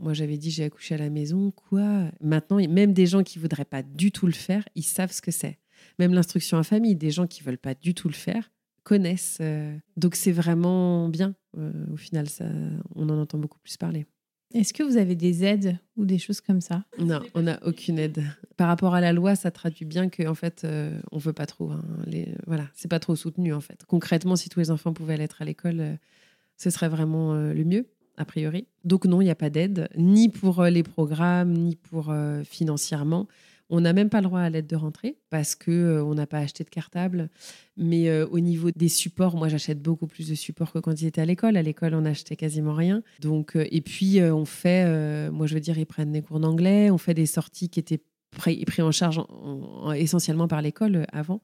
Moi, 0.00 0.12
j'avais 0.12 0.38
dit 0.38 0.52
j'ai 0.52 0.62
accouché 0.62 0.94
à 0.94 0.98
la 0.98 1.10
maison. 1.10 1.50
Quoi? 1.50 2.12
Maintenant, 2.20 2.58
même 2.68 2.92
des 2.92 3.06
gens 3.06 3.24
qui 3.24 3.40
voudraient 3.40 3.64
pas 3.64 3.82
du 3.82 4.12
tout 4.12 4.26
le 4.26 4.32
faire, 4.32 4.68
ils 4.76 4.84
savent 4.84 5.12
ce 5.12 5.20
que 5.20 5.32
c'est. 5.32 5.58
Même 5.98 6.14
l'instruction 6.14 6.58
en 6.58 6.62
famille, 6.62 6.94
des 6.94 7.10
gens 7.10 7.26
qui 7.26 7.42
veulent 7.42 7.58
pas 7.58 7.74
du 7.74 7.92
tout 7.92 8.08
le 8.08 8.14
faire 8.14 8.50
connaissent. 8.88 9.38
Euh. 9.42 9.76
donc 9.98 10.14
c'est 10.14 10.32
vraiment 10.32 11.10
bien. 11.10 11.34
Euh, 11.58 11.72
au 11.92 11.96
final, 11.96 12.28
ça, 12.28 12.46
on 12.94 13.08
en 13.10 13.20
entend 13.20 13.38
beaucoup 13.38 13.58
plus 13.58 13.76
parler. 13.76 14.06
Est-ce 14.54 14.72
que 14.72 14.82
vous 14.82 14.96
avez 14.96 15.14
des 15.14 15.44
aides 15.44 15.76
ou 15.96 16.06
des 16.06 16.16
choses 16.16 16.40
comme 16.40 16.62
ça? 16.62 16.84
Non, 16.98 17.20
on 17.34 17.42
n'a 17.42 17.60
aucune 17.66 17.98
aide. 17.98 18.22
Par 18.56 18.68
rapport 18.68 18.94
à 18.94 19.00
la 19.02 19.12
loi, 19.12 19.36
ça 19.36 19.50
traduit 19.50 19.84
bien 19.84 20.08
qu'en 20.08 20.30
en 20.30 20.34
fait, 20.34 20.62
euh, 20.64 20.98
on 21.12 21.18
veut 21.18 21.34
pas 21.34 21.44
trop. 21.44 21.70
Hein. 21.70 21.84
Les, 22.06 22.34
voilà, 22.46 22.66
c'est 22.74 22.88
pas 22.88 22.98
trop 22.98 23.14
soutenu 23.14 23.52
en 23.52 23.60
fait. 23.60 23.84
Concrètement, 23.86 24.36
si 24.36 24.48
tous 24.48 24.60
les 24.60 24.70
enfants 24.70 24.94
pouvaient 24.94 25.14
aller 25.14 25.24
être 25.24 25.42
à 25.42 25.44
l'école, 25.44 25.80
euh, 25.80 25.94
ce 26.56 26.70
serait 26.70 26.88
vraiment 26.88 27.34
euh, 27.34 27.52
le 27.52 27.64
mieux 27.64 27.88
a 28.16 28.24
priori. 28.24 28.66
Donc 28.84 29.04
non, 29.04 29.20
il 29.20 29.24
n'y 29.24 29.30
a 29.30 29.36
pas 29.36 29.50
d'aide, 29.50 29.88
ni 29.96 30.30
pour 30.30 30.64
les 30.64 30.82
programmes, 30.82 31.52
ni 31.52 31.76
pour 31.76 32.12
financièrement. 32.42 33.28
On 33.70 33.82
n'a 33.82 33.92
même 33.92 34.08
pas 34.08 34.18
le 34.18 34.24
droit 34.24 34.40
à 34.40 34.48
l'aide 34.48 34.66
de 34.66 34.76
rentrée 34.76 35.18
parce 35.30 35.54
que 35.54 35.70
euh, 35.70 36.04
on 36.04 36.14
n'a 36.14 36.26
pas 36.26 36.38
acheté 36.38 36.64
de 36.64 36.70
cartable. 36.70 37.28
Mais 37.76 38.08
euh, 38.08 38.26
au 38.26 38.40
niveau 38.40 38.70
des 38.70 38.88
supports, 38.88 39.36
moi 39.36 39.48
j'achète 39.48 39.82
beaucoup 39.82 40.06
plus 40.06 40.28
de 40.28 40.34
supports 40.34 40.72
que 40.72 40.78
quand 40.78 41.00
ils 41.00 41.06
étaient 41.06 41.20
à 41.20 41.26
l'école. 41.26 41.56
À 41.56 41.62
l'école, 41.62 41.94
on 41.94 42.02
n'achetait 42.02 42.36
quasiment 42.36 42.74
rien. 42.74 43.02
Donc 43.20 43.56
euh, 43.56 43.66
et 43.70 43.80
puis 43.80 44.22
on 44.22 44.44
fait, 44.44 45.30
moi 45.30 45.46
je 45.46 45.54
veux 45.54 45.60
dire, 45.60 45.78
ils 45.78 45.86
prennent 45.86 46.12
des 46.12 46.22
cours 46.22 46.40
d'anglais. 46.40 46.90
On 46.90 46.98
fait 46.98 47.14
des 47.14 47.26
sorties 47.26 47.68
qui 47.68 47.80
étaient 47.80 48.02
pris, 48.30 48.64
en 48.80 48.92
charge 48.92 49.20
essentiellement 49.96 50.48
par 50.48 50.62
l'école 50.62 51.06
avant. 51.12 51.42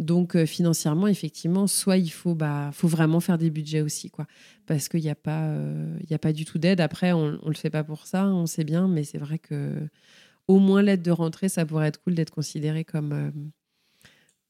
Donc 0.00 0.36
financièrement, 0.44 1.06
effectivement, 1.06 1.68
soit 1.68 1.98
il 1.98 2.10
faut, 2.10 2.34
bah, 2.34 2.70
faut 2.72 2.88
vraiment 2.88 3.20
faire 3.20 3.38
des 3.38 3.50
budgets 3.50 3.80
aussi, 3.80 4.10
quoi, 4.10 4.26
parce 4.66 4.88
qu'il 4.88 5.00
n'y 5.00 5.10
a 5.10 5.14
pas, 5.14 5.54
il 6.00 6.10
y 6.10 6.14
a 6.14 6.18
pas 6.18 6.32
du 6.32 6.44
tout 6.44 6.58
d'aide. 6.58 6.80
Après, 6.80 7.12
on, 7.12 7.32
ne 7.32 7.48
le 7.48 7.54
fait 7.54 7.70
pas 7.70 7.84
pour 7.84 8.06
ça, 8.08 8.26
on 8.26 8.46
sait 8.46 8.64
bien, 8.64 8.88
mais 8.88 9.04
c'est 9.04 9.18
vrai 9.18 9.38
que 9.38 9.88
au 10.48 10.58
moins 10.58 10.82
l'aide 10.82 11.02
de 11.02 11.10
rentrée, 11.10 11.48
ça 11.48 11.64
pourrait 11.64 11.88
être 11.88 12.02
cool 12.02 12.14
d'être 12.14 12.30
considéré 12.30 12.84
comme, 12.84 13.12
euh, 13.12 13.30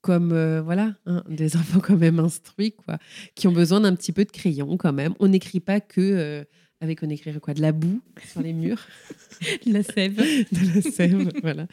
comme 0.00 0.32
euh, 0.32 0.62
voilà, 0.62 0.94
hein, 1.06 1.22
des 1.28 1.56
enfants 1.56 1.80
quand 1.80 1.96
même 1.96 2.18
instruits, 2.18 2.72
quoi, 2.72 2.98
qui 3.34 3.48
ont 3.48 3.52
besoin 3.52 3.80
d'un 3.80 3.94
petit 3.94 4.12
peu 4.12 4.24
de 4.24 4.30
crayon 4.30 4.76
quand 4.76 4.92
même. 4.92 5.14
On 5.20 5.28
n'écrit 5.28 5.60
pas 5.60 5.80
que 5.80 6.00
euh, 6.00 6.44
avec 6.80 7.02
on 7.02 7.08
écrirait 7.08 7.40
quoi 7.40 7.54
de 7.54 7.62
la 7.62 7.72
boue 7.72 8.00
sur 8.30 8.42
les 8.42 8.52
murs, 8.52 8.84
de 9.66 9.72
la 9.72 9.82
sève, 9.82 10.16
de 10.52 10.74
la 10.74 10.82
sève, 10.82 11.30
voilà. 11.42 11.66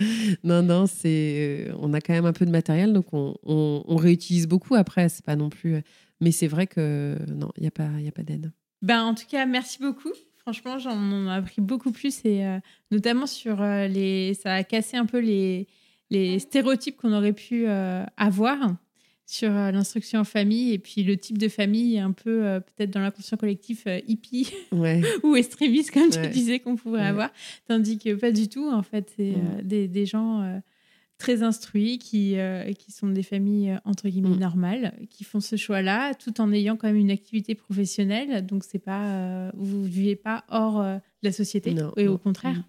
Non, 0.44 0.62
non, 0.62 0.86
c'est 0.86 1.72
on 1.80 1.94
a 1.94 2.02
quand 2.02 2.14
même 2.14 2.26
un 2.26 2.34
peu 2.34 2.46
de 2.46 2.52
matériel, 2.52 2.94
donc 2.94 3.08
on, 3.14 3.36
on, 3.44 3.96
réutilise 3.96 4.48
beaucoup. 4.48 4.76
Après, 4.76 5.10
c'est 5.10 5.26
pas 5.26 5.36
non 5.36 5.50
plus, 5.50 5.82
mais 6.22 6.32
c'est 6.32 6.48
vrai 6.48 6.68
que 6.68 7.18
non, 7.28 7.52
il 7.58 7.64
y 7.64 7.68
a 7.68 7.72
pas, 7.72 7.90
il 7.98 8.06
y 8.06 8.08
a 8.08 8.12
pas 8.12 8.24
d'aide. 8.24 8.52
Ben 8.82 9.04
en 9.04 9.14
tout 9.14 9.28
cas, 9.30 9.46
merci 9.46 9.80
beaucoup. 9.80 10.14
Franchement, 10.42 10.80
j'en 10.80 11.28
ai 11.28 11.32
appris 11.32 11.62
beaucoup 11.62 11.92
plus 11.92 12.22
et 12.26 12.46
euh, 12.46 12.58
notamment 12.90 13.28
sur 13.28 13.62
euh, 13.62 13.88
les. 13.88 14.34
Ça 14.34 14.56
a 14.56 14.64
cassé 14.64 14.98
un 14.98 15.06
peu 15.06 15.20
les, 15.20 15.68
les 16.10 16.40
stéréotypes 16.40 16.98
qu'on 16.98 17.14
aurait 17.14 17.34
pu 17.34 17.68
euh, 17.68 18.04
avoir 18.18 18.58
sur 19.28 19.50
l'instruction 19.50 20.22
en 20.22 20.24
famille 20.26 20.74
et 20.74 20.80
puis 20.80 21.04
le 21.04 21.16
type 21.16 21.38
de 21.38 21.48
famille 21.48 21.98
un 22.00 22.12
peu 22.12 22.60
peut-être 22.60 22.90
dans 22.90 23.00
l'inconscient 23.00 23.38
collectif 23.38 23.86
hippie 24.06 24.52
ou 25.24 25.38
extrémiste 25.38 25.92
comme 25.92 26.10
tu 26.10 26.28
disais 26.28 26.60
qu'on 26.60 26.76
pouvait 26.76 27.00
avoir 27.00 27.32
tandis 27.66 27.98
que 27.98 28.14
pas 28.16 28.34
du 28.34 28.50
tout 28.50 28.70
en 28.70 28.84
fait 28.84 29.10
c'est 29.16 29.32
mm. 29.32 29.62
des, 29.62 29.88
des, 29.88 30.06
gens 30.06 30.62
très 31.22 31.44
instruits, 31.44 32.00
qui, 32.00 32.38
euh, 32.38 32.74
qui 32.74 32.92
sont 32.92 33.08
des 33.08 33.22
familles 33.22 33.72
euh, 33.72 33.78
entre 33.86 34.10
guillemets 34.10 34.30
mm. 34.30 34.40
normales, 34.40 34.94
qui 35.12 35.24
font 35.24 35.40
ce 35.40 35.56
choix-là, 35.56 36.16
tout 36.16 36.42
en 36.42 36.52
ayant 36.52 36.76
quand 36.76 36.88
même 36.88 36.98
une 36.98 37.12
activité 37.12 37.54
professionnelle. 37.54 38.44
Donc 38.44 38.64
c'est 38.64 38.80
pas, 38.80 39.06
euh, 39.06 39.52
vous 39.56 39.84
ne 39.84 39.88
vivez 39.88 40.16
pas 40.16 40.44
hors 40.50 40.82
de 40.82 41.00
la 41.22 41.32
société, 41.32 41.76
et 41.96 42.08
au 42.08 42.18
contraire. 42.18 42.64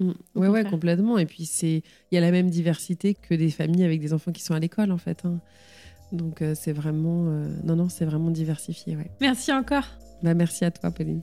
Mm. 0.00 0.06
Mm. 0.06 0.14
Oui, 0.34 0.48
ouais, 0.48 0.64
complètement. 0.64 1.18
Et 1.18 1.26
puis 1.26 1.46
c'est, 1.46 1.82
il 2.10 2.14
y 2.14 2.18
a 2.18 2.20
la 2.20 2.32
même 2.32 2.50
diversité 2.50 3.14
que 3.14 3.32
des 3.34 3.50
familles 3.50 3.84
avec 3.84 4.00
des 4.00 4.12
enfants 4.12 4.32
qui 4.32 4.42
sont 4.42 4.54
à 4.54 4.58
l'école 4.58 4.90
en 4.90 4.98
fait. 4.98 5.24
Hein. 5.24 5.40
Donc 6.10 6.42
c'est 6.54 6.72
vraiment, 6.72 7.24
non 7.62 7.76
non, 7.76 7.88
c'est 7.88 8.04
vraiment 8.04 8.30
diversifié. 8.30 8.96
Ouais. 8.96 9.10
Merci 9.20 9.52
encore. 9.52 9.86
Bah, 10.22 10.34
merci 10.34 10.64
à 10.64 10.70
toi, 10.72 10.90
Pauline. 10.90 11.22